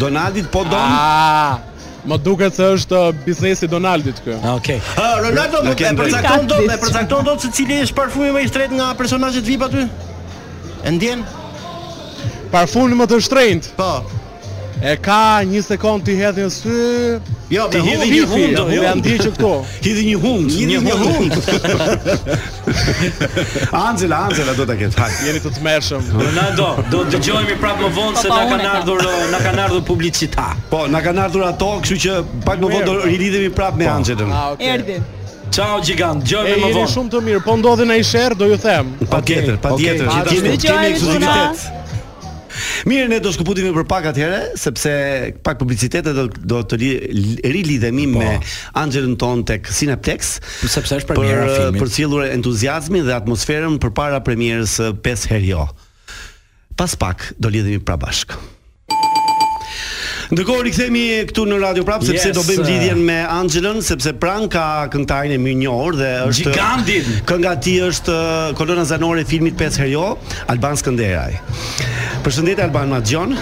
Donaldit, 0.00 0.46
po 0.48 0.62
don. 0.64 0.94
Më 2.08 2.16
duket 2.24 2.56
se 2.56 2.70
është 2.78 2.96
uh, 2.96 3.12
biznesi 3.26 3.68
Donaldit 3.68 4.22
ky. 4.24 4.38
Okej. 4.54 4.80
Ronaldo 5.26 5.60
më 5.68 5.74
ke 5.76 5.92
përcakton 6.00 6.48
do 6.54 6.62
më 6.64 6.80
përcakton 6.86 7.28
dot 7.28 7.44
se 7.44 7.52
cili 7.52 7.82
është 7.84 7.94
parfumi 8.00 8.32
më 8.32 8.46
i 8.46 8.48
shtret 8.48 8.72
nga 8.80 8.88
personazhet 8.96 9.44
VIP 9.44 9.66
aty? 9.68 9.84
E 10.82 10.90
ndjen? 10.96 11.20
parfumin 12.54 12.98
më 13.00 13.08
të 13.10 13.20
shtrenjtë. 13.28 13.78
Po. 13.78 13.92
E 14.82 14.96
ka 14.98 15.38
1 15.46 15.60
sekond 15.62 16.02
ti 16.02 16.16
hedhin 16.18 16.48
sy. 16.50 16.72
Jo, 17.54 17.66
ti 17.70 17.78
hedh 17.86 18.00
një 18.10 18.22
hund, 18.26 18.56
jo. 18.58 18.64
Jam 18.82 19.00
dije 19.04 19.20
që 19.26 19.30
këto. 19.36 19.50
Ti 19.84 19.90
një 20.08 20.14
hund, 20.22 20.54
një 20.70 20.80
hund. 20.98 21.34
Anzela, 23.84 24.18
Anzela 24.26 24.56
do 24.58 24.66
ta 24.66 24.74
ketë. 24.80 24.98
Ha, 24.98 25.06
jeni 25.28 25.42
të 25.44 25.52
tmerrshëm. 25.60 26.08
Ronaldo, 26.18 26.68
do 26.90 27.02
do 27.02 27.04
dëgjojmë 27.14 27.58
prapë 27.62 27.84
më 27.86 27.90
vonë 28.00 28.24
se 28.24 28.32
na 28.34 28.40
kanë 28.50 28.68
ardhur, 28.72 29.04
na 29.36 29.42
kanë 29.46 29.64
ardhur 29.68 29.84
publicita. 29.92 30.48
Po, 30.72 30.84
na 30.90 31.02
kanë 31.04 31.24
ardhur 31.28 31.46
ato, 31.52 31.70
kështu 31.84 32.00
që 32.06 32.16
pak 32.48 32.62
më 32.66 32.72
vonë 32.74 32.88
do 32.90 32.96
rilidhemi 33.06 33.52
prapë 33.54 33.82
me 33.82 33.86
po. 33.86 33.94
Anxhelën. 34.00 34.32
Ah, 34.40 34.48
Erdhi. 34.74 34.98
Ciao 35.52 35.78
gigant, 35.84 36.26
gjojmë 36.26 36.56
më 36.58 36.64
vonë. 36.64 36.74
Jeni 36.80 36.94
shumë 36.96 37.14
të 37.14 37.22
mirë, 37.28 37.44
po 37.46 37.54
ndodhen 37.60 37.92
ai 37.94 38.00
sherr, 38.08 38.34
do 38.40 38.48
ju 38.50 38.58
them. 38.66 38.94
Patjetër, 39.14 39.60
patjetër, 39.62 40.08
gjithashtu 40.18 40.58
kemi 40.66 40.94
ekskluzivitet. 40.94 41.68
Mirë, 42.88 43.08
ne 43.12 43.18
do 43.22 43.30
shkëputemi 43.34 43.70
për 43.76 43.84
pak 43.90 44.06
atyre, 44.10 44.38
sepse 44.58 44.90
pak 45.46 45.58
publicitete 45.60 46.12
do 46.16 46.24
do 46.52 46.62
të 46.68 46.78
rilidhemi 47.54 48.08
po. 48.10 48.22
me 48.22 48.32
Angelën 48.82 49.14
ton 49.20 49.44
tek 49.48 49.68
Cineplex, 49.70 50.34
sepse 50.66 50.98
është 51.02 51.12
premiera 51.16 51.44
e 51.50 51.56
filmit. 51.58 51.82
Për 51.84 51.92
cilur 51.98 52.26
entuziazmin 52.28 53.06
dhe 53.06 53.14
atmosferën 53.16 53.78
përpara 53.82 54.22
premierës 54.26 54.80
5 55.04 55.28
herë 55.34 55.52
jo. 55.52 55.66
Pas 56.78 56.96
pak 56.98 57.30
do 57.38 57.52
lidhemi 57.52 57.78
pra 57.84 57.98
bashkë. 58.00 58.38
Ndërkohë 60.32 60.62
rikthehemi 60.64 61.00
këtu 61.28 61.42
në 61.44 61.56
radio 61.60 61.82
prap 61.84 62.04
sepse 62.08 62.30
yes. 62.30 62.36
do 62.38 62.40
bëjmë 62.48 62.62
lidhjen 62.64 63.00
me 63.04 63.18
Angelën 63.34 63.82
sepse 63.84 64.14
pran 64.16 64.46
ka 64.48 64.62
këngëtarin 64.88 65.34
e 65.34 65.36
më 65.36 65.50
i 65.50 65.56
dhe 65.98 66.12
është 66.30 66.46
Gigantin. 66.54 67.10
Kënga 67.28 67.52
ti 67.62 67.74
është 67.84 68.14
uh, 68.14 68.54
kolona 68.56 68.86
zanore 68.88 69.26
e 69.26 69.28
filmit 69.28 69.58
Pesë 69.60 69.82
herë 69.82 69.90
jo, 69.92 70.06
Alban 70.48 70.80
Skënderaj. 70.80 71.36
Përshëndetje 72.24 72.64
Alban 72.64 72.94
Maxjon. 72.94 73.36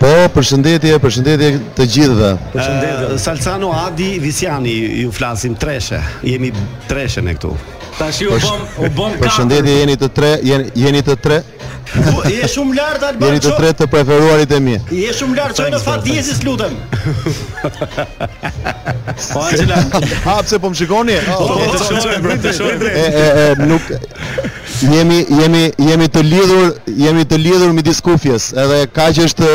Po, 0.00 0.10
përshëndetje, 0.34 0.98
përshëndetje 1.06 1.52
të 1.78 1.86
gjithëve. 1.94 2.32
Uh, 2.34 2.52
përshëndetje. 2.58 3.14
Uh, 3.14 3.16
Salcano 3.22 3.70
Adi 3.86 4.10
Visiani, 4.20 4.74
ju 5.04 5.14
flasim 5.14 5.54
treshe. 5.62 6.02
Jemi 6.26 6.50
treshe 6.90 7.22
ne 7.22 7.38
këtu. 7.38 7.54
Tashi 8.00 8.26
u 8.28 8.34
bëm 8.34 8.70
u 8.82 8.90
bëm 8.98 9.14
ka. 9.20 9.28
Përshëndetje 9.28 9.78
jeni 9.84 9.94
të 10.02 10.10
tre, 10.18 10.34
jeni 10.50 10.74
jeni 10.88 11.06
të 11.06 11.20
tre. 11.24 11.40
Je 11.94 12.42
po, 12.42 12.48
shumë 12.50 12.74
lart 12.76 13.02
Albano. 13.06 13.30
Jeni 13.30 13.42
të 13.44 13.52
tretë 13.56 13.78
të 13.84 13.88
preferuarit 13.92 14.52
e 14.52 14.58
mi. 14.62 14.74
Je 14.96 15.12
shumë 15.16 15.38
lart, 15.38 15.56
çoj 15.58 15.68
në 15.74 15.80
fat 15.84 16.04
diezis 16.06 16.42
lutem. 16.46 16.76
Po 19.22 19.42
ajë 19.46 19.64
lan. 19.70 19.86
Hapse 20.26 20.58
po 20.64 20.68
më 20.72 20.76
shikoni? 20.80 21.14
Po, 21.24 21.36
po, 21.38 21.54
po. 21.56 21.78
të 21.78 21.84
shohim, 21.86 22.42
të 22.42 22.52
shohim. 22.52 23.70
Nuk 23.70 23.86
jemi 24.84 25.16
jemi 25.40 25.62
jemi 25.88 26.08
të 26.12 26.22
lidhur, 26.26 26.70
jemi 26.86 27.24
të 27.24 27.38
lidhur 27.40 27.72
me 27.72 27.82
kufjes, 28.04 28.52
edhe 28.52 28.86
kaq 28.92 29.20
është 29.24 29.48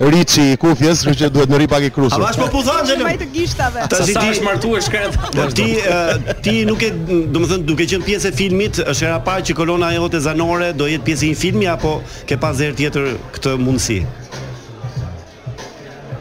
Riçi 0.00 0.52
i 0.52 0.56
kufjes, 0.56 1.04
kështu 1.04 1.14
që 1.24 1.28
duhet 1.32 1.48
në 1.50 1.58
rri 1.58 1.66
pak 1.68 1.82
i 1.82 1.90
krusur. 1.90 2.20
A 2.20 2.24
bash 2.24 2.38
po 2.38 2.46
pu 2.52 2.62
dhan 2.62 2.84
xhelum? 2.86 3.06
Ai 3.06 3.16
të 3.18 3.26
gishtave. 3.32 3.84
Tash 3.90 4.06
ti 4.06 4.26
je 4.26 4.42
martuar 4.44 4.82
shkret. 4.82 5.16
Po 5.34 5.46
ti 5.52 5.68
uh, 5.82 6.16
ti 6.42 6.64
nuk 6.66 6.82
e, 6.82 6.90
domethën 7.32 7.64
duke 7.66 7.86
qenë 7.90 8.04
pjesë 8.06 8.30
e 8.32 8.36
filmit, 8.36 8.80
është 8.84 9.06
era 9.08 9.18
parë 9.24 9.46
që 9.50 9.56
kolona 9.58 9.90
jote 9.94 10.20
zanore 10.22 10.72
do 10.76 10.88
jetë 10.90 11.04
pjesë 11.06 11.26
i 11.26 11.32
një 11.34 11.38
filmi 11.40 11.68
apo 11.72 11.94
ke 12.28 12.36
pas 12.40 12.56
herë 12.60 12.76
tjetër 12.80 13.10
këtë 13.36 13.54
mundësi? 13.64 14.00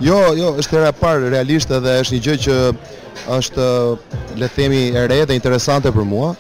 Jo, 0.04 0.20
jo, 0.36 0.54
është 0.62 0.80
era 0.82 0.94
parë 0.98 1.32
realisht 1.36 1.72
edhe 1.72 1.98
është 2.04 2.18
një 2.18 2.24
gjë 2.30 2.38
që 2.48 2.58
është 3.38 3.68
le 4.40 4.48
të 4.50 4.56
themi 4.58 4.82
e 4.94 5.06
re 5.12 5.22
dhe 5.30 5.38
interesante 5.38 5.92
për 5.96 6.08
mua 6.12 6.32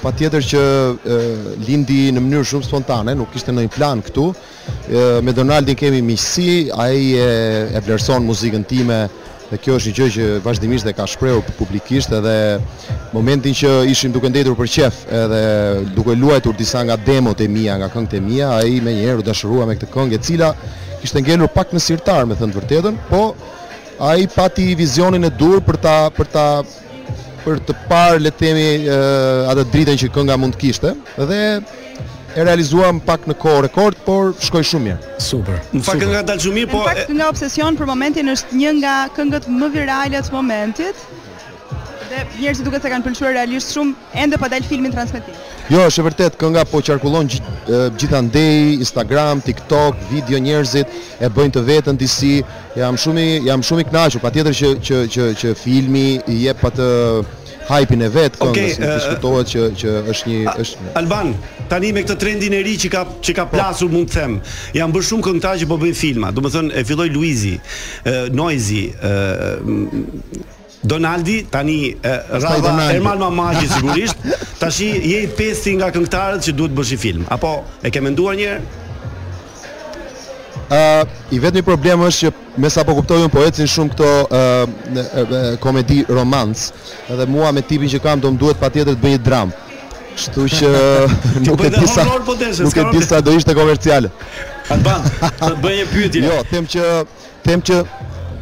pa 0.00 0.12
tjetër 0.12 0.44
që 0.50 0.60
lindi 1.64 2.00
në 2.12 2.20
mënyrë 2.22 2.48
shumë 2.50 2.68
spontane, 2.68 3.14
nuk 3.16 3.32
ishte 3.38 3.52
në 3.52 3.64
plan 3.72 4.02
këtu, 4.04 4.26
me 5.24 5.32
Donaldin 5.36 5.76
kemi 5.78 6.02
misi, 6.04 6.68
a 6.74 6.90
i 6.92 7.12
e 7.18 7.80
vlerëson 7.80 8.24
muzikën 8.28 8.64
time, 8.68 8.98
dhe 9.50 9.58
kjo 9.58 9.76
është 9.80 9.88
një 9.90 9.96
gjë 9.98 10.08
që 10.14 10.26
vazhdimisht 10.44 10.86
dhe 10.86 10.92
ka 10.94 11.02
shprehur 11.10 11.40
publikisht 11.58 12.12
edhe 12.14 12.32
momentin 13.16 13.56
që 13.58 13.70
ishim 13.90 14.12
duke 14.14 14.28
ndetur 14.30 14.54
për 14.54 14.68
qef 14.70 15.00
edhe 15.10 15.40
duke 15.96 16.14
luajtur 16.14 16.54
disa 16.54 16.84
nga 16.86 16.94
demot 17.02 17.40
e 17.42 17.48
mija, 17.50 17.74
nga 17.80 17.88
këngët 17.90 18.14
e 18.14 18.20
mija, 18.28 18.52
a 18.54 18.60
i 18.62 18.76
me 18.80 18.94
njerë 18.94 19.18
u 19.18 19.26
dashërua 19.26 19.66
me 19.66 19.74
këtë 19.74 19.88
këngë 19.90 20.14
e 20.14 20.22
cila 20.22 20.52
kishtë 21.00 21.24
ngellur 21.26 21.50
pak 21.50 21.74
në 21.74 21.82
sirtar 21.82 22.28
me 22.30 22.38
thëndë 22.38 22.60
vërtetën, 22.60 23.00
po 23.10 23.24
a 24.06 24.12
i 24.22 24.28
pati 24.30 24.68
vizionin 24.78 25.26
e 25.26 25.30
dur 25.34 25.58
për 25.66 25.80
ta, 25.82 25.96
për 26.14 26.30
ta, 26.30 26.46
për 27.44 27.60
të 27.68 27.74
parë 27.88 28.20
le 28.22 28.32
të 28.34 28.46
themi 28.46 28.70
atë 29.52 29.64
dritën 29.74 30.00
që 30.04 30.10
kënga 30.16 30.38
mund 30.42 30.56
të 30.56 30.62
kishte 30.64 30.92
dhe 31.30 31.40
e 32.30 32.42
realizuam 32.46 33.00
pak 33.02 33.24
në 33.26 33.34
kohë 33.42 33.62
rekord, 33.66 33.96
por 34.06 34.28
shkoi 34.38 34.60
shumë 34.68 34.84
mirë. 34.84 35.14
Super. 35.26 35.56
Në 35.74 35.80
fakt 35.86 36.04
kënga 36.04 36.20
dal 36.28 36.38
shumë 36.42 36.60
mirë, 36.60 36.70
po 36.70 36.82
Në 36.84 36.92
fakt 36.92 37.14
nga 37.18 37.30
obsesion 37.32 37.78
për 37.80 37.88
momentin 37.90 38.30
është 38.36 38.60
një 38.60 38.74
nga 38.80 38.92
këngët 39.16 39.48
më 39.56 39.70
virale 39.74 40.20
të 40.22 40.36
momentit. 40.36 41.02
Dhe 42.10 42.22
njerëzit 42.42 42.66
duket 42.68 42.86
se 42.86 42.92
kanë 42.92 43.06
pëlqyer 43.08 43.34
realisht 43.34 43.74
shumë 43.74 44.14
ende 44.26 44.38
pa 44.42 44.48
dal 44.52 44.64
filmin 44.70 44.94
transmetim. 44.94 45.34
Jo, 45.70 45.84
është 45.86 46.02
e 46.02 46.04
vërtet, 46.04 46.34
kënga 46.38 46.64
po 46.66 46.80
qarkullon 46.82 47.28
gjithandej, 47.30 48.72
Instagram, 48.82 49.38
TikTok, 49.46 50.00
video 50.10 50.40
njerëzit, 50.42 50.96
e 51.22 51.28
bëjnë 51.30 51.54
të 51.56 51.62
vetën 51.68 52.00
të 52.00 52.08
si, 52.10 52.30
jam 52.78 52.98
shumë 52.98 53.84
i 53.84 53.86
knashu, 53.92 54.18
pa 54.18 54.32
tjetër 54.34 54.50
që 54.50 55.54
filmi 55.60 56.02
i 56.32 56.40
je 56.48 56.56
pa 56.58 56.72
të 56.74 56.88
hajpin 57.70 58.02
e 58.02 58.10
vetë, 58.10 58.42
kënga, 58.42 58.68
si 58.74 58.82
të 58.82 59.00
shkutohet 59.04 59.54
që 59.84 59.94
është 60.10 60.30
një... 60.32 60.98
Alban, 60.98 61.36
tani 61.70 61.92
me 61.94 62.02
këtë 62.08 62.18
trendin 62.18 62.58
e 62.58 62.64
ri 62.66 62.74
që 62.82 62.90
ka 63.38 63.46
plasur 63.54 63.94
mund 63.94 64.10
të 64.10 64.18
themë, 64.18 64.54
jam 64.82 64.90
bërë 64.98 65.08
shumë 65.12 65.28
këngëta 65.28 65.54
që 65.62 65.70
po 65.70 65.78
bëjnë 65.86 66.00
filma, 66.02 66.34
du 66.34 66.42
më 66.42 66.50
thënë, 66.58 66.74
e 66.74 66.88
filloj 66.90 67.12
Luizi, 67.14 67.54
Noizi, 68.34 68.88
Donaldi 70.84 71.46
tani 71.50 71.96
rradha 72.32 72.82
Ermal 72.92 73.18
Mamaji 73.18 73.68
sigurisht. 73.68 74.16
Tashi 74.60 74.86
je 74.90 75.22
i 75.22 75.28
pesti 75.36 75.72
nga 75.78 75.88
këngëtarët 75.92 76.44
që 76.44 76.52
duhet 76.52 76.74
bësh 76.76 76.92
i 76.92 76.96
film. 77.00 77.24
Apo 77.32 77.60
e 77.82 77.88
ke 77.92 78.00
menduar 78.04 78.36
një 78.36 78.48
herë? 78.50 78.88
Ë, 80.70 80.80
uh, 80.80 81.14
i 81.34 81.40
vetmi 81.42 81.62
problem 81.66 82.04
është 82.06 82.28
që 82.28 82.60
me 82.62 82.68
sa 82.70 82.84
po 82.86 82.94
kuptoj 83.00 83.24
po 83.32 83.40
ecin 83.48 83.66
shumë 83.68 83.94
këto 83.94 84.10
ë 84.10 84.44
uh, 84.64 85.48
komedi 85.64 86.02
romantik, 86.08 86.76
edhe 87.10 87.26
mua 87.26 87.50
me 87.56 87.64
tipin 87.72 87.90
që 87.90 88.00
kam 88.04 88.20
do 88.22 88.30
më 88.34 88.40
duhet 88.44 88.60
patjetër 88.60 88.98
të 88.98 89.02
bëj 89.06 89.14
një 89.16 89.22
dram. 89.30 89.52
Kështu 90.14 90.46
që 90.58 90.70
Nuk 91.48 91.64
e 91.64 92.94
di 93.00 93.04
sa 93.10 93.20
do 93.24 93.34
ishte 93.36 93.56
komerciale. 93.56 94.12
Atban, 94.70 95.08
do 95.08 95.34
të 95.48 95.52
bëj 95.64 95.76
një 95.80 95.90
pyetje. 95.94 96.24
Jo, 96.28 96.38
them 96.52 96.68
që 96.76 96.88
them 97.48 97.64
që 97.70 97.82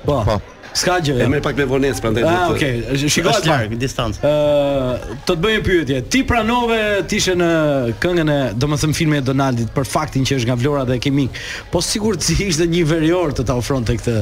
po. 0.05 0.21
Po. 0.27 0.41
Ska 0.79 0.99
gjë. 1.03 1.17
E 1.25 1.27
merr 1.31 1.43
pak 1.43 1.57
me 1.59 1.67
vonesë 1.69 2.03
prandaj. 2.05 2.25
Ah, 2.29 2.49
okay. 2.53 2.81
Shikoj 3.11 3.39
atë 3.41 3.51
larg, 3.51 3.75
distancë. 3.81 4.23
Ë, 4.23 5.19
të 5.27 5.33
të 5.33 5.37
bëj 5.43 5.55
një 5.55 5.63
pyetje. 5.67 5.99
Ti 6.15 6.21
pranove 6.29 6.79
të 7.09 7.17
ishe 7.19 7.35
në 7.41 7.49
këngën 8.03 8.31
e, 8.31 8.37
domethënë 8.63 8.97
filmi 8.97 9.19
i 9.19 9.25
Donaldit 9.27 9.73
për 9.75 9.89
faktin 9.89 10.27
që 10.29 10.39
është 10.41 10.51
nga 10.51 10.59
Vlora 10.61 10.85
dhe 10.89 10.99
Kemik. 11.03 11.35
Po 11.73 11.83
sigurt 11.83 12.23
si 12.27 12.37
ishte 12.47 12.69
një 12.71 12.85
verior 12.91 13.35
të 13.37 13.47
ta 13.49 13.57
ofronte 13.59 13.99
këtë. 13.99 14.17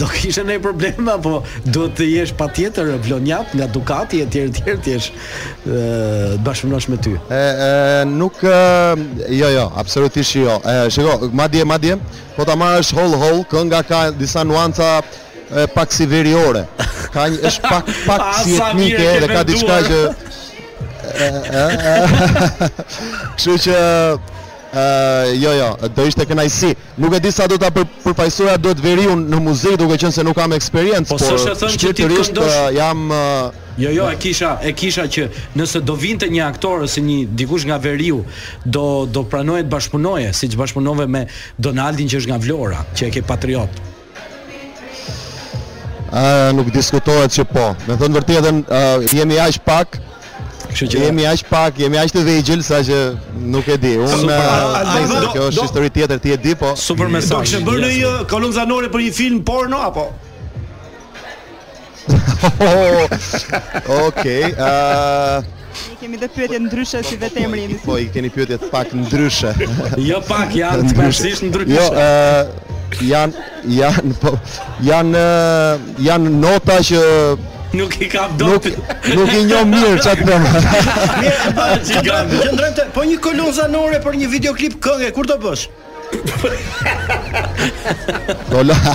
Do 0.00 0.08
kishte 0.12 0.44
ndonjë 0.44 0.64
problem 0.66 1.10
apo 1.14 1.34
duhet 1.68 1.96
të 2.00 2.10
jesh 2.10 2.34
patjetër 2.38 2.92
Vlonjap 3.06 3.54
nga 3.56 3.70
Ducati 3.74 4.20
etj 4.26 4.42
etj 4.44 4.70
etj 4.76 5.10
ë 5.64 6.36
bashkëpunosh 6.46 6.90
me 6.92 7.00
ty. 7.02 7.16
Ë, 7.30 8.04
nuk 8.12 8.44
e, 8.44 8.56
jo 9.40 9.52
jo, 9.56 9.66
absolutisht 9.80 10.36
jo. 10.42 10.60
Ë, 10.60 10.76
shiko, 10.94 11.16
madje 11.32 11.64
madje, 11.64 11.96
po 12.36 12.44
ta 12.44 12.58
marrësh 12.60 12.92
hol 12.98 13.16
hol, 13.22 13.44
kënga 13.52 13.84
ka 13.88 14.04
disa 14.12 14.44
nuanca 14.44 14.98
pak 15.74 15.92
si 15.92 16.06
veriore. 16.06 16.64
Ka 17.12 17.28
një 17.28 17.38
është 17.48 17.62
pak 17.68 17.86
pak 18.10 18.22
si 18.42 18.54
etnike 18.58 19.08
edhe 19.16 19.28
ka 19.28 19.44
diçka 19.46 19.78
që 19.90 20.14
Kështu 23.34 23.52
që 23.66 23.74
ë 23.74 23.76
jo 25.38 25.50
jo, 25.54 25.66
do 25.96 26.02
ishte 26.08 26.24
kënaqësi. 26.26 26.72
Nuk 26.98 27.14
e 27.14 27.20
di 27.22 27.30
sa 27.32 27.46
do 27.50 27.54
ta 27.60 27.68
për, 27.74 27.84
përfaqësoja 28.06 28.56
duhet 28.62 28.80
veriun 28.82 29.20
në 29.30 29.38
muze, 29.46 29.70
duke 29.78 29.96
qenë 30.00 30.14
se 30.16 30.24
nuk 30.26 30.34
kam 30.40 30.52
eksperiencë, 30.56 31.08
po 31.08 31.16
por 31.20 31.30
ti 31.76 31.82
këndosh... 32.02 32.58
jam 32.76 32.98
Jo, 33.76 33.90
jo, 33.90 34.04
e 34.06 34.14
kisha, 34.22 34.58
e 34.62 34.72
kisha 34.72 35.02
që 35.10 35.28
nëse 35.58 35.80
do 35.82 35.94
vinte 35.98 36.26
një 36.30 36.42
aktor 36.46 36.84
ose 36.86 37.02
një 37.02 37.24
dikush 37.34 37.66
nga 37.66 37.78
Veriu, 37.82 38.20
do 38.64 39.04
do 39.10 39.24
pranoje 39.26 39.64
të 39.66 39.70
bashkëpunoje, 39.72 40.28
siç 40.32 40.54
bashkëpunove 40.60 41.06
me 41.10 41.24
Donaldin 41.58 42.06
që 42.06 42.18
është 42.22 42.28
nga 42.30 42.38
Vlora, 42.38 42.84
që 42.94 43.06
e 43.08 43.10
ke 43.10 43.22
patriot. 43.26 43.93
Nuk 46.54 46.68
diskutohet 46.70 47.32
që 47.34 47.44
po. 47.50 47.64
Me 47.88 47.96
thënë 47.98 48.20
vërtetën, 48.20 48.60
jemi 49.10 49.38
aq 49.42 49.56
pak, 49.66 49.96
jemi 51.02 51.26
aq 51.26 51.42
pak, 51.50 51.80
jemi 51.82 51.98
aq 51.98 52.14
të 52.14 52.22
vegjël, 52.28 52.62
sa 52.62 52.78
që 52.86 52.98
nuk 53.50 53.66
e 53.70 53.76
di. 53.82 53.94
Unë, 53.98 54.36
kjo 55.32 55.48
është 55.50 55.64
histori 55.66 55.90
tjetër, 55.94 56.20
ti 56.22 56.32
e 56.36 56.38
di, 56.44 56.54
po. 56.58 56.70
Super 56.78 57.10
mesaj. 57.10 57.34
Do 57.34 57.42
kështë 57.48 57.66
bërë 57.66 57.88
në 57.88 57.90
i 57.90 58.28
kolon 58.30 58.54
zanore 58.54 58.90
për 58.94 59.04
një 59.08 59.16
film 59.18 59.42
porno, 59.48 59.82
apo? 59.90 60.06
Oh, 62.60 64.04
Okej, 64.04 64.52
Ne 65.74 65.96
kemi 66.00 66.18
dhe 66.20 66.28
pyetje 66.30 66.58
ndryshe 66.62 67.00
si 67.02 67.16
vetëm 67.18 67.54
rinë. 67.58 67.78
Po, 67.82 67.96
i 67.98 68.04
keni 68.14 68.28
pyetje 68.30 68.58
pak 68.70 68.92
ndryshe. 68.94 69.50
jo 70.04 70.20
pak, 70.28 70.52
janë 70.54 70.84
të 70.92 70.96
përshësisht 71.00 71.46
ndryshe. 71.48 71.74
Jo, 71.74 71.88
uh, 71.90 72.73
janë 73.02 73.72
janë 73.78 74.14
po 74.22 74.32
janë 74.86 75.22
janë 76.04 76.32
nota 76.40 76.76
që 76.90 77.00
nuk 77.74 77.96
i 78.00 78.08
kam 78.12 78.34
dot 78.38 78.68
nuk, 78.68 78.90
nuk 79.16 79.32
i 79.34 79.40
njoh 79.48 79.64
mirë 79.70 79.96
çat 80.04 80.22
bën. 80.26 80.46
Mirë, 81.54 82.52
bëj 82.58 82.84
po 82.94 83.06
një 83.08 83.18
kolon 83.24 83.52
zanore 83.56 84.00
për 84.04 84.20
një 84.22 84.30
videoklip 84.36 84.78
këngë 84.84 85.10
kur 85.16 85.26
do 85.30 85.40
bësh? 85.42 85.66
Kolon. 88.52 88.88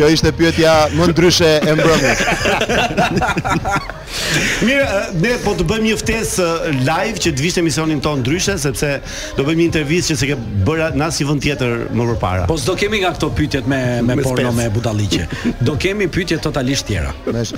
Kjo 0.00 0.06
ishte 0.08 0.30
pyetja 0.32 0.70
më 0.96 1.10
ndryshe 1.12 1.48
e 1.60 1.72
mbrëmjes. 1.76 2.20
Mirë, 4.64 4.84
ne 5.20 5.32
po 5.44 5.52
të 5.58 5.66
bëjmë 5.68 5.84
një 5.90 5.96
ftesë 6.00 6.46
uh, 6.46 6.78
live 6.88 7.20
që 7.20 7.32
të 7.36 7.44
vishte 7.44 7.60
emisionin 7.60 8.00
ton 8.00 8.22
ndryshe 8.24 8.54
sepse 8.62 8.94
do 9.36 9.44
bëjmë 9.44 9.60
një 9.60 9.66
intervistë 9.68 10.14
që 10.14 10.18
se 10.22 10.28
ke 10.30 10.38
bërë 10.64 10.86
në 10.96 11.04
asnjë 11.10 11.28
vend 11.28 11.44
tjetër 11.44 11.74
më 11.92 12.06
përpara. 12.14 12.46
Po 12.48 12.56
s'do 12.56 12.72
kemi 12.80 13.02
nga 13.04 13.10
këto 13.18 13.28
pyetjet 13.42 13.68
me 13.68 13.82
me, 14.00 14.16
me 14.16 14.24
porno 14.24 14.54
me 14.56 14.70
budalliqe. 14.72 15.28
Do 15.68 15.76
kemi 15.76 16.08
pyetje 16.16 16.40
totalisht 16.48 16.88
tjera. 16.88 17.12
Mesh. 17.34 17.52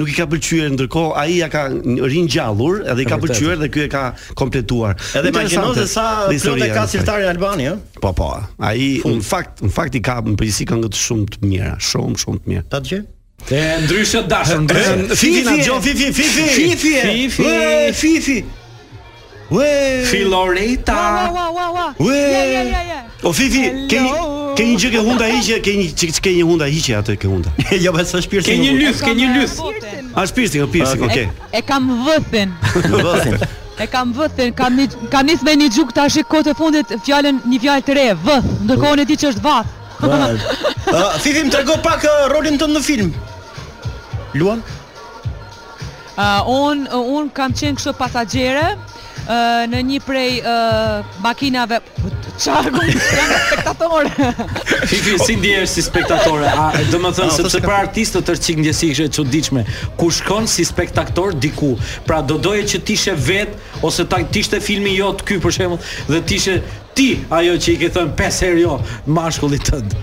nuk, 0.00 0.10
i 0.10 0.16
ka 0.16 0.26
pëlqyer 0.32 0.72
ndërkohë 0.74 1.14
ai 1.22 1.36
ja 1.36 1.48
ka 1.54 1.62
ringjallur 2.14 2.82
edhe 2.90 3.06
i 3.06 3.06
ka 3.06 3.20
pëlqyer 3.22 3.62
dhe 3.62 3.70
ky 3.70 3.84
e 3.86 3.90
ka 3.94 4.02
kompletuar. 4.34 4.98
Edhe 5.14 5.30
imagjinoz 5.30 5.78
se 5.78 5.86
sa 5.94 6.06
plotë 6.26 6.72
ka 6.74 6.86
sirtari 6.90 7.30
Albani, 7.30 7.70
ëh? 7.70 8.02
Po 8.02 8.10
po. 8.12 8.32
Ai 8.66 8.98
në 9.06 9.22
fakt 9.22 9.62
në 9.62 9.70
fakt 9.78 9.94
i 9.94 10.02
ka 10.02 10.18
një 10.26 10.34
përgjigje 10.42 10.66
këngë 10.74 10.90
të 10.96 11.06
shumë 11.06 11.28
të 11.36 11.44
mira, 11.46 11.76
shumë 11.78 12.24
shumë 12.24 12.42
të 12.42 12.50
mira. 12.50 12.66
Ta 12.66 12.82
dgjë 12.82 13.02
Te 13.40 13.58
ndryshë 13.86 14.26
dashur. 14.28 14.66
Fifi, 15.14 15.40
Fifi, 15.40 15.64
Fifi, 15.64 16.28
Fifi, 16.28 16.70
Fifi, 16.76 17.40
Fifi, 17.40 17.92
Fifi, 17.96 18.36
Ue! 19.50 20.02
Filoreta. 20.04 21.30
Ue! 21.98 22.14
Ja 22.32 22.44
ja 22.44 22.62
ja 22.62 22.62
ja. 22.82 23.04
O 23.22 23.32
Fifi, 23.34 23.64
ke 23.90 23.98
ke 24.56 24.66
një 24.66 24.74
gjë 24.78 24.90
ke 24.94 25.00
hunda 25.06 25.26
hiqje, 25.30 25.56
ke 25.60 25.72
një 25.76 25.86
çik 25.98 26.18
ke 26.22 26.32
një 26.38 26.44
hunda 26.46 26.66
hiqje 26.70 26.92
atë 27.00 27.16
ke 27.20 27.28
hunda. 27.30 27.50
jo, 27.84 27.92
bash 27.96 28.12
sa 28.14 28.20
shpirtin. 28.22 28.46
Ke 28.46 28.60
një 28.60 28.76
lyth, 28.78 29.00
ke 29.02 29.14
një 29.18 29.30
lyth. 29.34 29.56
A 30.14 30.22
shpirti, 30.30 30.62
o 30.62 30.66
pirsi, 30.70 31.00
okay. 31.02 31.26
E, 31.52 31.58
e 31.58 31.62
kam 31.66 31.88
vëthën. 32.06 32.52
Vëthën. 33.08 33.42
E 33.84 33.88
kam 33.90 34.12
vëthën, 34.16 34.52
kam 34.58 34.78
një 34.78 34.86
kam 35.12 35.26
nisme 35.28 35.54
një 35.64 35.68
gjuk 35.76 35.90
tash 35.98 36.20
e 36.22 36.24
kotë 36.30 36.54
fundit 36.58 36.94
fjalën 37.04 37.42
një 37.50 37.60
fjalë 37.64 37.84
të 37.88 37.96
re, 37.98 38.06
vëth, 38.28 38.48
ndërkohë 38.68 39.00
ne 39.02 39.08
di 39.10 39.16
ç'është 39.18 39.42
vath. 39.44 39.76
Fifi 41.24 41.42
më 41.44 41.50
trego 41.56 41.74
pak 41.84 42.06
uh, 42.08 42.20
rolin 42.36 42.54
tënd 42.60 42.78
në 42.78 42.84
film. 42.86 43.10
Luan? 44.38 44.62
Uh, 46.20 46.38
un 46.46 46.86
un 47.00 47.26
kam 47.34 47.50
qenë 47.56 47.76
kështu 47.80 47.94
pasagjere, 47.98 48.74
në 49.70 49.80
një 49.86 49.98
prej 50.02 50.40
uh, 50.42 51.06
makinave 51.22 51.78
çargun 52.40 52.80
po, 52.80 53.16
janë 53.18 53.38
spektatorë. 53.46 54.30
Fifi 54.88 55.16
si 55.20 55.36
ndjehesh 55.38 55.74
si 55.76 55.82
spektatore? 55.86 56.48
A 56.50 56.70
do 56.90 56.98
të 57.00 57.12
thënë 57.18 57.34
sepse 57.38 57.60
për 57.64 57.74
artistët 57.76 58.30
është 58.32 58.44
çik 58.48 58.62
ndjesi 58.62 58.92
e 59.04 59.08
çuditshme. 59.12 59.64
Ku 60.00 60.10
shkon 60.16 60.46
si 60.48 60.64
spektator 60.64 61.34
diku? 61.42 61.74
Pra 62.08 62.22
do 62.22 62.38
doje 62.42 62.66
që 62.74 62.80
ti 62.86 62.98
ishe 62.98 63.14
vet 63.26 63.54
ose 63.82 64.04
ta 64.06 64.18
ishte 64.24 64.60
filmi 64.60 64.96
jot 64.98 65.22
ky 65.28 65.38
për 65.44 65.54
shembull 65.54 65.84
dhe 66.10 66.22
ti 66.26 66.40
ishe 66.40 66.58
ti 66.96 67.08
ajo 67.30 67.54
që 67.58 67.74
i 67.74 67.78
ke 67.84 67.92
thënë 67.94 68.16
pesë 68.18 68.48
herë 68.50 68.64
jo 68.66 68.78
mashkullit 69.06 69.68
tënd. 69.70 69.98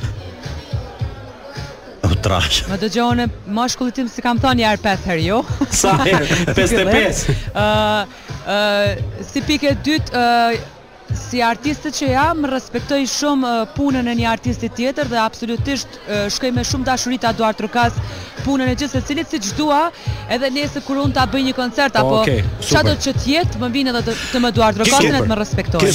U 2.07 2.15
trash. 2.23 2.63
Më 2.71 2.77
dëgjone 2.85 3.25
mashkullit 3.53 3.97
tim 3.99 4.07
si 4.09 4.23
kam 4.23 4.39
thënë 4.41 4.61
një 4.61 4.73
5 4.85 4.87
er 4.95 5.01
herë 5.11 5.25
jo. 5.25 5.41
Sa 5.67 5.97
herë? 5.99 6.45
55. 6.55 7.27
5 7.57 8.26
si 9.27 9.41
pike 9.45 9.73
dytë, 9.83 10.25
si 11.17 11.39
artistët 11.43 11.95
që 11.95 12.07
jam, 12.13 12.43
respektoj 12.51 13.01
shumë 13.07 13.51
punën 13.77 14.07
e 14.11 14.15
një 14.19 14.25
artistit 14.31 14.73
tjetër 14.75 15.07
dhe 15.11 15.19
absolutisht 15.21 15.97
shkej 16.35 16.51
me 16.55 16.63
shumë 16.67 16.83
dashurita 16.89 17.31
duar 17.35 17.55
të 17.55 17.69
punën 18.45 18.67
e 18.71 18.75
gjithë 18.79 18.91
se 18.91 19.01
cilit 19.07 19.29
si 19.33 19.39
gjdua 19.47 19.81
edhe 20.31 20.49
nese 20.51 20.81
kur 20.85 20.99
unë 21.03 21.15
ta 21.15 21.25
bëj 21.27 21.43
një 21.49 21.53
koncert 21.57 21.95
apo 21.99 22.21
që 22.27 22.83
do 22.87 22.93
që 23.07 23.15
tjetë 23.23 23.59
më 23.63 23.67
vinë 23.75 23.95
edhe 23.95 24.03
të 24.15 24.39
më 24.45 24.51
duartë 24.55 24.79
të 24.79 24.85
rukasin 24.91 25.15
e 25.15 25.23
të 25.25 25.31
më 25.33 25.39
respektoj 25.39 25.87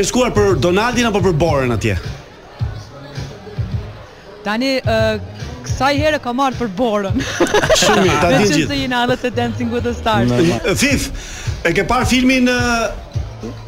Ke 0.00 0.04
shkuar 0.10 0.32
për 0.36 0.56
Donaldin 0.60 1.08
apo 1.12 1.20
për 1.28 1.36
Borën 1.40 1.76
atje? 1.76 1.96
Tani, 4.48 4.74
kësaj 5.64 5.94
herë 6.02 6.22
ka 6.24 6.32
marë 6.36 6.60
për 6.60 6.74
Borën 6.76 7.24
Shumë, 7.84 8.18
ta 8.20 8.34
gjithë 8.40 8.68
se 8.72 8.80
jina 8.82 9.06
të 9.14 9.32
Dancing 9.38 9.68
with 9.72 9.84
the 9.88 9.92
Stars 9.96 10.32
Fif, 10.82 11.08
E 11.64 11.72
ke 11.72 11.80
parë 11.88 12.04
filmin 12.04 12.44
në 12.44 12.54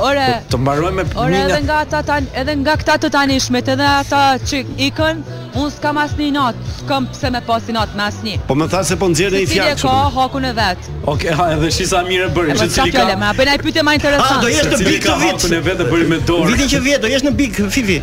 Ora. 0.00 0.26
Po, 0.40 0.54
të 0.54 0.58
mbaroj 0.62 0.90
me 0.96 1.04
Ora 1.18 1.40
edhe 1.44 1.56
nga 1.66 1.80
ata 1.84 1.98
tan, 2.06 2.28
edhe 2.40 2.54
nga 2.62 2.76
këta 2.80 2.94
të 3.02 3.10
tanishmit, 3.16 3.68
edhe 3.74 3.84
ata 3.88 4.20
që 4.44 4.60
ikën, 4.86 5.18
unë 5.60 5.70
s'kam 5.74 5.98
një 6.18 6.28
not, 6.36 6.60
s'kam 6.78 7.08
pse 7.10 7.28
me 7.32 7.40
një 7.44 7.74
not 7.78 7.96
me 7.98 8.04
asnjë. 8.06 8.36
Po 8.48 8.54
më 8.56 8.68
tha 8.74 8.84
se 8.86 8.96
po 9.00 9.08
nxjerr 9.10 9.40
një 9.40 9.42
fjalë. 9.50 9.80
Cili 9.82 9.88
ka 9.88 10.10
hakun 10.16 10.44
e 10.44 10.52
vet? 10.56 10.78
Okej, 11.02 11.10
okay, 11.12 11.32
ha, 11.40 11.50
edhe 11.56 11.72
shi 11.74 11.88
sa 11.90 12.04
mirë 12.06 12.30
bërin, 12.36 12.56
se 12.56 12.70
po, 12.70 12.76
cili 12.78 12.94
ka. 12.94 13.02
Po 13.02 13.08
çfarë 13.08 13.18
më 13.26 13.32
bën 13.40 13.52
ai 13.54 13.58
pyetje 13.66 13.84
më 13.90 13.96
interesante. 13.98 14.38
Ah, 14.38 14.40
do 14.40 14.54
jesh 14.54 14.70
në 14.70 14.80
big 14.86 15.02
këtë 15.02 15.18
vit. 15.24 15.36
Hakun 15.36 15.58
e 15.58 15.60
vet 15.68 15.84
e 15.86 15.90
bëri 15.92 16.08
me 16.14 16.20
dorë. 16.30 16.48
Vitin 16.54 16.72
që 16.76 16.82
vjet 16.86 17.04
do 17.08 17.14
jesh 17.16 17.28
në 17.28 17.34
big 17.42 17.60
Fifi. 17.76 18.00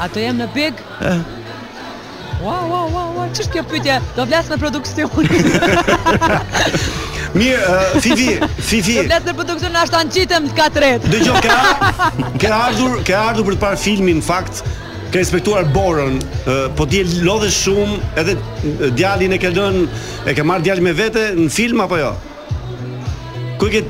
A 0.00 0.06
të 0.08 0.22
jem 0.24 0.38
në 0.40 0.46
pik? 0.54 0.78
Eh. 1.04 1.18
Wow, 2.40 2.70
wow, 2.72 2.86
wow, 2.88 3.10
wa, 3.18 3.24
që 3.36 3.42
është 3.44 3.52
kjo 3.52 3.64
pytje? 3.68 3.96
Do 4.16 4.24
vles 4.30 4.46
në 4.48 4.56
produksion 4.62 5.10
Mirë, 7.36 7.58
uh, 7.62 7.98
Fifi, 8.02 8.30
Fifi 8.70 8.94
Do 8.96 9.02
vles 9.10 9.26
në 9.26 9.34
produksion 9.42 9.74
në 9.76 9.82
ashtë 9.82 9.98
anë 9.98 10.14
qitëm 10.14 10.46
të 10.48 10.56
katë 10.56 10.82
red 10.86 11.04
gjo, 11.20 11.36
ke, 11.44 11.58
ke 12.40 12.48
ardhur 12.56 12.96
Ke 13.10 13.18
ardhur 13.18 13.50
për 13.50 13.58
të 13.58 13.62
parë 13.66 13.82
filmin, 13.84 14.22
në 14.22 14.24
fakt 14.30 14.64
Ke 15.12 15.20
respektuar 15.20 15.68
borën 15.76 16.16
uh, 16.16 16.64
Po 16.80 16.88
t'je 16.88 17.04
lodhe 17.28 17.52
shumë 17.52 18.00
Edhe 18.24 18.38
djalin 18.96 19.36
e 19.36 19.42
ke 19.44 19.52
lënë 19.52 19.84
E 20.32 20.36
ke 20.38 20.48
marrë 20.48 20.64
djalin 20.70 20.88
me 20.88 20.96
vete 20.96 21.28
në 21.36 21.50
film, 21.52 21.84
apo 21.84 22.00
jo? 22.00 22.14
Kuj 23.60 23.74
ke 23.76 23.84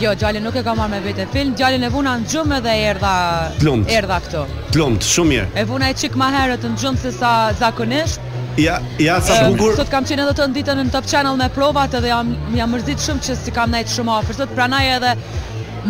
Jo, 0.00 0.10
gjallin 0.18 0.44
nuk 0.44 0.56
e 0.58 0.60
ka 0.66 0.74
marrë 0.76 0.92
me 0.92 0.98
vete 1.04 1.24
film, 1.32 1.54
gjallin 1.56 1.84
e 1.86 1.88
vuna 1.92 2.18
në 2.20 2.26
gjumë 2.28 2.56
dhe 2.66 2.72
erdha 2.86 4.18
këto. 4.26 4.42
Plumët, 4.74 5.06
shumë 5.08 5.30
mirë. 5.30 5.46
E 5.56 5.64
vuna 5.70 5.88
e 5.88 5.94
qik 5.96 6.18
ma 6.20 6.26
herët 6.34 6.66
në 6.68 6.74
gjumë 6.82 7.00
se 7.00 7.12
sa 7.16 7.30
zakonisht. 7.56 8.20
Ja, 8.60 8.74
ja, 9.00 9.16
sa 9.24 9.38
bukur. 9.48 9.72
Sot 9.78 9.88
kam 9.92 10.04
qenë 10.08 10.26
edhe 10.26 10.34
të 10.36 10.50
nditën 10.52 10.80
në 10.82 10.92
Top 10.92 11.08
Channel 11.08 11.38
me 11.40 11.48
provat 11.56 11.96
edhe 11.96 12.12
jam 12.12 12.34
mërzit 12.74 13.00
shumë 13.06 13.24
që 13.24 13.38
si 13.40 13.54
kam 13.56 13.72
nejtë 13.72 13.94
shumë 13.96 14.16
ofër. 14.18 14.38
Sot 14.42 14.52
pranaj 14.58 14.82
edhe 14.98 15.14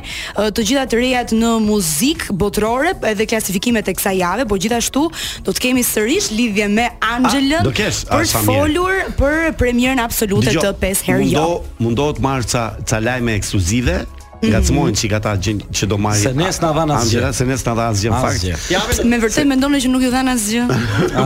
të 0.55 0.63
gjitha 0.71 0.87
të 0.95 1.01
rejat 1.03 1.35
në 1.35 1.51
muzik 1.67 2.29
botërore, 2.39 2.95
edhe 3.11 3.27
klasifikimet 3.29 3.91
e 3.91 3.97
kësaj 3.99 4.17
jave, 4.23 4.47
por 4.49 4.63
gjithashtu 4.63 5.05
do 5.45 5.53
të 5.53 5.65
kemi 5.67 5.85
sërish 5.85 6.31
lidhje 6.39 6.71
me 6.79 6.87
Angel 7.13 7.56
Do 7.65 7.71
Kalin 7.75 8.03
për 8.09 8.27
të 8.27 8.43
folur 8.47 8.99
për 9.17 9.37
premierën 9.59 10.01
absolute 10.03 10.51
Dijon, 10.51 10.67
të 10.67 10.75
5 10.83 11.05
herë 11.07 11.29
jo. 11.31 11.41
Mundo 11.41 11.73
mundo 11.87 12.09
të 12.17 12.25
marr 12.27 12.45
ca 12.51 12.65
ca 12.89 12.99
lajme 13.03 13.35
ekskluzive 13.39 13.95
mhm. 13.95 14.21
nga 14.41 14.59
mm 14.59 14.61
-hmm. 14.61 14.67
çmoin 14.67 14.93
që 14.95 15.15
ata 15.15 15.33
gjën 15.43 15.57
që 15.77 15.85
do 15.85 15.97
marrin. 15.97 16.23
Se 16.23 16.33
nes 16.33 16.61
na 16.61 16.69
dhan 16.75 16.91
asgjë. 16.97 17.33
Se 17.33 17.45
nes 17.45 17.65
na 17.65 17.73
dhan 17.77 17.87
asgjë 17.93 18.11
fakt. 18.21 18.43
Me 19.05 19.17
vërtet 19.23 19.45
mendonë 19.51 19.77
që 19.83 19.87
nuk 19.93 20.03
ju 20.05 20.09
dhan 20.11 20.27
asgjë. 20.35 20.61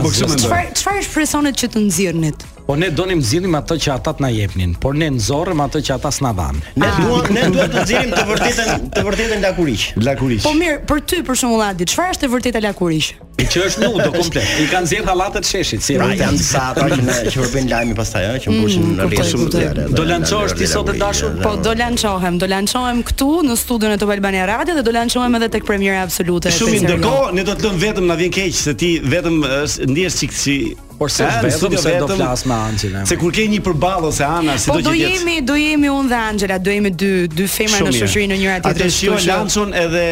Po 0.02 0.08
kështu 0.10 0.26
mendoj. 0.28 0.48
Çfarë 0.48 1.02
çfarë 1.08 1.48
është 1.48 1.60
që 1.62 1.66
të 1.72 1.78
nxirrnit? 1.88 2.38
Po 2.66 2.76
ne 2.78 2.90
donim 2.94 3.20
të 3.22 3.26
zgjidhim 3.26 3.54
ato 3.58 3.74
që 3.78 3.90
ata 3.96 4.12
t'na 4.20 4.28
jepnin, 4.32 4.74
por 4.78 4.94
ne 4.94 5.08
nxorrëm 5.16 5.64
ato 5.64 5.80
që 5.82 5.96
ata 5.96 6.10
s'na 6.14 6.30
dhanë. 6.32 6.62
Ne 6.78 6.86
ah. 6.86 7.00
duam 7.02 7.34
ne 7.34 7.48
duhet 7.56 7.74
të 7.74 7.82
zgjidhim 7.88 8.12
të 8.14 8.26
vërtetën, 8.28 8.84
të 8.94 9.04
vërtetën 9.08 9.42
lakuriq. 9.42 9.86
Lakuriq. 10.06 10.44
Po 10.46 10.54
mirë, 10.54 10.76
për 10.86 11.02
ty 11.10 11.20
për 11.26 11.40
shembull 11.42 11.64
Adi, 11.72 11.88
çfarë 11.90 12.14
është 12.14 12.28
e 12.28 12.32
vërteta 12.36 12.62
lakuriq? 12.62 13.10
E 13.42 13.46
që 13.48 13.62
është 13.64 13.86
nudo 13.86 14.06
komplet. 14.14 14.48
I 14.60 14.66
kanë 14.70 14.88
zgjedh 14.90 15.06
hallatet 15.10 15.46
sheshit, 15.48 15.82
si 15.82 15.94
rrit 15.96 16.18
pra, 16.20 16.26
janë 16.26 16.42
sa 16.44 16.64
ato 16.70 16.84
që 16.86 17.02
ne 17.02 17.14
që 17.32 17.46
bëjnë 17.54 17.70
lajmi 17.72 17.96
pastaj, 17.98 18.26
ëh, 18.28 18.36
që 18.44 18.52
mbushin 18.54 18.90
në 18.98 19.06
rrit 19.08 19.30
shumë 19.32 19.46
të 19.54 19.62
tjerë. 19.62 19.86
Do 19.96 20.04
lançohesh 20.10 20.54
ti 20.60 20.68
sot 20.70 20.86
të 20.92 20.96
dashur? 21.00 21.38
Po 21.42 21.54
do 21.64 21.74
lançohem, 21.80 22.38
do 22.42 22.50
lançohem 22.52 23.00
këtu 23.08 23.30
në 23.48 23.56
studion 23.62 23.96
e 23.96 24.00
Top 24.04 24.12
Albania 24.14 24.44
Radio 24.52 24.76
dhe 24.76 24.84
do 24.86 24.94
lançohem 24.94 25.40
edhe 25.40 25.48
tek 25.56 25.64
premiera 25.66 26.04
absolute. 26.04 26.52
Shumë 26.52 26.84
ndërkohë 26.84 27.32
ne 27.40 27.48
do 27.48 27.56
të 27.56 27.70
lëm 27.72 27.82
vetëm 27.86 28.12
na 28.12 28.20
vjen 28.20 28.36
keq 28.36 28.52
se 28.62 28.76
ti 28.84 28.92
vetëm 29.00 29.40
ndihesh 29.88 30.20
çikçi 30.20 30.58
por 31.02 31.10
se 31.10 31.24
vetëm 31.26 31.78
se 31.82 31.94
do 31.98 32.08
të 32.10 32.16
flas 32.20 32.44
me 32.46 32.58
Anxhela. 32.68 33.02
Se 33.10 33.16
kur 33.18 33.32
ke 33.34 33.44
një 33.50 33.58
përballë 33.66 34.08
ose 34.12 34.26
Ana, 34.26 34.54
si 34.62 34.70
po 34.70 34.76
do 34.82 34.92
të 34.92 34.94
jetë? 34.94 34.98
Do 34.98 35.10
jemi, 35.10 35.34
do 35.52 35.56
jemi 35.58 35.90
unë 35.90 36.10
dhe 36.12 36.18
Anxhela, 36.28 36.58
do 36.62 36.72
jemi 36.74 36.92
dy 37.02 37.10
dy 37.32 37.46
femra 37.50 37.88
në 37.88 37.92
shoqëri 37.96 38.26
në 38.30 38.38
njëra 38.42 38.58
tjetrën. 38.60 38.88
Atë 38.88 38.94
shoqë 38.98 39.22
Lancun 39.30 39.74
edhe 39.82 40.02